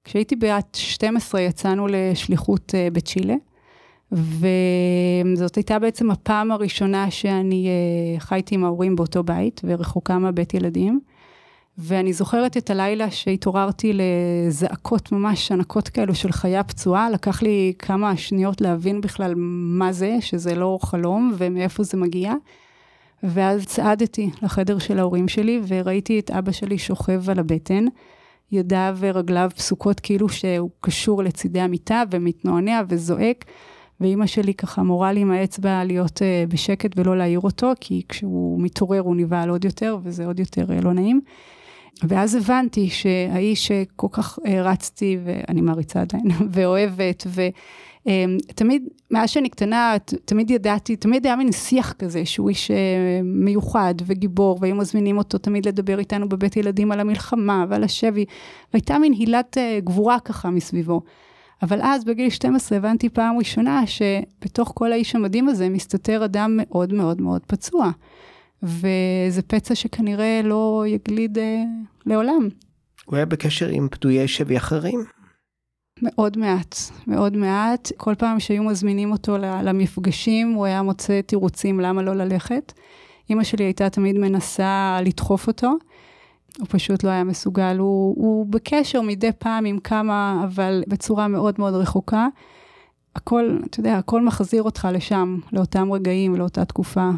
כשהייתי 0.04 0.36
בת 0.36 0.74
12 0.74 1.40
יצאנו 1.40 1.86
לשליחות 1.90 2.74
אה, 2.74 2.88
בצ'ילה. 2.92 3.34
וזאת 4.12 5.54
הייתה 5.54 5.78
בעצם 5.78 6.10
הפעם 6.10 6.50
הראשונה 6.50 7.10
שאני 7.10 7.68
uh, 7.68 8.20
חייתי 8.20 8.54
עם 8.54 8.64
ההורים 8.64 8.96
באותו 8.96 9.22
בית 9.22 9.60
ורחוקה 9.64 10.18
מהבית 10.18 10.54
ילדים. 10.54 11.00
ואני 11.78 12.12
זוכרת 12.12 12.56
את 12.56 12.70
הלילה 12.70 13.10
שהתעוררתי 13.10 13.92
לזעקות 13.94 15.12
ממש 15.12 15.52
ענקות 15.52 15.88
כאלו 15.88 16.14
של 16.14 16.32
חיה 16.32 16.64
פצועה, 16.64 17.10
לקח 17.10 17.42
לי 17.42 17.72
כמה 17.78 18.16
שניות 18.16 18.60
להבין 18.60 19.00
בכלל 19.00 19.32
מה 19.78 19.92
זה, 19.92 20.16
שזה 20.20 20.54
לא 20.54 20.78
חלום 20.82 21.32
ומאיפה 21.38 21.82
זה 21.82 21.96
מגיע. 21.96 22.32
ואז 23.22 23.66
צעדתי 23.66 24.30
לחדר 24.42 24.78
של 24.78 24.98
ההורים 24.98 25.28
שלי 25.28 25.60
וראיתי 25.68 26.18
את 26.18 26.30
אבא 26.30 26.52
שלי 26.52 26.78
שוכב 26.78 27.30
על 27.30 27.38
הבטן, 27.38 27.84
ידיו 28.52 28.96
ורגליו 29.00 29.50
פסוקות 29.56 30.00
כאילו 30.00 30.28
שהוא 30.28 30.70
קשור 30.80 31.22
לצידי 31.22 31.60
המיטה 31.60 32.02
ומתנוענע 32.10 32.82
וזועק. 32.88 33.44
ואימא 34.02 34.26
שלי 34.26 34.54
ככה 34.54 34.82
מורה 34.82 35.12
לי 35.12 35.20
עם 35.20 35.30
האצבע 35.30 35.84
להיות 35.84 36.16
uh, 36.22 36.52
בשקט 36.52 36.90
ולא 36.96 37.16
להעיר 37.16 37.40
אותו, 37.40 37.72
כי 37.80 38.02
כשהוא 38.08 38.60
מתעורר 38.60 39.00
הוא 39.00 39.16
נבהל 39.16 39.50
עוד 39.50 39.64
יותר, 39.64 39.98
וזה 40.02 40.26
עוד 40.26 40.40
יותר 40.40 40.64
uh, 40.64 40.84
לא 40.84 40.92
נעים. 40.92 41.20
ואז 42.02 42.34
הבנתי 42.34 42.90
שהאיש 42.90 43.66
שכל 43.66 44.06
כך 44.12 44.38
uh, 44.38 44.42
רצתי, 44.48 45.18
ואני 45.24 45.60
מעריצה 45.60 46.00
עדיין, 46.00 46.24
ואוהבת, 46.52 47.26
ותמיד, 47.26 48.82
um, 48.86 48.92
מאז 49.10 49.30
שאני 49.30 49.48
קטנה, 49.48 49.96
תמיד 50.24 50.50
ידעתי, 50.50 50.96
תמיד 50.96 51.26
היה 51.26 51.36
מין 51.36 51.52
שיח 51.52 51.92
כזה, 51.92 52.26
שהוא 52.26 52.48
איש 52.48 52.70
מיוחד 53.24 53.94
וגיבור, 54.06 54.58
והיו 54.60 54.74
מזמינים 54.74 55.18
אותו 55.18 55.38
תמיד 55.38 55.68
לדבר 55.68 55.98
איתנו 55.98 56.28
בבית 56.28 56.56
ילדים 56.56 56.92
על 56.92 57.00
המלחמה 57.00 57.64
ועל 57.68 57.84
השבי, 57.84 58.24
והייתה 58.72 58.98
מין 58.98 59.12
הילת 59.12 59.56
גבורה 59.84 60.20
ככה 60.20 60.50
מסביבו. 60.50 61.00
אבל 61.62 61.78
אז 61.82 62.04
בגיל 62.04 62.30
12 62.30 62.78
הבנתי 62.78 63.08
פעם 63.08 63.38
ראשונה 63.38 63.82
שבתוך 63.86 64.72
כל 64.74 64.92
האיש 64.92 65.16
המדהים 65.16 65.48
הזה 65.48 65.68
מסתתר 65.68 66.24
אדם 66.24 66.50
מאוד 66.56 66.92
מאוד 66.92 67.20
מאוד 67.20 67.42
פצוע. 67.46 67.90
וזה 68.62 69.42
פצע 69.46 69.74
שכנראה 69.74 70.40
לא 70.44 70.84
יגליד 70.86 71.38
אה, 71.38 71.62
לעולם. 72.06 72.48
הוא 73.04 73.16
היה 73.16 73.26
בקשר 73.26 73.68
עם 73.68 73.88
פדויי 73.88 74.28
שבי 74.28 74.56
אחרים? 74.56 75.04
מאוד 76.02 76.38
מעט, 76.38 76.76
מאוד 77.06 77.36
מעט. 77.36 77.92
כל 77.96 78.14
פעם 78.14 78.40
שהיו 78.40 78.62
מזמינים 78.62 79.12
אותו 79.12 79.38
למפגשים, 79.38 80.52
הוא 80.52 80.66
היה 80.66 80.82
מוצא 80.82 81.20
תירוצים 81.20 81.80
למה 81.80 82.02
לא 82.02 82.14
ללכת. 82.14 82.72
אימא 83.30 83.44
שלי 83.44 83.64
הייתה 83.64 83.90
תמיד 83.90 84.18
מנסה 84.18 84.98
לדחוף 85.04 85.46
אותו. 85.46 85.72
הוא 86.58 86.66
פשוט 86.70 87.04
לא 87.04 87.10
היה 87.10 87.24
מסוגל, 87.24 87.76
הוא, 87.78 88.14
הוא 88.16 88.46
בקשר 88.46 89.00
מדי 89.00 89.30
פעם 89.38 89.64
עם 89.64 89.78
כמה, 89.78 90.42
אבל 90.44 90.82
בצורה 90.88 91.28
מאוד 91.28 91.54
מאוד 91.58 91.74
רחוקה. 91.74 92.26
הכל, 93.16 93.58
אתה 93.64 93.80
יודע, 93.80 93.98
הכל 93.98 94.22
מחזיר 94.22 94.62
אותך 94.62 94.88
לשם, 94.92 95.38
לאותם 95.52 95.92
רגעים, 95.92 96.36
לאותה 96.36 96.64
תקופה. 96.64 97.10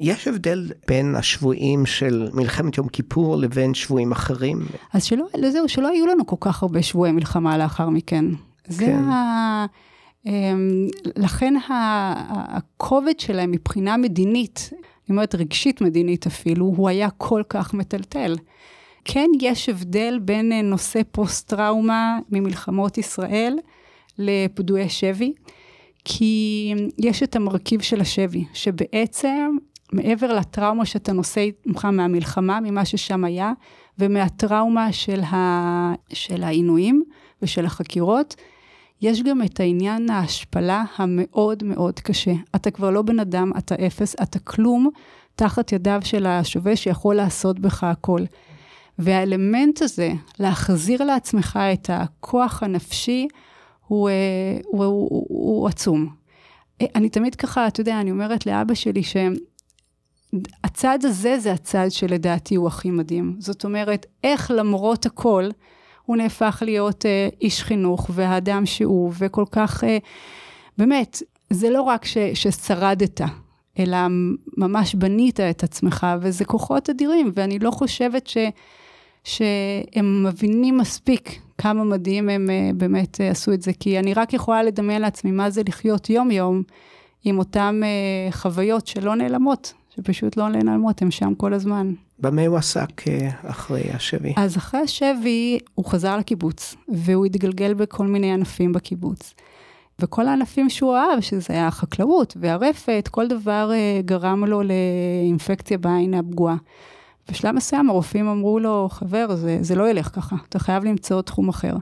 יש 0.00 0.28
הבדל 0.28 0.70
בין 0.88 1.14
השבויים 1.14 1.86
של 1.86 2.28
מלחמת 2.32 2.78
יום 2.78 2.88
כיפור 2.88 3.36
לבין 3.36 3.74
שבויים 3.74 4.12
אחרים? 4.12 4.58
אז 4.92 5.04
שלא, 5.04 5.26
זהו, 5.50 5.68
שלא 5.68 5.88
היו 5.88 6.06
לנו 6.06 6.26
כל 6.26 6.36
כך 6.40 6.62
הרבה 6.62 6.82
שבויי 6.82 7.12
מלחמה 7.12 7.58
לאחר 7.58 7.88
מכן. 7.88 8.24
זה 8.66 8.84
כן. 8.86 9.04
ה... 9.04 9.66
אמ, 10.26 10.86
לכן 11.16 11.54
הכובד 11.68 13.20
שלהם 13.20 13.50
מבחינה 13.50 13.96
מדינית, 13.96 14.70
אני 15.10 15.16
אומרת 15.16 15.34
רגשית 15.34 15.80
מדינית 15.80 16.26
אפילו, 16.26 16.66
הוא 16.66 16.88
היה 16.88 17.10
כל 17.10 17.42
כך 17.48 17.74
מטלטל. 17.74 18.36
כן 19.04 19.26
יש 19.40 19.68
הבדל 19.68 20.18
בין 20.22 20.52
אה, 20.52 20.62
נושא 20.62 21.00
פוסט-טראומה 21.12 22.18
ממלחמות 22.30 22.98
ישראל 22.98 23.58
לפדויי 24.18 24.88
שבי, 24.88 25.32
כי 26.04 26.74
יש 26.98 27.22
את 27.22 27.36
המרכיב 27.36 27.80
של 27.80 28.00
השבי, 28.00 28.44
שבעצם 28.52 29.56
מעבר 29.92 30.32
לטראומה 30.32 30.84
שאתה 30.84 31.12
נושא 31.12 31.46
עמך 31.66 31.84
מהמלחמה, 31.84 32.60
ממה 32.60 32.84
ששם 32.84 33.24
היה, 33.24 33.52
ומהטראומה 33.98 34.92
של, 34.92 35.20
ה... 35.20 35.94
של 36.12 36.42
העינויים 36.42 37.02
ושל 37.42 37.64
החקירות, 37.64 38.36
יש 39.02 39.22
גם 39.22 39.42
את 39.42 39.60
העניין 39.60 40.10
ההשפלה 40.10 40.84
המאוד 40.96 41.64
מאוד 41.64 42.00
קשה. 42.00 42.32
אתה 42.56 42.70
כבר 42.70 42.90
לא 42.90 43.02
בן 43.02 43.20
אדם, 43.20 43.52
אתה 43.58 43.74
אפס, 43.86 44.14
אתה 44.22 44.38
כלום 44.38 44.90
תחת 45.34 45.72
ידיו 45.72 46.00
של 46.04 46.26
השווה 46.26 46.76
שיכול 46.76 47.14
לעשות 47.14 47.58
בך 47.58 47.84
הכל. 47.84 48.20
והאלמנט 48.98 49.82
הזה, 49.82 50.12
להחזיר 50.38 51.04
לעצמך 51.04 51.58
את 51.72 51.90
הכוח 51.92 52.62
הנפשי, 52.62 53.28
הוא, 53.86 54.08
אה, 54.08 54.14
הוא, 54.64 54.84
הוא, 54.84 55.08
הוא, 55.10 55.26
הוא 55.28 55.68
עצום. 55.68 56.08
אה, 56.80 56.86
אני 56.94 57.08
תמיד 57.08 57.34
ככה, 57.34 57.66
אתה 57.66 57.80
יודע, 57.80 58.00
אני 58.00 58.10
אומרת 58.10 58.46
לאבא 58.46 58.74
שלי 58.74 59.02
שהצד 60.62 60.98
הזה 61.02 61.38
זה 61.38 61.52
הצד 61.52 61.86
שלדעתי 61.90 62.54
הוא 62.54 62.66
הכי 62.66 62.90
מדהים. 62.90 63.36
זאת 63.38 63.64
אומרת, 63.64 64.06
איך 64.24 64.50
למרות 64.50 65.06
הכל, 65.06 65.48
הוא 66.10 66.16
נהפך 66.16 66.62
להיות 66.66 67.06
אה, 67.06 67.28
איש 67.40 67.62
חינוך 67.62 68.10
והאדם 68.14 68.66
שהוא, 68.66 69.12
וכל 69.18 69.44
כך, 69.50 69.84
אה, 69.84 69.98
באמת, 70.78 71.22
זה 71.50 71.70
לא 71.70 71.82
רק 71.82 72.04
ש, 72.04 72.18
ששרדת, 72.34 73.20
אלא 73.78 73.98
ממש 74.56 74.94
בנית 74.94 75.40
את 75.40 75.64
עצמך, 75.64 76.06
וזה 76.20 76.44
כוחות 76.44 76.90
אדירים, 76.90 77.32
ואני 77.34 77.58
לא 77.58 77.70
חושבת 77.70 78.26
ש, 78.26 78.38
שהם 79.24 80.26
מבינים 80.26 80.78
מספיק 80.78 81.40
כמה 81.58 81.84
מדהים 81.84 82.28
הם 82.28 82.50
אה, 82.50 82.70
באמת 82.74 83.20
אה, 83.20 83.30
עשו 83.30 83.52
את 83.52 83.62
זה, 83.62 83.72
כי 83.80 83.98
אני 83.98 84.14
רק 84.14 84.32
יכולה 84.32 84.62
לדמיין 84.62 85.02
לעצמי 85.02 85.30
מה 85.30 85.50
זה 85.50 85.62
לחיות 85.68 86.10
יום-יום 86.10 86.62
עם 87.24 87.38
אותן 87.38 87.80
אה, 87.84 88.32
חוויות 88.32 88.86
שלא 88.86 89.14
נעלמות, 89.14 89.72
שפשוט 89.96 90.36
לא 90.36 90.48
נעלמות, 90.48 91.02
הם 91.02 91.10
שם 91.10 91.34
כל 91.34 91.54
הזמן. 91.54 91.92
במה 92.18 92.46
הוא 92.46 92.56
עסק 92.56 93.02
אחרי 93.42 93.82
השבי? 93.92 94.34
אז 94.36 94.56
אחרי 94.56 94.80
השבי 94.80 95.58
הוא 95.74 95.84
חזר 95.84 96.16
לקיבוץ, 96.16 96.76
והוא 96.88 97.26
התגלגל 97.26 97.74
בכל 97.74 98.06
מיני 98.06 98.32
ענפים 98.32 98.72
בקיבוץ. 98.72 99.34
וכל 99.98 100.28
הענפים 100.28 100.70
שהוא 100.70 100.96
אהב, 100.96 101.20
שזה 101.20 101.46
היה 101.48 101.66
החקלאות 101.66 102.36
והרפת, 102.40 103.08
כל 103.10 103.28
דבר 103.28 103.70
גרם 104.04 104.44
לו 104.44 104.62
לאינפקציה 104.62 105.78
בעין 105.78 106.14
הפגועה. 106.14 106.56
בשלב 107.30 107.54
מסוים 107.54 107.90
הרופאים 107.90 108.28
אמרו 108.28 108.58
לו, 108.58 108.88
חבר, 108.90 109.36
זה, 109.36 109.58
זה 109.60 109.74
לא 109.74 109.90
ילך 109.90 110.10
ככה, 110.14 110.36
אתה 110.48 110.58
חייב 110.58 110.84
למצוא 110.84 111.22
תחום 111.22 111.48
אחר. 111.48 111.74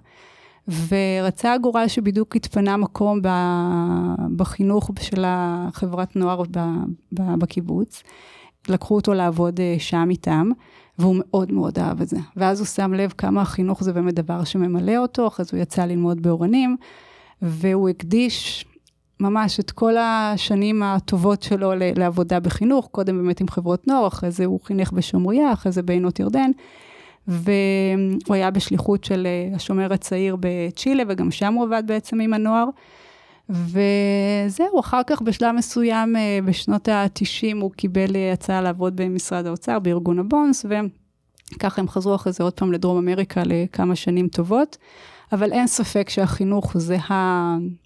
ורצה 0.68 1.52
הגורל 1.52 1.88
שבדיוק 1.88 2.36
התפנה 2.36 2.76
מקום 2.76 3.20
בחינוך 4.36 4.90
של 5.00 5.24
החברת 5.26 6.16
נוער 6.16 6.42
בקיבוץ. 7.12 8.02
לקחו 8.68 8.94
אותו 8.94 9.14
לעבוד 9.14 9.60
אה, 9.60 9.76
שם 9.78 10.08
איתם, 10.10 10.50
והוא 10.98 11.16
מאוד 11.18 11.52
מאוד 11.52 11.78
אהב 11.78 12.00
את 12.00 12.08
זה. 12.08 12.16
ואז 12.36 12.60
הוא 12.60 12.66
שם 12.66 12.94
לב 12.94 13.12
כמה 13.18 13.42
החינוך 13.42 13.84
זה 13.84 13.92
באמת 13.92 14.14
דבר 14.14 14.44
שממלא 14.44 14.96
אותו, 14.96 15.26
אחרי 15.26 15.44
זה 15.44 15.50
הוא 15.56 15.62
יצא 15.62 15.84
ללמוד 15.84 16.22
באורנים, 16.22 16.76
והוא 17.42 17.88
הקדיש 17.88 18.64
ממש 19.20 19.60
את 19.60 19.70
כל 19.70 19.96
השנים 19.96 20.82
הטובות 20.82 21.42
שלו 21.42 21.72
לעבודה 21.96 22.40
בחינוך, 22.40 22.88
קודם 22.90 23.18
באמת 23.18 23.40
עם 23.40 23.48
חברות 23.48 23.86
נוער, 23.88 24.06
אחרי 24.06 24.30
זה 24.30 24.44
הוא 24.44 24.60
חינך 24.64 24.92
בשומריה, 24.92 25.52
אחרי 25.52 25.72
זה 25.72 25.82
בעינות 25.82 26.20
ירדן, 26.20 26.50
והוא 27.28 28.34
היה 28.34 28.50
בשליחות 28.50 29.04
של 29.04 29.26
אה, 29.26 29.56
השומר 29.56 29.92
הצעיר 29.92 30.36
בצ'ילה, 30.40 31.02
וגם 31.08 31.30
שם 31.30 31.54
הוא 31.54 31.64
עבד 31.64 31.82
בעצם 31.86 32.20
עם 32.20 32.34
הנוער. 32.34 32.68
וזהו, 33.48 34.80
אחר 34.80 35.00
כך 35.06 35.22
בשלב 35.22 35.54
מסוים, 35.54 36.16
אה, 36.16 36.38
בשנות 36.44 36.88
ה-90, 36.88 37.56
הוא 37.60 37.70
קיבל 37.70 38.16
אה, 38.16 38.32
הצעה 38.32 38.60
לעבוד 38.60 38.96
במשרד 38.96 39.46
האוצר, 39.46 39.78
בארגון 39.78 40.18
הבונס, 40.18 40.66
וככה 40.68 41.80
הם 41.80 41.88
חזרו 41.88 42.14
אחרי 42.14 42.32
זה 42.32 42.44
עוד 42.44 42.52
פעם 42.52 42.72
לדרום 42.72 42.98
אמריקה 42.98 43.42
לכמה 43.44 43.96
שנים 43.96 44.28
טובות. 44.28 44.76
אבל 45.32 45.52
אין 45.52 45.66
ספק 45.66 46.08
שהחינוך 46.08 46.78
זה 46.78 46.96
ה... 46.96 47.12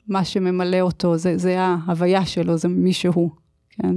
מה 0.09 0.25
שממלא 0.25 0.81
אותו, 0.81 1.17
זה, 1.17 1.39
זה 1.39 1.61
ההוויה 1.61 2.27
שלו, 2.27 2.57
זה 2.57 2.69
מי 2.69 2.93
שהוא, 2.93 3.31
כן. 3.71 3.95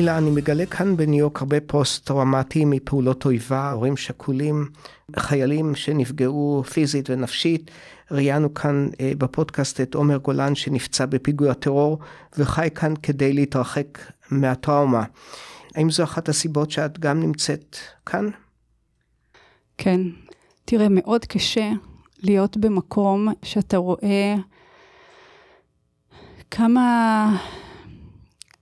הילה, 0.00 0.18
אני 0.18 0.30
מגלה 0.30 0.66
כאן 0.66 0.96
בניו 0.96 1.18
יורק 1.18 1.40
הרבה 1.40 1.60
פוסט-טראומטיים 1.60 2.70
מפעולות 2.70 3.24
אויבה, 3.24 3.70
הורים 3.70 3.96
שכולים, 3.96 4.68
חיילים 5.16 5.74
שנפגעו 5.74 6.64
פיזית 6.72 7.10
ונפשית. 7.10 7.70
ראיינו 8.10 8.54
כאן 8.54 8.88
אה, 9.00 9.12
בפודקאסט 9.18 9.80
את 9.80 9.94
עומר 9.94 10.16
גולן 10.16 10.54
שנפצע 10.54 11.06
בפיגוע 11.06 11.52
טרור 11.52 11.98
וחי 12.38 12.68
כאן 12.74 12.94
כדי 13.02 13.32
להתרחק 13.32 13.98
מהטראומה. 14.30 15.04
האם 15.74 15.90
זו 15.90 16.04
אחת 16.04 16.28
הסיבות 16.28 16.70
שאת 16.70 16.98
גם 16.98 17.20
נמצאת 17.20 17.76
כאן? 18.06 18.28
כן. 19.78 20.00
תראה, 20.64 20.88
מאוד 20.90 21.24
קשה 21.24 21.70
להיות 22.22 22.56
במקום 22.56 23.28
שאתה 23.42 23.76
רואה 23.76 24.34
כמה, 26.50 27.36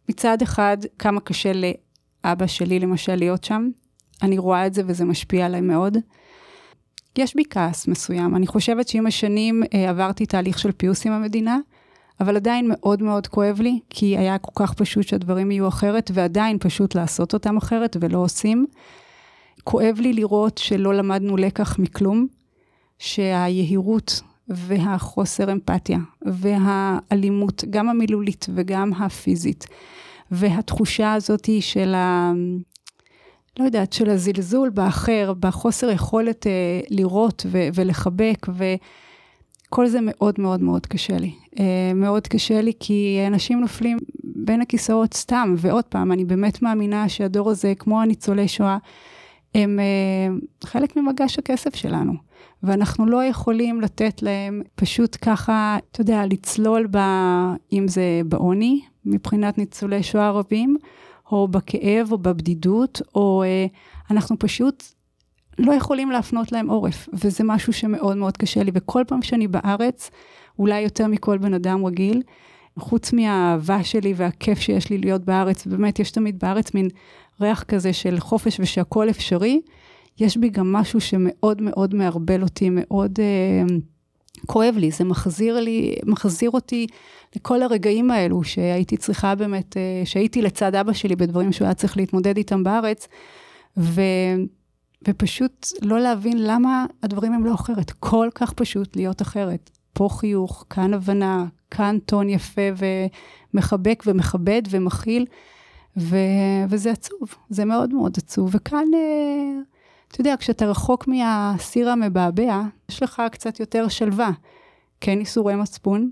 מצד 0.09 0.43
אחד, 0.43 0.77
כמה 0.99 1.21
קשה 1.21 1.53
לאבא 1.53 2.47
שלי 2.47 2.79
למשל 2.79 3.15
להיות 3.15 3.45
שם. 3.45 3.69
אני 4.23 4.39
רואה 4.39 4.67
את 4.67 4.75
זה 4.75 4.83
וזה 4.87 5.05
משפיע 5.05 5.47
עליי 5.47 5.61
מאוד. 5.61 5.97
יש 7.19 7.37
בי 7.37 7.43
כעס 7.51 7.89
מסוים. 7.89 8.37
אני 8.37 8.47
חושבת 8.47 8.89
שעם 8.89 9.07
השנים 9.07 9.63
אה, 9.75 9.91
עברתי 9.91 10.27
תהליך 10.27 10.59
של 10.59 10.73
פיוס 10.73 11.07
עם 11.07 11.13
המדינה, 11.13 11.59
אבל 12.21 12.37
עדיין 12.37 12.67
מאוד 12.69 13.03
מאוד 13.03 13.27
כואב 13.27 13.61
לי, 13.61 13.81
כי 13.91 14.17
היה 14.17 14.39
כל 14.39 14.65
כך 14.65 14.75
פשוט 14.75 15.09
שהדברים 15.09 15.51
יהיו 15.51 15.69
אחרת, 15.69 16.11
ועדיין 16.15 16.59
פשוט 16.61 16.95
לעשות 16.95 17.35
אותם 17.35 17.57
אחרת 17.57 17.97
ולא 18.01 18.19
עושים. 18.19 18.67
כואב 19.65 19.97
לי 20.01 20.13
לראות 20.13 20.59
שלא 20.59 20.95
למדנו 20.95 21.37
לקח 21.37 21.79
מכלום, 21.79 22.27
שהיהירות 22.99 24.21
והחוסר 24.49 25.53
אמפתיה 25.53 25.99
והאלימות, 26.23 27.65
גם 27.71 27.89
המילולית 27.89 28.47
וגם 28.55 28.93
הפיזית, 28.93 29.67
והתחושה 30.31 31.13
הזאת 31.13 31.49
של 31.61 31.95
ה... 31.95 32.33
לא 33.59 33.65
יודעת, 33.65 33.93
של 33.93 34.11
הזלזול 34.11 34.69
באחר, 34.69 35.33
בחוסר 35.41 35.91
יכולת 35.91 36.47
אה, 36.47 36.81
לראות 36.91 37.47
ו- 37.47 37.69
ולחבק, 37.75 38.47
וכל 38.49 39.87
זה 39.87 39.99
מאוד 40.03 40.35
מאוד 40.39 40.63
מאוד 40.63 40.87
קשה 40.87 41.19
לי. 41.19 41.33
אה, 41.59 41.93
מאוד 41.95 42.27
קשה 42.27 42.61
לי 42.61 42.73
כי 42.81 43.25
אנשים 43.27 43.61
נופלים 43.61 43.99
בין 44.25 44.61
הכיסאות 44.61 45.15
סתם, 45.15 45.55
ועוד 45.59 45.85
פעם, 45.85 46.13
אני 46.13 46.25
באמת 46.25 46.63
מאמינה 46.63 47.09
שהדור 47.09 47.51
הזה, 47.51 47.73
כמו 47.79 48.03
הניצולי 48.03 48.49
שואה, 48.49 48.79
הם 49.55 49.79
אה, 49.81 50.37
חלק 50.65 50.97
ממגש 50.97 51.39
הכסף 51.39 51.75
שלנו. 51.75 52.28
ואנחנו 52.63 53.07
לא 53.07 53.25
יכולים 53.25 53.81
לתת 53.81 54.23
להם 54.23 54.63
פשוט 54.75 55.17
ככה, 55.23 55.77
אתה 55.91 56.01
יודע, 56.01 56.23
לצלול 56.31 56.87
ב... 56.91 56.99
אם 57.73 57.89
זה 57.89 58.21
בעוני, 58.27 58.81
מבחינת 59.05 59.59
ניצולי 59.59 60.03
שואה 60.03 60.31
רבים, 60.31 60.77
או 61.33 61.49
בכאב, 61.49 62.13
או 62.13 62.19
בבדידות, 62.19 63.03
או 63.15 63.43
אה, 63.43 63.67
אנחנו 64.11 64.39
פשוט 64.39 64.85
לא 65.59 65.73
יכולים 65.73 66.11
להפנות 66.11 66.53
להם 66.53 66.71
עורף, 66.71 67.09
וזה 67.13 67.45
משהו 67.45 67.73
שמאוד 67.73 68.17
מאוד 68.17 68.37
קשה 68.37 68.63
לי. 68.63 68.71
וכל 68.75 69.03
פעם 69.07 69.23
שאני 69.23 69.49
בארץ, 69.49 70.11
אולי 70.59 70.81
יותר 70.81 71.07
מכל 71.07 71.39
בן 71.39 71.55
אדם 71.55 71.87
רגיל, 71.87 72.23
חוץ 72.79 73.13
מהאהבה 73.13 73.85
שלי 73.85 74.13
והכיף 74.17 74.59
שיש 74.59 74.91
לי 74.91 74.99
להיות 74.99 75.25
בארץ, 75.25 75.67
ובאמת 75.67 75.99
יש 75.99 76.11
תמיד 76.11 76.39
בארץ 76.39 76.75
מין 76.75 76.89
ריח 77.41 77.63
כזה 77.63 77.93
של 77.93 78.21
חופש 78.21 78.61
ושהכול 78.61 79.11
אפשרי, 79.11 79.61
יש 80.21 80.37
בי 80.37 80.49
גם 80.49 80.73
משהו 80.73 81.01
שמאוד 81.01 81.63
מאוד 81.63 81.95
מערבל 81.95 82.43
אותי, 82.43 82.69
מאוד 82.73 83.19
אה, 83.21 83.77
כואב 84.47 84.75
לי, 84.79 84.91
זה 84.91 85.05
מחזיר 85.05 85.61
לי, 85.61 85.97
מחזיר 86.07 86.51
אותי 86.51 86.87
לכל 87.37 87.63
הרגעים 87.63 88.11
האלו 88.11 88.45
שהייתי 88.45 88.97
צריכה 88.97 89.35
באמת, 89.35 89.77
אה, 89.77 90.03
שהייתי 90.05 90.43
לצד 90.43 90.75
אבא 90.75 90.93
שלי 90.93 91.17
בדברים 91.17 91.53
שהוא 91.53 91.67
היה 91.67 91.75
צריך 91.75 91.97
להתמודד 91.97 92.37
איתם 92.37 92.65
בארץ, 92.65 93.09
ו, 93.77 94.03
ופשוט 95.09 95.67
לא 95.83 96.01
להבין 96.01 96.39
למה 96.39 96.87
הדברים 97.03 97.33
הם 97.33 97.47
לא 97.47 97.55
אחרת. 97.55 97.91
כל 97.91 98.29
כך 98.35 98.53
פשוט 98.53 98.97
להיות 98.97 99.23
אחרת. 99.23 99.71
פה 99.93 100.09
חיוך, 100.11 100.65
כאן 100.71 100.95
הבנה, 100.95 101.47
כאן 101.71 101.99
טון 102.05 102.29
יפה 102.29 102.63
ומחבק 103.55 104.03
ומכבד 104.07 104.63
ומכיל, 104.71 105.27
ו, 105.97 106.17
וזה 106.69 106.91
עצוב, 106.91 107.35
זה 107.51 107.65
מאוד 107.65 107.95
מאוד 107.95 108.15
עצוב. 108.17 108.51
וכאן, 108.53 108.85
אה, 108.95 109.61
אתה 110.09 110.21
יודע, 110.21 110.35
כשאתה 110.39 110.67
רחוק 110.67 111.09
מהסיר 111.09 111.91
המבעבע, 111.91 112.63
יש 112.89 113.03
לך 113.03 113.23
קצת 113.33 113.61
יותר 113.61 113.89
שלווה. 113.89 114.31
כן 115.01 115.19
ייסורי 115.19 115.57
מצפון, 115.57 116.11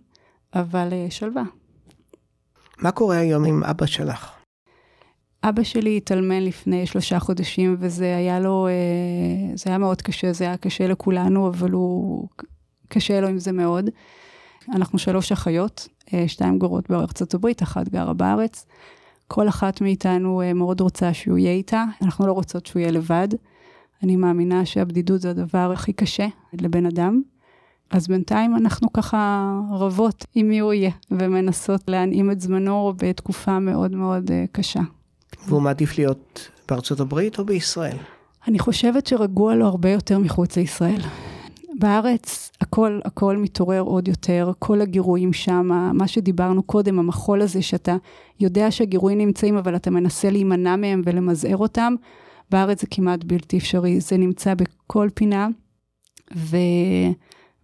אבל 0.55 0.89
uh, 0.91 1.11
שלווה. 1.11 1.43
מה 2.79 2.91
קורה 2.91 3.17
היום 3.17 3.45
עם 3.45 3.65
אבא 3.65 3.87
שלך? 3.87 4.33
אבא 5.45 5.63
שלי 5.63 5.97
התאלמן 5.97 6.43
לפני 6.43 6.87
שלושה 6.87 7.19
חודשים, 7.19 7.77
וזה 7.81 8.17
היה 8.17 8.41
לו, 8.41 8.67
אה, 8.69 9.57
זה 9.57 9.71
היה 9.71 9.79
מאוד 9.79 10.03
קשה, 10.03 10.33
זה 10.33 10.45
היה 10.45 10.57
קשה 10.57 10.87
לכולנו, 10.87 11.49
אבל 11.49 11.71
הוא, 11.71 12.29
קשה 12.89 13.21
לו 13.21 13.29
עם 13.29 13.39
זה 13.39 13.53
מאוד. 13.53 13.91
אנחנו 14.75 14.99
שלוש 14.99 15.33
אחיות, 15.33 15.89
אה, 16.15 16.29
שתיים 16.29 16.59
גורות 16.59 16.91
בארצות 16.91 17.35
הברית, 17.35 17.63
אחת 17.63 17.89
גרה 17.89 18.13
בארץ. 18.13 18.67
כל 19.29 19.49
אחת 19.49 19.81
מאיתנו 19.81 20.43
מאוד 20.55 20.81
רוצה 20.81 21.15
שהוא 21.15 21.39
יהיה 21.39 21.53
איתה, 21.53 21.85
אנחנו 22.03 22.27
לא 22.27 22.33
רוצות 22.33 22.67
שהוא 22.67 22.81
יהיה 22.81 22.93
לבד. 22.93 23.29
אני 24.03 24.17
מאמינה 24.17 24.67
שהבדידות 24.67 25.21
זה 25.21 25.31
הדבר 25.31 25.73
הכי 25.73 25.93
קשה 25.93 26.27
לבן 26.53 26.87
אדם. 26.87 27.23
אז 27.91 28.09
בינתיים 28.09 28.57
אנחנו 28.57 28.93
ככה 28.93 29.53
רבות 29.71 30.25
עם 30.35 30.49
מי 30.49 30.59
הוא 30.59 30.73
יהיה, 30.73 30.91
ומנסות 31.11 31.81
להנעים 31.89 32.31
את 32.31 32.41
זמנו 32.41 32.93
בתקופה 32.97 33.59
מאוד 33.59 33.95
מאוד 33.95 34.31
קשה. 34.53 34.81
והוא 35.47 35.63
מעדיף 35.63 35.99
להיות 35.99 36.51
בארצות 36.69 37.01
הברית 37.01 37.39
או 37.39 37.45
בישראל? 37.45 37.97
אני 38.49 38.59
חושבת 38.59 39.07
שרגוע 39.07 39.55
לו 39.55 39.67
הרבה 39.67 39.91
יותר 39.91 40.19
מחוץ 40.19 40.57
לישראל. 40.57 41.01
בארץ 41.79 42.51
הכל, 42.61 43.01
הכל 43.05 43.37
מתעורר 43.37 43.81
עוד 43.81 44.09
יותר, 44.09 44.53
כל 44.59 44.81
הגירויים 44.81 45.33
שם, 45.33 45.91
מה 45.93 46.09
שדיברנו 46.09 46.63
קודם, 46.63 46.99
המחול 46.99 47.43
הזה 47.43 47.63
שאתה 47.63 47.97
יודע 48.41 48.71
שהגירויים 48.71 49.19
נמצאים, 49.19 49.57
אבל 49.57 49.77
אתה 49.77 49.91
מנסה 49.91 50.31
להימנע 50.31 50.77
מהם 50.77 51.03
ולמזער 51.05 51.57
אותם, 51.57 51.95
בארץ 52.51 52.81
זה 52.81 52.87
כמעט 52.91 53.25
בלתי 53.25 53.59
אפשרי, 53.59 54.01
זה 54.01 54.17
נמצא 54.17 54.55
בכל 54.55 55.09
פינה, 55.15 55.49
ו... 56.37 56.57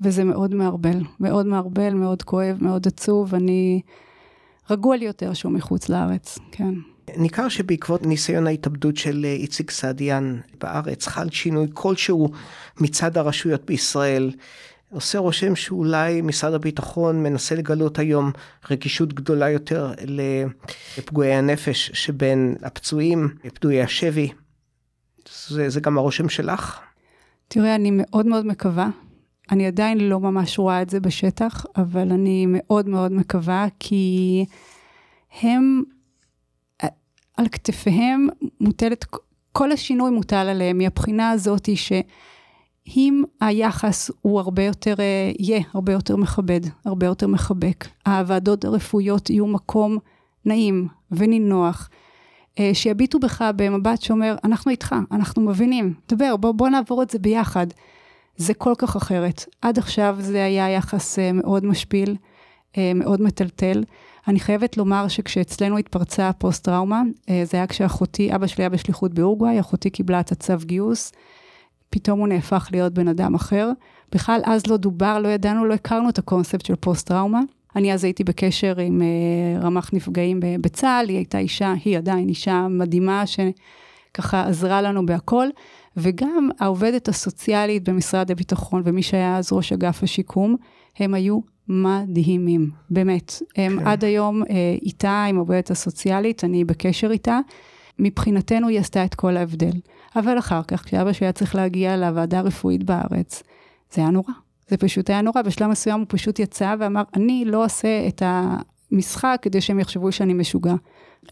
וזה 0.01 0.25
מאוד 0.25 0.55
מערבל, 0.55 1.01
מאוד 1.21 1.47
מערבל, 1.47 1.95
מאוד 1.95 2.23
כואב, 2.23 2.57
מאוד 2.61 2.87
עצוב, 2.87 3.35
אני... 3.35 3.81
רגוע 4.71 4.97
לי 4.97 5.05
יותר 5.05 5.35
שהוא 5.35 5.53
מחוץ 5.53 5.89
לארץ, 5.89 6.39
כן. 6.53 6.75
ניכר 7.17 7.49
שבעקבות 7.49 8.07
ניסיון 8.07 8.47
ההתאבדות 8.47 8.97
של 8.97 9.25
אה, 9.25 9.33
איציק 9.33 9.71
סעדיאן 9.71 10.41
בארץ 10.61 11.07
חל 11.07 11.31
שינוי 11.31 11.67
כלשהו 11.75 12.29
מצד 12.81 13.19
הרשויות 13.19 13.65
בישראל. 13.67 14.31
עושה 14.91 15.19
רושם 15.19 15.57
שאולי 15.57 16.21
משרד 16.21 16.55
הביטחון 16.55 17.23
מנסה 17.23 17.55
לגלות 17.55 17.99
היום 17.99 18.33
רגישות 18.71 19.13
גדולה 19.13 19.51
יותר 19.51 19.93
לפגועי 20.99 21.35
הנפש 21.35 21.91
שבין 21.95 22.55
הפצועים, 22.63 23.29
פדויי 23.55 23.83
השבי. 23.83 24.33
זה, 25.49 25.69
זה 25.69 25.81
גם 25.81 25.99
הרושם 25.99 26.29
שלך? 26.29 26.81
תראה, 27.49 27.75
אני 27.75 27.91
מאוד 27.93 28.27
מאוד 28.27 28.47
מקווה. 28.47 28.89
אני 29.51 29.67
עדיין 29.67 30.01
לא 30.01 30.21
ממש 30.21 30.59
רואה 30.59 30.83
את 30.83 30.91
זה 30.91 31.01
בשטח, 31.01 31.67
אבל 31.77 32.13
אני 32.13 32.47
מאוד 32.49 32.89
מאוד 32.89 33.13
מקווה, 33.13 33.67
כי 33.81 34.45
הם 35.43 35.83
על 37.37 37.49
כתפיהם 37.49 38.29
מוטלת, 38.61 39.05
כל 39.53 39.73
השינוי 39.73 40.11
מוטל 40.11 40.37
עליהם 40.37 40.79
מהבחינה 40.79 41.31
הזאת 41.31 41.69
שאם 41.75 43.23
היחס 43.41 44.11
הוא 44.21 44.41
הרבה 44.41 44.63
יותר, 44.65 44.95
אה, 44.99 45.31
יהיה 45.39 45.63
הרבה 45.75 45.93
יותר 45.93 46.17
מכבד, 46.17 46.61
הרבה 46.85 47.07
יותר 47.07 47.27
מחבק, 47.27 47.87
הוועדות 48.07 48.65
הרפואיות 48.65 49.31
יהיו 49.31 49.47
מקום 49.47 49.99
נעים 50.45 50.89
ונינוח, 51.11 51.89
אה, 51.93 52.02
שיביטו 52.73 53.19
בך 53.19 53.45
במבט 53.57 54.03
שאומר, 54.03 54.37
אנחנו 54.45 54.71
איתך, 54.71 54.95
אנחנו 55.13 55.43
מבינים, 55.43 55.95
דבר, 56.09 56.37
בוא, 56.37 56.53
בוא 56.53 56.69
נעבור 56.69 57.03
את 57.03 57.11
זה 57.11 57.19
ביחד. 57.19 57.67
זה 58.37 58.55
כל 58.55 58.73
כך 58.79 58.97
אחרת. 58.97 59.45
עד 59.63 59.79
עכשיו 59.79 60.17
זה 60.19 60.45
היה 60.45 60.71
יחס 60.71 61.19
אה, 61.19 61.33
מאוד 61.33 61.65
משפיל, 61.65 62.17
מאוד 62.95 63.23
מטלטל. 63.23 63.85
אני 64.29 64.41
חייבת 64.41 64.77
לומר 64.77 65.09
שכשאצלנו 65.09 65.79
התפרצה 65.79 66.29
הפוסט-טראומה, 66.29 67.03
אה, 67.29 67.43
זה 67.45 67.57
היה 67.57 67.67
כשאחותי, 67.67 68.35
אבא 68.35 68.47
שלי 68.47 68.65
היה 68.65 68.69
בשליחות 68.69 69.15
באורוגוואי, 69.15 69.61
אחותי 69.61 69.91
קיבלה 69.91 70.21
את 70.21 70.33
הצו 70.33 70.55
גיוס, 70.65 71.13
פתאום 71.91 72.21
הוא 72.21 72.29
נהפך 72.29 72.69
להיות 72.73 72.93
בן 72.93 73.09
אדם 73.09 73.35
אחר. 73.35 73.71
בכלל 74.13 74.41
אז 74.45 74.67
לא 74.67 74.77
דובר, 74.77 75.19
לא 75.19 75.29
ידענו, 75.29 75.65
לא 75.65 75.75
הכרנו 75.75 76.09
את 76.09 76.19
הקונספט 76.19 76.67
של 76.67 76.75
פוסט-טראומה. 76.77 77.41
אני 77.77 77.93
אז 77.93 78.05
הייתי 78.05 78.25
בקשר 78.25 78.81
עם 78.81 79.03
uh, 79.03 79.65
רמ"ח 79.65 79.91
נפגעים 79.93 80.41
בצה"ל, 80.61 81.09
היא 81.09 81.17
הייתה 81.17 81.39
אישה, 81.39 81.75
היא 81.85 81.99
עדיין 81.99 82.29
אישה 82.29 82.67
מדהימה, 82.71 83.25
שככה 83.27 84.47
עזרה 84.47 84.83
לנו 84.83 85.07
בהכל. 85.07 85.47
וגם 85.97 86.49
העובדת 86.59 87.09
הסוציאלית 87.09 87.89
במשרד 87.89 88.31
הביטחון, 88.31 88.83
ומי 88.85 89.03
שהיה 89.03 89.37
אז 89.37 89.53
ראש 89.53 89.73
אגף 89.73 90.03
השיקום, 90.03 90.57
הם 90.99 91.15
היו 91.15 91.41
מדהימים, 91.69 92.71
באמת. 92.91 93.43
הם 93.57 93.79
כן. 93.79 93.87
עד 93.87 94.05
היום 94.05 94.43
אה, 94.43 94.77
איתה, 94.83 95.25
עם 95.29 95.37
העובדת 95.37 95.71
הסוציאלית, 95.71 96.45
אני 96.45 96.65
בקשר 96.65 97.11
איתה. 97.11 97.41
מבחינתנו 97.99 98.69
היא 98.69 98.81
עשתה 98.81 99.05
את 99.05 99.15
כל 99.15 99.37
ההבדל. 99.37 99.73
אבל 100.17 100.39
אחר 100.39 100.63
כך, 100.63 100.85
כשאבא 100.85 101.13
שלי 101.13 101.27
היה 101.27 101.33
צריך 101.33 101.55
להגיע 101.55 101.97
לוועדה 101.97 102.39
הרפואית 102.39 102.85
בארץ, 102.85 103.43
זה 103.93 104.01
היה 104.01 104.11
נורא. 104.11 104.33
זה 104.73 104.77
פשוט 104.77 105.11
היה 105.11 105.23
נורא. 105.23 105.43
בשלב 105.43 105.71
מסוים 105.71 105.99
הוא 106.01 106.07
פשוט 106.09 106.39
יצא 106.39 106.75
ואמר, 106.79 107.03
אני 107.17 107.45
לא 107.45 107.65
עושה 107.65 108.09
את 108.09 108.23
המשחק 108.25 109.39
כדי 109.43 109.61
שהם 109.61 109.81
יחשבו 109.81 110.13
שאני 110.13 110.35
משוגע. 110.35 110.75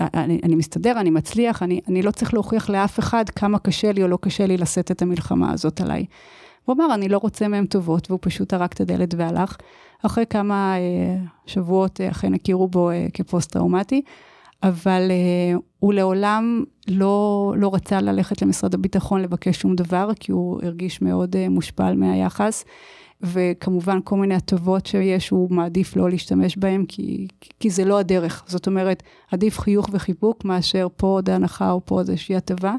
אני, 0.00 0.40
אני 0.44 0.54
מסתדר, 0.56 1.00
אני 1.00 1.10
מצליח, 1.10 1.62
אני, 1.62 1.80
אני 1.88 2.02
לא 2.02 2.10
צריך 2.10 2.34
להוכיח 2.34 2.70
לאף 2.70 2.98
אחד 2.98 3.28
כמה 3.28 3.58
קשה 3.58 3.92
לי 3.92 4.02
או 4.02 4.08
לא 4.08 4.18
קשה 4.20 4.46
לי 4.46 4.56
לשאת 4.56 4.90
את 4.90 5.02
המלחמה 5.02 5.52
הזאת 5.52 5.80
עליי. 5.80 6.06
הוא 6.64 6.76
אמר, 6.76 6.94
אני 6.94 7.08
לא 7.08 7.18
רוצה 7.18 7.48
מהם 7.48 7.66
טובות, 7.66 8.10
והוא 8.10 8.18
פשוט 8.22 8.48
טרק 8.48 8.72
את 8.72 8.80
הדלת 8.80 9.14
והלך. 9.14 9.56
אחרי 10.06 10.24
כמה 10.30 10.74
אה, 10.76 11.16
שבועות 11.46 12.00
אה, 12.00 12.10
אכן 12.10 12.34
הכירו 12.34 12.68
בו 12.68 12.90
אה, 12.90 13.06
כפוסט-טראומטי, 13.14 14.02
אבל 14.62 15.10
אה, 15.10 15.58
הוא 15.78 15.92
לעולם 15.92 16.64
לא, 16.88 17.54
לא 17.56 17.74
רצה 17.74 18.00
ללכת 18.00 18.42
למשרד 18.42 18.74
הביטחון 18.74 19.22
לבקש 19.22 19.60
שום 19.60 19.76
דבר, 19.76 20.10
כי 20.20 20.32
הוא 20.32 20.60
הרגיש 20.62 21.02
מאוד 21.02 21.36
אה, 21.36 21.48
מושפל 21.48 21.94
מהיחס. 21.96 22.64
וכמובן 23.22 23.98
כל 24.04 24.16
מיני 24.16 24.34
הטבות 24.34 24.86
שיש, 24.86 25.28
הוא 25.28 25.50
מעדיף 25.50 25.96
לא 25.96 26.10
להשתמש 26.10 26.56
בהם, 26.56 26.84
כי, 26.88 27.26
כי 27.60 27.70
זה 27.70 27.84
לא 27.84 27.98
הדרך. 27.98 28.44
זאת 28.46 28.66
אומרת, 28.66 29.02
עדיף 29.32 29.58
חיוך 29.58 29.88
וחיבוק 29.92 30.44
מאשר 30.44 30.86
פה 30.96 31.06
עוד 31.06 31.30
הנחה 31.30 31.70
או 31.70 31.80
פה 31.84 32.00
איזושהי 32.00 32.36
הטבה. 32.36 32.74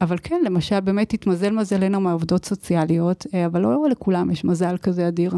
אבל 0.00 0.16
כן, 0.22 0.40
למשל, 0.44 0.80
באמת 0.80 1.12
התמזל 1.12 1.50
מזלנו 1.50 2.00
מהעובדות 2.00 2.44
סוציאליות, 2.44 3.26
אה, 3.34 3.46
אבל 3.46 3.60
לא 3.60 3.88
לכולם 3.90 4.30
יש 4.30 4.44
מזל 4.44 4.76
כזה 4.76 5.08
אדיר. 5.08 5.32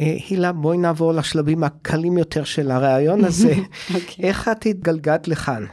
הילה, 0.00 0.52
בואי 0.52 0.78
נעבור 0.78 1.12
לשלבים 1.12 1.64
הקלים 1.64 2.18
יותר 2.18 2.44
של 2.44 2.70
הראיון 2.70 3.24
הזה. 3.24 3.52
okay. 3.52 3.94
אוקיי. 3.94 4.24
איך 4.24 4.48
את 4.48 4.66
התגלגלת 4.66 5.28
לכאן? 5.28 5.64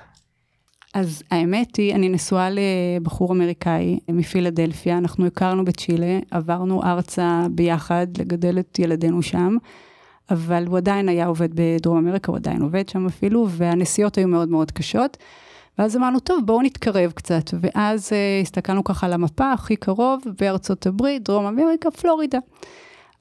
אז 0.93 1.23
האמת 1.31 1.75
היא, 1.75 1.95
אני 1.95 2.09
נשואה 2.09 2.47
לבחור 2.49 3.33
אמריקאי 3.33 3.99
מפילדלפיה, 4.09 4.97
אנחנו 4.97 5.25
הכרנו 5.25 5.65
בצ'ילה, 5.65 6.19
עברנו 6.31 6.83
ארצה 6.83 7.45
ביחד 7.51 8.07
לגדל 8.17 8.59
את 8.59 8.79
ילדינו 8.79 9.21
שם, 9.21 9.57
אבל 10.29 10.65
הוא 10.67 10.77
עדיין 10.77 11.09
היה 11.09 11.25
עובד 11.25 11.49
בדרום 11.53 11.97
אמריקה, 11.97 12.31
הוא 12.31 12.37
עדיין 12.37 12.61
עובד 12.61 12.89
שם 12.89 13.05
אפילו, 13.05 13.47
והנסיעות 13.49 14.17
היו 14.17 14.27
מאוד 14.27 14.49
מאוד 14.49 14.71
קשות. 14.71 15.17
ואז 15.77 15.97
אמרנו, 15.97 16.19
טוב, 16.19 16.45
בואו 16.45 16.61
נתקרב 16.61 17.11
קצת. 17.11 17.49
ואז 17.61 18.09
uh, 18.09 18.43
הסתכלנו 18.43 18.83
ככה 18.83 19.05
על 19.05 19.13
המפה, 19.13 19.51
הכי 19.51 19.75
קרוב, 19.75 20.21
בארצות 20.39 20.87
הברית, 20.87 21.23
דרום 21.23 21.45
אמריקה, 21.45 21.91
פלורידה. 21.91 22.39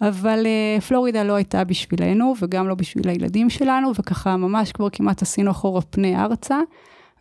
אבל 0.00 0.46
אה, 0.46 0.80
פלורידה 0.80 1.22
לא 1.22 1.34
הייתה 1.34 1.64
בשבילנו, 1.64 2.34
וגם 2.40 2.68
לא 2.68 2.74
בשביל 2.74 3.08
הילדים 3.08 3.50
שלנו, 3.50 3.92
וככה 3.98 4.36
ממש 4.36 4.72
כבר 4.72 4.90
כמעט 4.90 5.22
עשינו 5.22 5.50
אחורה 5.50 5.80
פני 5.82 6.16
ארצה. 6.16 6.58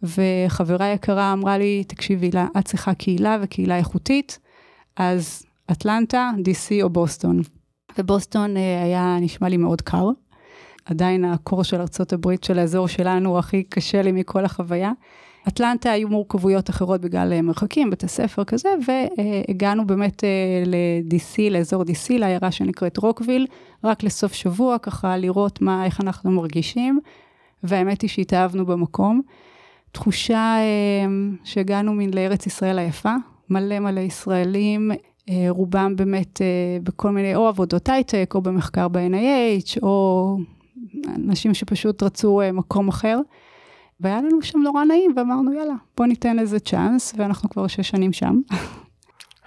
וחברה 0.04 0.88
יקרה 0.88 1.34
אמרה 1.34 1.58
לי, 1.58 1.84
תקשיבי 1.84 2.32
לה, 2.32 2.48
את 2.60 2.66
צריכה 2.66 2.94
קהילה 2.94 3.38
וקהילה 3.42 3.78
איכותית, 3.78 4.40
אז 4.96 5.44
אטלנטה, 5.72 6.32
DC 6.38 6.84
או 6.84 6.90
בוסטון. 6.90 7.42
ובוסטון 7.98 8.58
אה, 8.58 8.84
היה 8.84 9.18
נשמע 9.22 9.50
לי 9.50 9.58
מאוד 9.58 9.82
קר. 9.82 10.10
עדיין 10.86 11.26
הקור 11.26 11.64
של 11.64 11.82
ארצות 11.82 12.14
הברית 12.14 12.44
של 12.44 12.60
האזור 12.60 12.88
שלנו 12.88 13.40
הכי 13.40 13.64
קשה 13.64 14.02
לי 14.02 14.12
מכל 14.12 14.46
החוויה. 14.46 14.92
אטלנטה 15.48 15.92
היו 15.92 16.10
מורכבויות 16.10 16.70
אחרות 16.70 17.02
בגלל 17.02 17.34
אה, 17.34 17.42
מרחקים, 17.42 17.90
בתי 17.90 18.08
ספר 18.08 18.44
כזה, 18.44 18.70
והגענו 18.88 19.88
באמת 19.88 20.24
אה, 20.24 20.64
ל-DC, 20.66 21.52
לאזור 21.52 21.84
DC, 21.84 22.10
לעיירה 22.10 22.52
שנקראת 22.52 22.98
רוקוויל, 22.98 23.48
רק 23.84 24.04
לסוף 24.04 24.34
שבוע, 24.34 24.78
ככה 24.78 25.18
לראות 25.18 25.62
מה, 25.62 25.86
איך 25.86 26.02
אנחנו 26.02 26.32
מרגישים, 26.32 27.00
והאמת 27.64 28.02
היא 28.02 28.10
שהתאהבנו 28.10 28.66
במקום. 28.66 29.22
תחושה 29.92 30.58
שהגענו 31.44 31.94
מן 31.94 32.14
לארץ 32.14 32.48
ישראל 32.48 32.80
היפה, 32.80 33.14
מלא 33.50 33.80
מלא 33.80 34.00
ישראלים, 34.00 34.92
אה, 35.30 35.46
רובם 35.50 35.96
באמת 35.96 36.42
אה, 36.42 36.78
בכל 36.84 37.12
מיני, 37.12 37.36
או 37.36 37.48
עבודות 37.48 37.90
הייטק, 37.90 38.32
או 38.36 38.42
במחקר 38.42 38.88
ב-NIH, 38.88 39.80
או 39.84 40.38
אנשים 41.16 41.54
שפשוט 41.54 42.04
רצו 42.04 42.42
אה, 42.42 42.52
מקום 42.52 42.88
אחר. 42.88 43.20
והיה 44.00 44.22
לנו 44.22 44.42
שם 44.42 44.60
נורא 44.60 44.84
נעים, 44.84 45.14
ואמרנו, 45.16 45.54
יאללה, 45.54 45.74
בוא 45.98 46.06
ניתן 46.06 46.40
איזה 46.40 46.60
צ'אנס, 46.60 47.14
ואנחנו 47.18 47.50
כבר 47.50 47.68
שש 47.68 47.90
שנים 47.90 48.14
שם. 48.14 48.40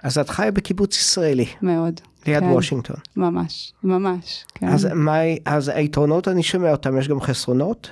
אז 0.03 0.17
את 0.17 0.29
חיה 0.29 0.51
בקיבוץ 0.51 0.97
ישראלי, 0.97 1.45
מאוד. 1.61 2.01
ליד 2.27 2.43
כן, 2.43 2.49
וושינגטון. 2.49 2.95
ממש, 3.15 3.73
ממש, 3.83 4.45
כן. 4.55 4.67
אז 4.67 4.87
מה, 4.95 5.17
אז 5.45 5.69
היתרונות, 5.69 6.27
אני 6.27 6.43
שומע 6.43 6.71
אותם, 6.71 6.97
יש 6.97 7.07
גם 7.07 7.21
חסרונות? 7.21 7.89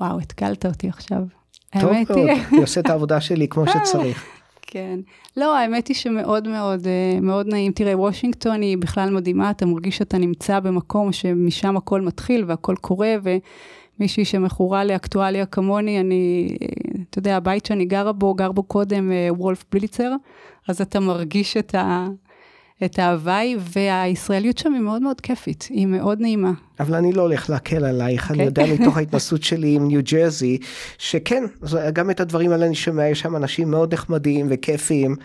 וואו, 0.00 0.20
התקלת 0.20 0.66
אותי 0.66 0.88
עכשיו. 0.88 1.22
טוב 1.80 1.92
מאוד, 1.92 2.18
היא, 2.18 2.42
אני 2.52 2.60
עושה 2.60 2.80
את 2.80 2.90
העבודה 2.90 3.20
שלי 3.20 3.48
כמו 3.48 3.64
שצריך. 3.72 4.24
כן. 4.62 5.00
לא, 5.36 5.56
האמת 5.56 5.88
היא 5.88 5.96
שמאוד 5.96 6.48
מאוד 6.48 6.86
אה, 6.86 7.20
מאוד 7.20 7.46
נעים. 7.46 7.72
תראה, 7.72 7.98
וושינגטון 7.98 8.60
היא 8.62 8.78
בכלל 8.78 9.10
מדהימה, 9.10 9.50
אתה 9.50 9.66
מרגיש 9.66 9.96
שאתה 9.96 10.18
נמצא 10.18 10.60
במקום 10.60 11.12
שמשם 11.12 11.76
הכל 11.76 12.00
מתחיל 12.00 12.44
והכל 12.48 12.74
קורה, 12.80 13.14
ומישהי 14.00 14.24
שמכורה 14.24 14.84
לאקטואליה 14.84 15.46
כמוני, 15.46 16.00
אני, 16.00 16.56
אתה 17.10 17.18
יודע, 17.18 17.36
הבית 17.36 17.66
שאני 17.66 17.84
גרה 17.84 18.12
בו, 18.12 18.34
גר 18.34 18.52
בו 18.52 18.62
קודם 18.62 19.12
אה, 19.12 19.28
וולף 19.30 19.64
בליצר, 19.72 20.12
אז 20.68 20.80
אתה 20.80 21.00
מרגיש 21.00 21.56
את 21.56 21.74
ה... 21.74 22.06
את 22.84 22.98
ההוואי, 22.98 23.56
והישראליות 23.58 24.58
שם 24.58 24.72
היא 24.72 24.80
מאוד 24.80 25.02
מאוד 25.02 25.20
כיפית, 25.20 25.68
היא 25.70 25.86
מאוד 25.86 26.20
נעימה. 26.20 26.52
אבל 26.80 26.94
אני 26.94 27.12
לא 27.12 27.22
הולך 27.22 27.50
להקל 27.50 27.84
עלייך, 27.84 28.30
אני 28.30 28.48
אוקיי. 28.48 28.64
יודע 28.64 28.82
מתוך 28.82 28.96
ההתנסות 28.98 29.42
שלי 29.42 29.74
עם 29.74 29.88
ניו 29.88 30.00
ג'רזי, 30.12 30.58
שכן, 30.98 31.44
גם 31.92 32.10
את 32.10 32.20
הדברים 32.20 32.52
האלה 32.52 32.66
אני 32.66 32.74
שומע, 32.74 33.08
יש 33.08 33.20
שם 33.20 33.36
אנשים 33.36 33.70
מאוד 33.70 33.94
נחמדים 33.94 34.46
וכיפיים. 34.50 35.16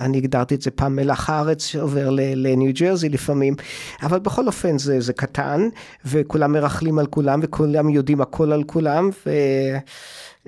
אני 0.00 0.18
הגדרתי 0.18 0.54
את 0.54 0.62
זה 0.62 0.70
פעם 0.70 0.96
מלח 0.96 1.30
הארץ 1.30 1.64
שעובר 1.66 2.10
לניו 2.10 2.72
ג'רזי 2.74 3.08
לפעמים, 3.08 3.54
אבל 4.02 4.18
בכל 4.18 4.46
אופן 4.46 4.78
זה, 4.78 5.00
זה 5.00 5.12
קטן, 5.12 5.68
וכולם 6.04 6.52
מרכלים 6.52 6.98
על 6.98 7.06
כולם, 7.06 7.40
וכולם 7.42 7.88
יודעים 7.88 8.20
הכל 8.20 8.52
על 8.52 8.64
כולם, 8.64 9.10
ו... 9.26 9.30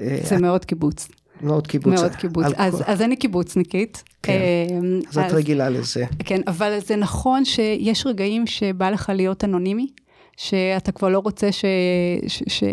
אה, 0.01 0.19
זה 0.23 0.39
מאוד 0.39 0.65
קיבוץ, 0.65 1.09
מאוד 1.41 1.67
קיבוץ. 1.67 2.01
מאוד 2.01 2.15
קיבוץ. 2.15 2.47
אז, 2.57 2.75
כל- 2.77 2.83
אז 2.87 3.03
אני 3.03 3.17
קיבוצניקית. 3.17 4.03
כן. 4.23 4.39
אמ, 4.71 5.01
אז 5.09 5.19
את 5.19 5.33
רגילה 5.33 5.69
לזה. 5.69 6.05
כן, 6.19 6.41
אבל 6.47 6.79
זה 6.87 6.97
נכון 6.97 7.45
שיש 7.45 8.07
רגעים 8.07 8.47
שבא 8.47 8.91
לך 8.91 9.13
להיות 9.15 9.45
אנונימי, 9.45 9.87
שאתה 10.37 10.93
כבר 10.93 11.09
לא 11.09 11.19
רוצה 11.19 11.53
ש... 11.53 11.65
ש... 12.27 12.43
ש... 12.49 12.65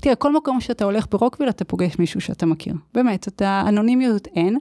תראה, 0.00 0.14
כל 0.14 0.32
מקום 0.32 0.60
שאתה 0.60 0.84
הולך 0.84 1.06
ברוקוויל, 1.10 1.48
אתה 1.50 1.64
פוגש 1.64 1.98
מישהו 1.98 2.20
שאתה 2.20 2.46
מכיר. 2.46 2.74
באמת, 2.94 3.28
אתה, 3.28 3.64
אנונימיות 3.68 4.28
אין. 4.36 4.58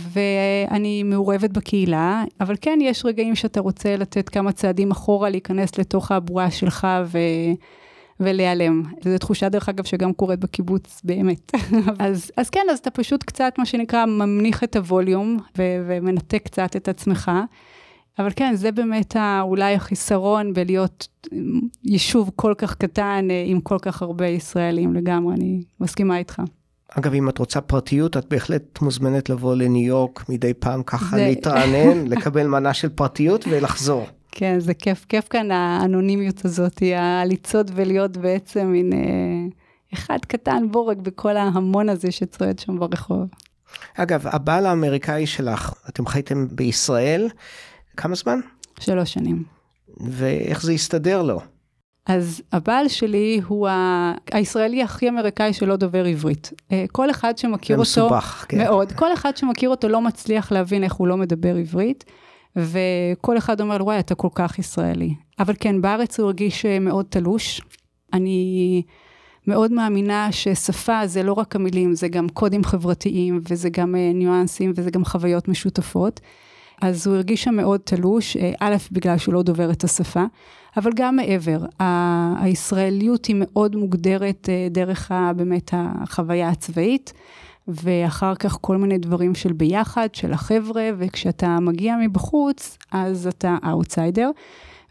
ואני 0.00 1.02
מעורבת 1.02 1.50
בקהילה, 1.50 2.24
אבל 2.40 2.54
כן, 2.60 2.78
יש 2.82 3.04
רגעים 3.04 3.34
שאתה 3.34 3.60
רוצה 3.60 3.96
לתת 3.96 4.28
כמה 4.28 4.52
צעדים 4.52 4.90
אחורה, 4.90 5.30
להיכנס 5.30 5.78
לתוך 5.78 6.12
הבועה 6.12 6.50
שלך 6.50 6.86
ו... 7.06 7.18
ולהיעלם. 8.20 8.82
זו 9.04 9.18
תחושה, 9.18 9.48
דרך 9.48 9.68
אגב, 9.68 9.84
שגם 9.84 10.12
קורית 10.12 10.40
בקיבוץ, 10.40 11.00
באמת. 11.04 11.52
אז, 11.98 12.30
אז 12.36 12.50
כן, 12.50 12.66
אז 12.70 12.78
אתה 12.78 12.90
פשוט 12.90 13.22
קצת, 13.22 13.54
מה 13.58 13.66
שנקרא, 13.66 14.06
ממניח 14.06 14.64
את 14.64 14.76
הווליום 14.76 15.38
ו- 15.58 15.84
ומנתק 15.86 16.42
קצת 16.44 16.76
את 16.76 16.88
עצמך. 16.88 17.30
אבל 18.18 18.30
כן, 18.36 18.54
זה 18.54 18.72
באמת 18.72 19.16
אולי 19.40 19.74
החיסרון 19.74 20.52
בלהיות 20.52 21.08
יישוב 21.84 22.30
כל 22.36 22.54
כך 22.58 22.74
קטן 22.74 23.28
אה, 23.30 23.44
עם 23.46 23.60
כל 23.60 23.78
כך 23.82 24.02
הרבה 24.02 24.26
ישראלים 24.26 24.94
לגמרי, 24.94 25.34
אני 25.34 25.62
מסכימה 25.80 26.18
איתך. 26.18 26.42
אגב, 26.98 27.14
אם 27.14 27.28
את 27.28 27.38
רוצה 27.38 27.60
פרטיות, 27.60 28.16
את 28.16 28.24
בהחלט 28.30 28.80
מוזמנת 28.82 29.30
לבוא 29.30 29.54
לניו 29.54 29.86
יורק 29.86 30.28
מדי 30.28 30.54
פעם 30.54 30.82
ככה 30.82 31.16
זה- 31.16 31.26
להתרענן, 31.26 32.06
לקבל 32.12 32.46
מנה 32.46 32.74
של 32.74 32.88
פרטיות 32.88 33.44
ולחזור. 33.50 34.06
כן, 34.32 34.60
זה 34.60 34.74
כיף, 34.74 35.04
כיף 35.08 35.28
כאן 35.28 35.50
האנונימיות 35.50 36.44
הזאת, 36.44 36.82
הליצוד 36.96 37.70
ולהיות 37.74 38.16
בעצם 38.16 38.66
מין 38.66 38.92
אה, 38.92 38.98
אחד 39.94 40.18
קטן 40.28 40.66
בורג 40.70 41.00
בכל 41.00 41.36
ההמון 41.36 41.88
הזה 41.88 42.10
שצועד 42.10 42.58
שם 42.58 42.78
ברחוב. 42.78 43.28
אגב, 43.96 44.26
הבעל 44.26 44.66
האמריקאי 44.66 45.26
שלך, 45.26 45.74
אתם 45.88 46.06
חייתם 46.06 46.46
בישראל, 46.50 47.28
כמה 47.96 48.14
זמן? 48.14 48.40
שלוש 48.80 49.12
שנים. 49.12 49.42
ואיך 50.00 50.62
זה 50.62 50.72
הסתדר 50.72 51.22
לו? 51.22 51.40
אז 52.06 52.42
הבעל 52.52 52.88
שלי 52.88 53.40
הוא 53.46 53.68
ה... 53.68 54.12
הישראלי 54.32 54.82
הכי 54.82 55.08
אמריקאי 55.08 55.52
שלא 55.52 55.76
דובר 55.76 56.04
עברית. 56.04 56.52
אה, 56.72 56.84
כל 56.92 57.10
אחד 57.10 57.38
שמכיר 57.38 57.76
זה 57.76 57.80
אותו... 57.80 58.06
מסובך, 58.06 58.46
כן. 58.48 58.58
מאוד. 58.58 58.92
כל 58.92 59.12
אחד 59.12 59.36
שמכיר 59.36 59.70
אותו 59.70 59.88
לא 59.88 60.00
מצליח 60.00 60.52
להבין 60.52 60.84
איך 60.84 60.92
הוא 60.92 61.08
לא 61.08 61.16
מדבר 61.16 61.56
עברית, 61.56 62.04
וכל 62.56 63.38
אחד 63.38 63.60
אומר 63.60 63.78
לו, 63.78 63.84
וואי, 63.84 63.98
אתה 63.98 64.14
כל 64.14 64.28
כך 64.34 64.58
ישראלי. 64.58 65.14
אבל 65.38 65.54
כן, 65.60 65.80
בארץ 65.80 66.20
הוא 66.20 66.26
הרגיש 66.26 66.66
אה, 66.66 66.78
מאוד 66.78 67.06
תלוש. 67.08 67.60
אני 68.12 68.82
מאוד 69.46 69.72
מאמינה 69.72 70.32
ששפה 70.32 71.06
זה 71.06 71.22
לא 71.22 71.32
רק 71.32 71.56
המילים, 71.56 71.94
זה 71.94 72.08
גם 72.08 72.28
קודים 72.28 72.64
חברתיים, 72.64 73.40
וזה 73.50 73.70
גם 73.70 73.94
אה, 73.94 74.10
ניואנסים, 74.14 74.72
וזה 74.76 74.90
גם 74.90 75.04
חוויות 75.04 75.48
משותפות. 75.48 76.20
אז 76.82 77.06
הוא 77.06 77.16
הרגיש 77.16 77.44
שם 77.44 77.54
מאוד 77.54 77.80
תלוש, 77.84 78.36
א', 78.60 78.76
בגלל 78.92 79.18
שהוא 79.18 79.34
לא 79.34 79.42
דובר 79.42 79.70
את 79.70 79.84
השפה, 79.84 80.24
אבל 80.76 80.90
גם 80.94 81.16
מעבר. 81.16 81.58
הישראליות 82.38 83.26
היא 83.26 83.36
מאוד 83.38 83.76
מוגדרת 83.76 84.48
אה, 84.48 84.68
דרך 84.70 85.10
ה- 85.12 85.32
באמת 85.36 85.70
החוויה 85.72 86.48
הצבאית, 86.48 87.12
ואחר 87.68 88.34
כך 88.34 88.58
כל 88.60 88.76
מיני 88.76 88.98
דברים 88.98 89.34
של 89.34 89.52
ביחד, 89.52 90.08
של 90.12 90.32
החבר'ה, 90.32 90.90
וכשאתה 90.98 91.60
מגיע 91.60 91.96
מבחוץ, 92.02 92.78
אז 92.92 93.26
אתה 93.26 93.56
אאוטסיידר. 93.70 94.30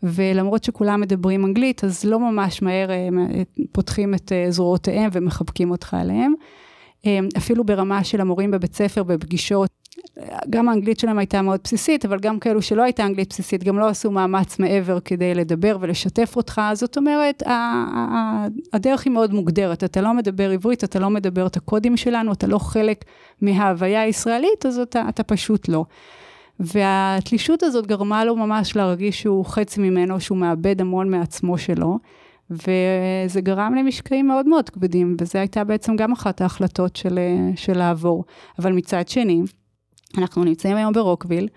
ולמרות 0.04 0.64
שכולם 0.64 1.02
מדברים 1.02 1.46
אנגלית, 1.46 1.84
אז 1.84 2.04
לא 2.06 2.20
ממש 2.20 2.62
מהר 2.62 2.92
אה, 2.92 3.08
פותחים 3.72 4.14
את 4.14 4.32
אה, 4.32 4.46
זרועותיהם 4.52 5.10
ומחבקים 5.14 5.72
אותך 5.72 5.94
עליהם. 5.94 6.34
אה, 7.06 7.20
אפילו 7.38 7.64
ברמה 7.64 8.04
של 8.04 8.22
המורים 8.22 8.52
בבית 8.52 8.76
ספר, 8.76 9.04
בפגישות, 9.04 9.70
גם 10.50 10.70
האנגלית 10.70 11.00
שלהם 11.00 11.18
הייתה 11.18 11.42
מאוד 11.42 11.60
בסיסית, 11.64 12.06
אבל 12.06 12.20
גם 12.20 12.40
כאלו 12.40 12.62
שלא 12.62 12.84
הייתה 12.84 13.06
אנגלית 13.06 13.30
בסיסית, 13.30 13.64
גם 13.64 13.80
לא 13.80 13.88
עשו 13.88 14.12
מאמץ 14.12 14.60
מעבר 14.60 15.00
כדי 15.00 15.36
לדבר 15.36 15.78
ולשתף 15.82 16.34
אותך. 16.36 16.62
זאת 16.74 16.98
אומרת, 16.98 17.44
הדרך 18.74 19.06
היא 19.06 19.14
מאוד 19.14 19.34
מוגדרת. 19.34 19.84
אתה 19.84 20.02
לא 20.02 20.14
מדבר 20.14 20.50
עברית, 20.52 20.84
אתה 20.84 21.00
לא 21.00 21.10
מדבר 21.10 21.48
את 21.48 21.58
הקודים 21.58 21.98
שלנו, 21.98 22.34
אתה 22.34 22.48
לא 22.48 22.58
חלק 22.58 23.06
מההוויה 23.42 24.02
הישראלית, 24.02 24.66
אז 24.66 24.80
אתה, 24.80 25.06
אתה 25.10 25.24
פשוט 25.24 25.70
לא. 25.70 25.86
והתלישות 26.60 27.64
הזאת 27.64 27.88
גרמה 27.88 28.26
לו 28.26 28.36
ממש 28.36 28.76
להרגיש 28.76 29.22
שהוא 29.22 29.46
חצי 29.46 29.82
ממנו, 29.82 30.20
שהוא 30.20 30.38
מאבד 30.38 30.82
המון 30.82 31.10
מעצמו 31.10 31.58
שלו. 31.58 32.00
וזה 32.50 33.42
גרם 33.42 33.76
למשקעים 33.76 34.28
מאוד 34.28 34.48
מאוד 34.48 34.70
כבדים, 34.70 35.16
וזו 35.22 35.40
הייתה 35.40 35.64
בעצם 35.64 35.96
גם 35.96 36.12
אחת 36.12 36.42
ההחלטות 36.42 36.96
של, 36.96 37.20
של 37.56 37.78
לעבור. 37.78 38.26
אבל 38.60 38.72
מצד 38.72 39.08
שני, 39.08 39.42
אנחנו 40.18 40.44
נמצאים 40.44 40.78
היום 40.78 40.94
ברוקוויל, 40.94 41.48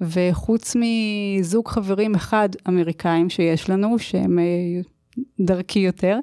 וחוץ 0.00 0.76
מזוג 0.76 1.68
חברים 1.68 2.14
אחד 2.14 2.48
אמריקאים 2.68 3.30
שיש 3.30 3.70
לנו, 3.70 3.98
שהם 3.98 4.38
אה, 4.38 4.44
דרכי 5.40 5.78
יותר, 5.78 6.18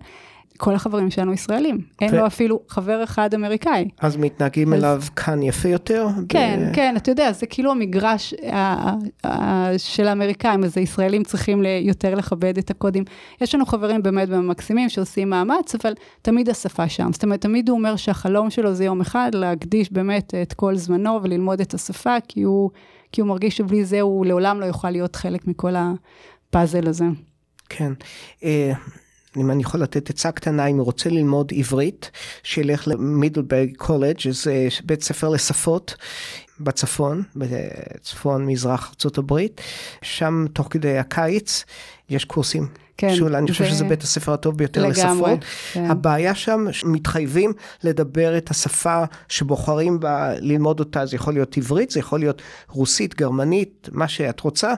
כל 0.58 0.76
החברים 0.76 1.10
שלנו 1.12 1.34
ישראלים. 1.34 1.78
אין 2.02 2.14
ו- 2.14 2.18
לו 2.18 2.28
אפילו 2.28 2.60
חבר 2.68 3.04
אחד 3.04 3.34
אמריקאי. 3.34 3.90
אז 4.00 4.18
מתנהגים 4.18 4.74
אז- 4.74 4.80
אליו 4.80 5.02
כאן 5.16 5.44
יפה 5.44 5.70
יותר? 5.70 6.08
כן, 6.30 6.70
ב- 6.72 6.76
כן, 6.76 6.94
אתה 6.98 7.12
יודע, 7.12 7.32
זה 7.32 7.46
כאילו 7.46 7.72
המגרש 7.72 8.34
של 9.78 10.08
האמריקאים, 10.08 10.64
אז 10.64 10.78
הישראלים 10.78 11.24
צריכים 11.24 11.64
יותר 11.82 12.16
לכבד 12.16 12.58
את 12.58 12.70
הקודים. 12.72 13.04
יש 13.42 13.56
לנו 13.56 13.66
חברים 13.66 14.04
באמת 14.04 14.30
מקסימים 14.30 14.90
שעושים 14.90 15.30
מאמץ, 15.30 15.76
אבל 15.76 15.94
תמיד 16.22 16.50
השפה 16.50 16.90
שם. 16.90 17.14
זאת 17.14 17.24
אומרת, 17.24 17.42
תמיד 17.42 17.70
הוא 17.70 17.78
אומר 17.78 17.96
שהחלום 17.96 18.50
שלו 18.50 18.74
זה 18.74 18.86
יום 18.86 19.02
אחד 19.02 19.32
להקדיש 19.34 19.92
באמת 19.94 20.34
את 20.42 20.54
כל 20.54 20.76
זמנו 20.76 21.20
וללמוד 21.24 21.62
את 21.62 21.74
השפה, 21.74 22.16
כי 22.28 22.42
הוא, 22.42 22.70
כי 23.12 23.22
הוא 23.22 23.28
מרגיש 23.28 23.58
שבלי 23.58 23.86
זה 23.86 24.02
הוא 24.02 24.26
לעולם 24.26 24.60
לא 24.60 24.66
יוכל 24.66 24.90
להיות 24.90 25.16
חלק 25.16 25.48
מכל 25.48 25.74
הפאזל 25.78 26.88
הזה. 26.88 27.06
כן. 27.70 27.94
אה, 28.44 28.72
אם 29.38 29.52
אני 29.52 29.62
יכול 29.62 29.82
לתת 29.82 30.10
עצה 30.10 30.32
קטנה, 30.32 30.66
אם 30.66 30.78
הוא 30.78 30.86
רוצה 30.86 31.10
ללמוד 31.10 31.52
עברית, 31.56 32.12
שילך 32.44 32.88
למידלברג 32.88 33.76
קולג', 33.78 34.32
זה 34.32 34.68
בית 34.84 35.04
ספר 35.04 35.30
לשפות 35.30 35.96
בצפון, 36.60 37.24
בצפון 37.36 38.46
מזרח 38.46 38.94
ארה"ב, 39.06 39.40
שם 40.02 40.46
תוך 40.54 40.68
כדי 40.72 40.98
הקיץ 40.98 41.66
יש 42.10 42.26
קורסים. 42.26 42.85
כן, 42.98 43.16
שאולי 43.16 43.38
אני 43.38 43.52
חושב 43.52 43.64
זה- 43.64 43.70
שזה 43.70 43.84
בית 43.84 44.04
הספר 44.04 44.34
הטוב 44.34 44.58
ביותר 44.58 44.82
לגמרי, 44.88 45.32
לשפות. 45.34 45.46
כן. 45.74 45.86
הבעיה 45.92 46.36
שם, 46.36 46.66
מתחייבים 46.86 47.54
לדבר 47.84 48.38
את 48.38 48.50
השפה 48.52 49.04
שבוחרים 49.30 50.00
בה 50.00 50.34
ללמוד 50.40 50.80
אותה, 50.80 51.06
זה 51.06 51.16
יכול 51.16 51.34
להיות 51.34 51.58
עברית, 51.58 51.92
זה 51.92 52.00
יכול 52.00 52.20
להיות 52.20 52.42
רוסית, 52.70 53.16
גרמנית, 53.16 53.90
מה 53.92 54.08
שאת 54.08 54.40
רוצה, 54.40 54.74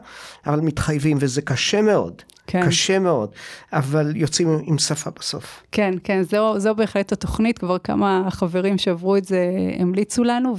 אבל 0.47 0.59
מתחייבים, 0.59 1.18
וזה 1.20 1.41
קשה 1.41 1.82
מאוד. 1.82 2.22
כן. 2.47 2.65
קשה 2.65 2.99
מאוד, 2.99 3.30
אבל 3.74 4.11
יוצאים 4.15 4.59
עם 4.65 4.78
שפה 4.78 5.09
בסוף. 5.20 5.63
כן, 5.72 5.93
כן, 6.03 6.22
זו, 6.24 6.59
זו 6.59 6.76
בהחלט 6.76 7.11
התוכנית, 7.11 7.59
כבר 7.59 7.78
כמה 7.78 8.28
חברים 8.30 8.78
שעברו 8.78 9.18
את 9.18 9.26
זה 9.26 9.39
המליצו 9.80 10.24
לנו, 10.24 10.55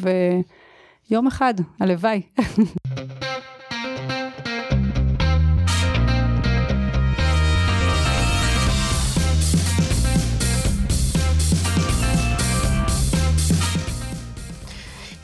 ויום 1.11 1.27
אחד, 1.27 1.55
הלוואי. 1.81 2.23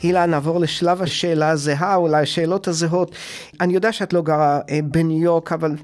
הילה, 0.05 0.25
נעבור 0.25 0.59
לשלב 0.59 1.01
השאלה 1.01 1.49
הזהה, 1.49 1.95
אולי 1.95 2.21
השאלות 2.21 2.67
הזהות. 2.67 3.15
אני 3.61 3.73
יודע 3.73 3.91
שאת 3.91 4.13
לא 4.13 4.21
גרה 4.21 4.59
אה, 4.69 4.79
בניו 4.83 5.23
יורק, 5.23 5.51
אבל 5.51 5.75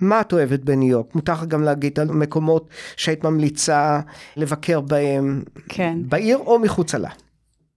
מה 0.00 0.20
את 0.20 0.32
אוהבת 0.32 0.60
בניו 0.60 0.88
יורק? 0.88 1.14
מותר 1.14 1.32
לך 1.32 1.44
גם 1.44 1.62
להגיד 1.62 2.00
על 2.00 2.08
מקומות 2.08 2.68
שהיית 2.96 3.24
ממליצה 3.24 4.00
לבקר 4.36 4.80
בהם, 4.80 5.42
כן. 5.68 5.98
בעיר 6.02 6.38
או 6.38 6.58
מחוצה 6.58 6.98
לה. 6.98 7.08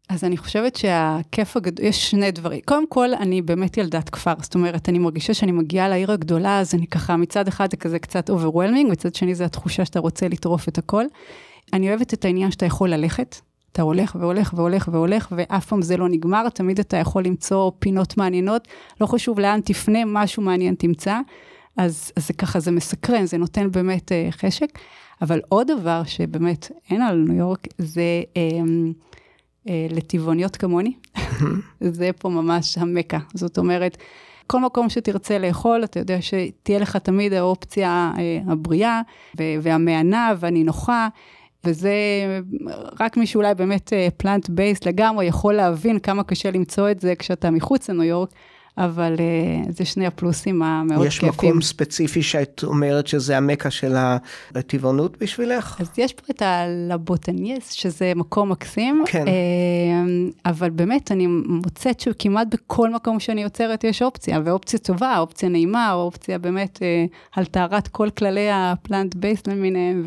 אז 0.10 0.24
אני 0.24 0.38
חושבת 0.38 0.76
שהכיף 0.76 1.58
הגדול, 1.58 1.86
יש 1.86 2.12
שני 2.12 2.32
דברים. 2.32 2.60
קודם 2.66 2.88
כל, 2.88 3.14
אני 3.14 3.41
באמת 3.41 3.78
ילדת 3.78 4.10
כפר, 4.10 4.34
זאת 4.41 4.56
אומרת, 4.56 4.89
אני 4.89 5.00
מרגישה 5.00 5.34
שאני 5.34 5.52
מגיעה 5.52 5.89
לעיר 5.89 6.12
הגדולה, 6.12 6.60
אז 6.60 6.76
אני 6.76 6.88
ככה, 6.88 7.16
מצד 7.16 7.48
אחד 7.48 7.72
זה 7.72 7.78
כזה 7.78 8.00
קצת 8.00 8.30
overwhelming, 8.30 8.91
מצד 8.91 9.16
שני 9.16 9.36
זה 9.36 9.46
התחושה 9.46 9.86
שאתה 9.86 10.00
רוצה 10.00 10.28
לטרוף 10.28 10.68
את 10.68 10.78
הכל. 10.78 11.06
אני 11.74 11.89
אוהבת 11.89 12.14
את 12.14 12.26
העניין 12.26 12.52
שאתה 12.52 12.66
יכול 12.66 12.89
ללכת, 12.89 13.36
אתה 13.76 13.82
הולך 13.82 14.16
והולך 14.20 14.54
והולך 14.56 14.90
והולך, 14.92 15.28
ואף 15.38 15.66
פעם 15.66 15.82
זה 15.82 15.98
לא 15.98 16.10
נגמר, 16.10 16.50
תמיד 16.50 16.80
אתה 16.80 16.98
יכול 16.98 17.24
למצוא 17.24 17.72
פינות 17.80 18.18
מעניינות, 18.18 18.68
לא 19.02 19.06
חשוב 19.06 19.40
לאן 19.40 19.62
תפנה, 19.62 20.00
משהו 20.06 20.44
מעניין 20.44 20.76
תמצא. 20.76 21.20
אז, 21.78 22.12
אז 22.16 22.28
זה 22.28 22.34
ככה, 22.34 22.60
זה 22.60 22.72
מסקרן, 22.72 23.26
זה 23.26 23.38
נותן 23.38 23.72
באמת 23.72 24.12
אה, 24.12 24.28
חשק. 24.32 24.80
אבל 25.22 25.42
עוד 25.50 25.68
דבר 25.72 26.04
שבאמת 26.04 26.72
אין 26.90 27.02
על 27.02 27.26
ניו 27.28 27.38
יורק, 27.38 27.68
זה 27.78 28.02
אה, 28.38 28.42
אה, 29.70 29.88
לטבעוניות 29.90 30.56
כמוני. 30.56 30.94
זה 31.98 32.10
פה 32.20 32.30
ממש 32.30 32.78
המכה. 32.78 33.20
זאת 33.34 33.58
אומרת, 33.58 33.98
כל 34.48 34.60
מקום 34.60 34.90
שתרצה 34.90 35.40
לאכול, 35.40 35.84
אתה 35.84 36.00
יודע 36.00 36.18
שתהיה 36.22 36.80
לך 36.80 36.98
תמיד 36.98 37.34
האופציה 37.34 38.12
אה, 38.18 38.52
הבריאה 38.52 39.02
והמהנה 39.38 40.34
והנינוחה. 40.40 41.08
וזה 41.66 41.93
רק 42.99 43.18
מי 43.18 43.28
שאולי 43.28 43.55
באמת 43.55 43.93
פלנט 44.18 44.49
אה, 44.49 44.55
בייס 44.55 44.86
לגמרי 44.86 45.26
יכול 45.26 45.53
להבין 45.53 45.99
כמה 45.99 46.24
קשה 46.24 46.51
למצוא 46.51 46.91
את 46.91 46.99
זה 46.99 47.13
כשאתה 47.16 47.51
מחוץ 47.51 47.89
לניו 47.89 48.03
יורק. 48.03 48.30
אבל 48.78 49.16
uh, 49.16 49.72
זה 49.72 49.86
שני 49.86 50.07
הפלוסים 50.07 50.63
המאוד 50.63 51.05
יש 51.05 51.20
כיפים. 51.20 51.30
יש 51.30 51.36
מקום 51.36 51.61
ספציפי 51.61 52.24
שאת 52.24 52.63
אומרת 52.63 53.07
שזה 53.07 53.38
המקה 53.38 53.72
של 53.72 53.95
הטבעונות 54.55 55.18
בשבילך? 55.18 55.78
אז 55.82 55.89
יש 55.97 56.13
פה 56.13 56.24
את 56.30 56.41
הלבוטניאס, 56.41 57.72
שזה 57.72 58.13
מקום 58.16 58.51
מקסים. 58.51 59.03
כן. 59.07 59.26
Uh, 59.26 59.30
אבל 60.45 60.70
באמת, 60.70 61.11
אני 61.11 61.28
מוצאת 61.28 61.99
שכמעט 61.99 62.47
בכל 62.51 62.89
מקום 62.89 63.20
שאני 63.20 63.43
יוצרת 63.43 63.84
יש 63.84 64.01
אופציה, 64.01 64.39
ואופציה 64.45 64.80
טובה, 64.80 65.18
אופציה 65.20 65.49
נעימה, 65.49 65.93
או 65.93 66.01
אופציה 66.01 66.38
באמת 66.38 66.80
על 67.36 67.45
טהרת 67.45 67.88
כל 67.88 68.09
כללי 68.09 68.47
הפלנט 68.51 69.16
בייס 69.16 69.47
למיניהם, 69.47 70.03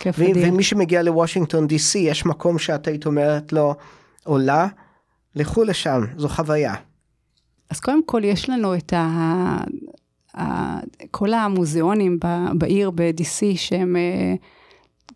אדיר. 0.00 0.36
ומי 0.52 0.62
שמגיע 0.62 1.02
לוושינגטון 1.02 1.66
די.סי, 1.66 1.98
יש 1.98 2.26
מקום 2.26 2.58
שאת 2.58 2.86
היית 2.86 3.06
אומרת 3.06 3.52
לו, 3.52 3.74
עולה, 4.24 4.66
לכו 5.34 5.64
לשם, 5.64 6.00
זו 6.16 6.28
חוויה. 6.28 6.74
אז 7.70 7.80
קודם 7.80 8.04
כל 8.06 8.24
יש 8.24 8.50
לנו 8.50 8.74
את 8.74 8.92
ה... 8.92 9.06
ה... 10.36 10.78
כל 11.10 11.34
המוזיאונים 11.34 12.18
בעיר 12.54 12.90
ב-DC 12.90 13.56
שהם 13.56 13.96
אה, 13.96 14.34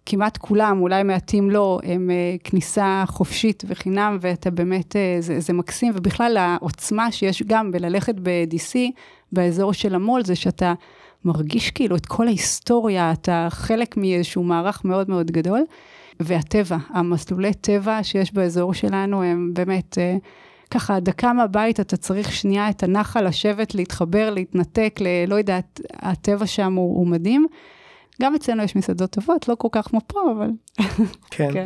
כמעט 0.07 0.37
כולם, 0.37 0.81
אולי 0.81 1.03
מעטים 1.03 1.51
לא, 1.51 1.81
הם 1.83 2.11
אה, 2.11 2.37
כניסה 2.45 3.05
חופשית 3.07 3.65
וחינם, 3.67 4.19
ואתה 4.21 4.51
באמת, 4.51 4.97
אה, 4.97 5.17
זה, 5.21 5.41
זה 5.41 5.53
מקסים, 5.53 5.93
ובכלל 5.97 6.37
העוצמה 6.37 7.13
שיש 7.13 7.43
גם 7.43 7.71
בללכת 7.71 8.15
ב-DC, 8.23 8.77
באזור 9.33 9.73
של 9.73 9.95
המו"ל, 9.95 10.25
זה 10.25 10.37
שאתה 10.37 10.75
מרגיש 11.25 11.71
כאילו 11.71 11.97
את 11.97 12.07
כל 12.07 12.27
ההיסטוריה, 12.27 13.13
אתה 13.13 13.47
חלק 13.51 13.97
מאיזשהו 13.97 14.43
מערך 14.43 14.85
מאוד 14.85 15.11
מאוד 15.11 15.31
גדול, 15.31 15.61
והטבע, 16.21 16.77
המסלולי 16.89 17.55
טבע 17.55 17.99
שיש 18.03 18.35
באזור 18.35 18.75
שלנו 18.75 19.23
הם 19.23 19.51
באמת... 19.55 19.99
ככה 20.71 21.01
דקה 21.01 21.33
מהבית 21.33 21.81
אתה 21.81 21.97
צריך 21.97 22.33
שנייה 22.33 22.71
את 22.71 22.83
הנחל, 22.83 23.27
לשבת, 23.29 23.75
להתחבר, 23.75 24.31
להתנתק, 24.31 24.99
ל... 25.01 25.07
לא 25.29 25.35
יודעת, 25.35 25.81
הטבע 25.93 26.47
שם 26.47 26.75
הוא, 26.75 26.97
הוא 26.99 27.07
מדהים. 27.07 27.47
גם 28.21 28.35
אצלנו 28.35 28.63
יש 28.63 28.77
מסעדות 28.77 29.11
טובות, 29.11 29.49
לא 29.49 29.55
כל 29.55 29.69
כך 29.73 29.89
כמו 29.89 30.01
פה, 30.07 30.21
אבל... 30.37 30.51
כן. 31.31 31.51
כן. 31.53 31.65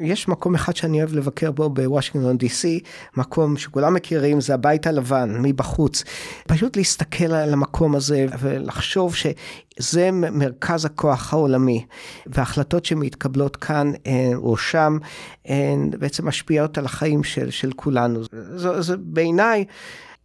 יש 0.00 0.28
מקום 0.28 0.54
אחד 0.54 0.76
שאני 0.76 0.98
אוהב 0.98 1.12
לבקר 1.12 1.50
בו 1.50 1.70
בוושינגטון 1.70 2.38
די.סי, 2.38 2.80
מקום 3.16 3.56
שכולם 3.56 3.94
מכירים, 3.94 4.40
זה 4.40 4.54
הבית 4.54 4.86
הלבן, 4.86 5.36
מבחוץ. 5.42 6.04
פשוט 6.48 6.76
להסתכל 6.76 7.32
על 7.32 7.52
המקום 7.52 7.94
הזה 7.94 8.26
ולחשוב 8.40 9.14
שזה 9.14 10.10
מרכז 10.12 10.84
הכוח 10.84 11.32
העולמי, 11.32 11.86
וההחלטות 12.26 12.84
שמתקבלות 12.84 13.56
כאן 13.56 13.92
אה, 14.06 14.30
או 14.34 14.56
שם, 14.56 14.98
הן 15.44 15.90
בעצם 15.98 16.28
משפיעות 16.28 16.78
על 16.78 16.84
החיים 16.84 17.24
של, 17.24 17.50
של 17.50 17.72
כולנו. 17.72 18.20
זה, 18.56 18.82
זה 18.82 18.96
בעיניי... 18.96 19.64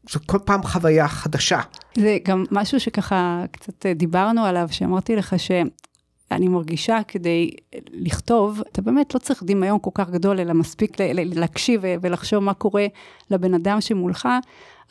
זו 0.09 0.19
כל 0.25 0.39
פעם 0.45 0.63
חוויה 0.63 1.07
חדשה. 1.07 1.59
זה 1.97 2.17
גם 2.23 2.43
משהו 2.51 2.79
שככה 2.79 3.43
קצת 3.51 3.85
דיברנו 3.85 4.45
עליו, 4.45 4.67
שאמרתי 4.71 5.15
לך 5.15 5.35
שאני 5.37 6.47
מרגישה 6.47 6.99
כדי 7.07 7.51
לכתוב, 7.91 8.61
אתה 8.71 8.81
באמת 8.81 9.13
לא 9.13 9.19
צריך 9.19 9.43
דמיון 9.43 9.79
כל 9.81 9.89
כך 9.93 10.09
גדול, 10.09 10.39
אלא 10.39 10.53
מספיק 10.53 10.97
להקשיב 11.15 11.81
ולחשוב 12.01 12.39
מה 12.43 12.53
קורה 12.53 12.85
לבן 13.31 13.53
אדם 13.53 13.81
שמולך. 13.81 14.27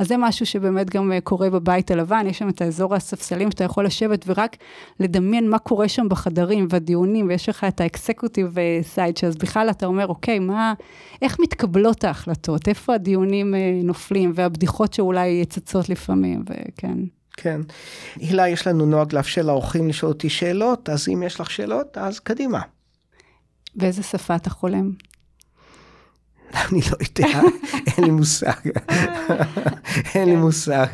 אז 0.00 0.08
זה 0.08 0.16
משהו 0.16 0.46
שבאמת 0.46 0.90
גם 0.90 1.12
אה, 1.12 1.20
קורה 1.20 1.50
בבית 1.50 1.90
הלבן, 1.90 2.26
יש 2.26 2.38
שם 2.38 2.48
את 2.48 2.60
האזור 2.60 2.94
הספסלים 2.94 3.50
שאתה 3.50 3.64
יכול 3.64 3.86
לשבת 3.86 4.24
ורק 4.26 4.56
לדמיין 5.00 5.50
מה 5.50 5.58
קורה 5.58 5.88
שם 5.88 6.08
בחדרים 6.08 6.66
והדיונים, 6.70 7.28
ויש 7.28 7.48
לך 7.48 7.64
את 7.68 7.80
האקסקוטיב 7.80 8.54
סייד, 8.82 9.16
שאז 9.16 9.36
בכלל 9.36 9.70
אתה 9.70 9.86
אומר, 9.86 10.06
אוקיי, 10.06 10.38
מה, 10.38 10.74
איך 11.22 11.40
מתקבלות 11.40 12.04
ההחלטות, 12.04 12.68
איפה 12.68 12.94
הדיונים 12.94 13.54
אה, 13.54 13.80
נופלים, 13.84 14.32
והבדיחות 14.34 14.94
שאולי 14.94 15.44
צצות 15.44 15.88
לפעמים, 15.88 16.44
וכן. 16.50 16.98
כן. 17.32 17.60
הילה, 18.16 18.48
יש 18.48 18.66
לנו 18.66 18.86
נוהג 18.86 19.14
לאפשר 19.14 19.42
לאורחים 19.42 19.88
לשאול 19.88 20.12
אותי 20.12 20.28
שאלות, 20.28 20.88
אז 20.88 21.08
אם 21.08 21.22
יש 21.22 21.40
לך 21.40 21.50
שאלות, 21.50 21.98
אז 21.98 22.18
קדימה. 22.18 22.60
באיזה 23.74 24.02
שפה 24.02 24.36
אתה 24.36 24.50
חולם? 24.50 24.92
אני 26.54 26.80
לא 26.90 26.96
יודע, 27.00 27.40
אין 27.86 28.04
לי 28.04 28.10
מושג. 28.10 28.70
אין 30.14 30.28
לי 30.28 30.36
מושג. 30.36 30.86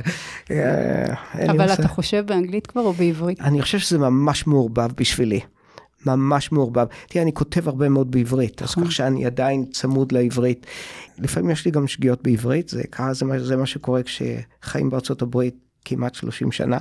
אה, 0.50 1.14
אבל 1.50 1.72
אתה 1.72 1.88
חושב 1.88 2.24
באנגלית 2.26 2.66
כבר 2.66 2.82
או 2.82 2.92
בעברית? 2.92 3.40
אני 3.40 3.62
חושב 3.62 3.78
שזה 3.78 3.98
ממש 3.98 4.46
מעורבב 4.46 4.88
בשבילי. 4.96 5.40
ממש 6.06 6.52
מעורבב. 6.52 6.86
תראה, 7.08 7.22
אני 7.22 7.32
כותב 7.32 7.68
הרבה 7.68 7.88
מאוד 7.88 8.10
בעברית, 8.10 8.62
אז 8.62 8.70
נכון. 8.70 8.84
כך 8.84 8.92
שאני 8.92 9.26
עדיין 9.26 9.64
צמוד 9.72 10.12
לעברית. 10.12 10.66
לפעמים 11.18 11.50
יש 11.50 11.64
לי 11.64 11.70
גם 11.70 11.86
שגיאות 11.86 12.22
בעברית, 12.22 12.68
זה, 12.68 12.82
זה, 13.12 13.24
מה, 13.24 13.38
זה 13.38 13.56
מה 13.56 13.66
שקורה 13.66 14.00
כשחיים 14.02 14.90
בארצות 14.90 15.22
הברית 15.22 15.54
כמעט 15.84 16.14
30 16.14 16.52
שנה. 16.52 16.78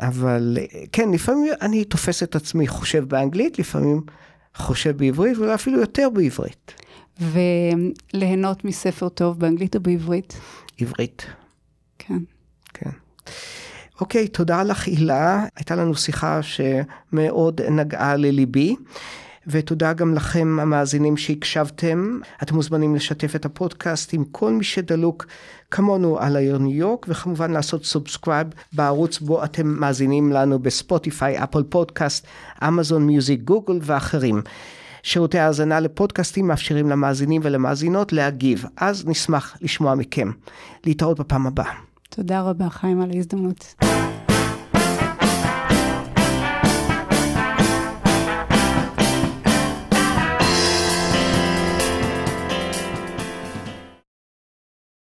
אבל 0.00 0.58
כן, 0.92 1.10
לפעמים 1.10 1.52
אני 1.60 1.84
תופס 1.84 2.22
את 2.22 2.36
עצמי 2.36 2.68
חושב 2.68 3.04
באנגלית, 3.04 3.58
לפעמים 3.58 4.00
חושב 4.56 4.96
בעברית, 4.96 5.38
ואפילו 5.38 5.80
יותר 5.80 6.08
בעברית. 6.14 6.83
וליהנות 7.20 8.64
מספר 8.64 9.08
טוב 9.08 9.38
באנגלית 9.38 9.76
או 9.76 9.80
בעברית? 9.80 10.36
עברית. 10.80 11.26
כן. 11.98 12.18
כן. 12.74 12.90
אוקיי, 14.00 14.28
תודה 14.28 14.62
לך 14.62 14.86
הילה, 14.86 15.44
הייתה 15.56 15.76
לנו 15.76 15.94
שיחה 15.94 16.40
שמאוד 16.42 17.60
נגעה 17.60 18.16
לליבי. 18.16 18.76
ותודה 19.46 19.92
גם 19.92 20.14
לכם 20.14 20.58
המאזינים 20.60 21.16
שהקשבתם. 21.16 22.18
אתם 22.42 22.54
מוזמנים 22.54 22.94
לשתף 22.94 23.36
את 23.36 23.44
הפודקאסט 23.44 24.14
עם 24.14 24.24
כל 24.24 24.52
מי 24.52 24.64
שדלוק 24.64 25.26
כמונו 25.70 26.18
על 26.18 26.36
העיר 26.36 26.58
ניו 26.58 26.72
יורק, 26.72 27.06
וכמובן 27.08 27.50
לעשות 27.50 27.84
subscribe 27.84 28.46
בערוץ 28.72 29.18
בו 29.18 29.44
אתם 29.44 29.66
מאזינים 29.66 30.32
לנו 30.32 30.58
בספוטיפיי, 30.58 31.44
אפל 31.44 31.62
פודקאסט, 31.62 32.26
אמזון 32.68 33.06
מיוזיק, 33.06 33.40
גוגל 33.40 33.78
ואחרים. 33.82 34.42
שירותי 35.04 35.38
האזנה 35.38 35.80
לפודקאסטים 35.80 36.46
מאפשרים 36.46 36.90
למאזינים 36.90 37.40
ולמאזינות 37.44 38.12
להגיב, 38.12 38.64
אז 38.76 39.06
נשמח 39.06 39.56
לשמוע 39.60 39.94
מכם. 39.94 40.30
להתראות 40.86 41.20
בפעם 41.20 41.46
הבאה. 41.46 41.72
תודה 42.10 42.40
רבה, 42.42 42.70
חיים, 42.70 43.02
על 43.02 43.10
ההזדמנות. 43.10 43.74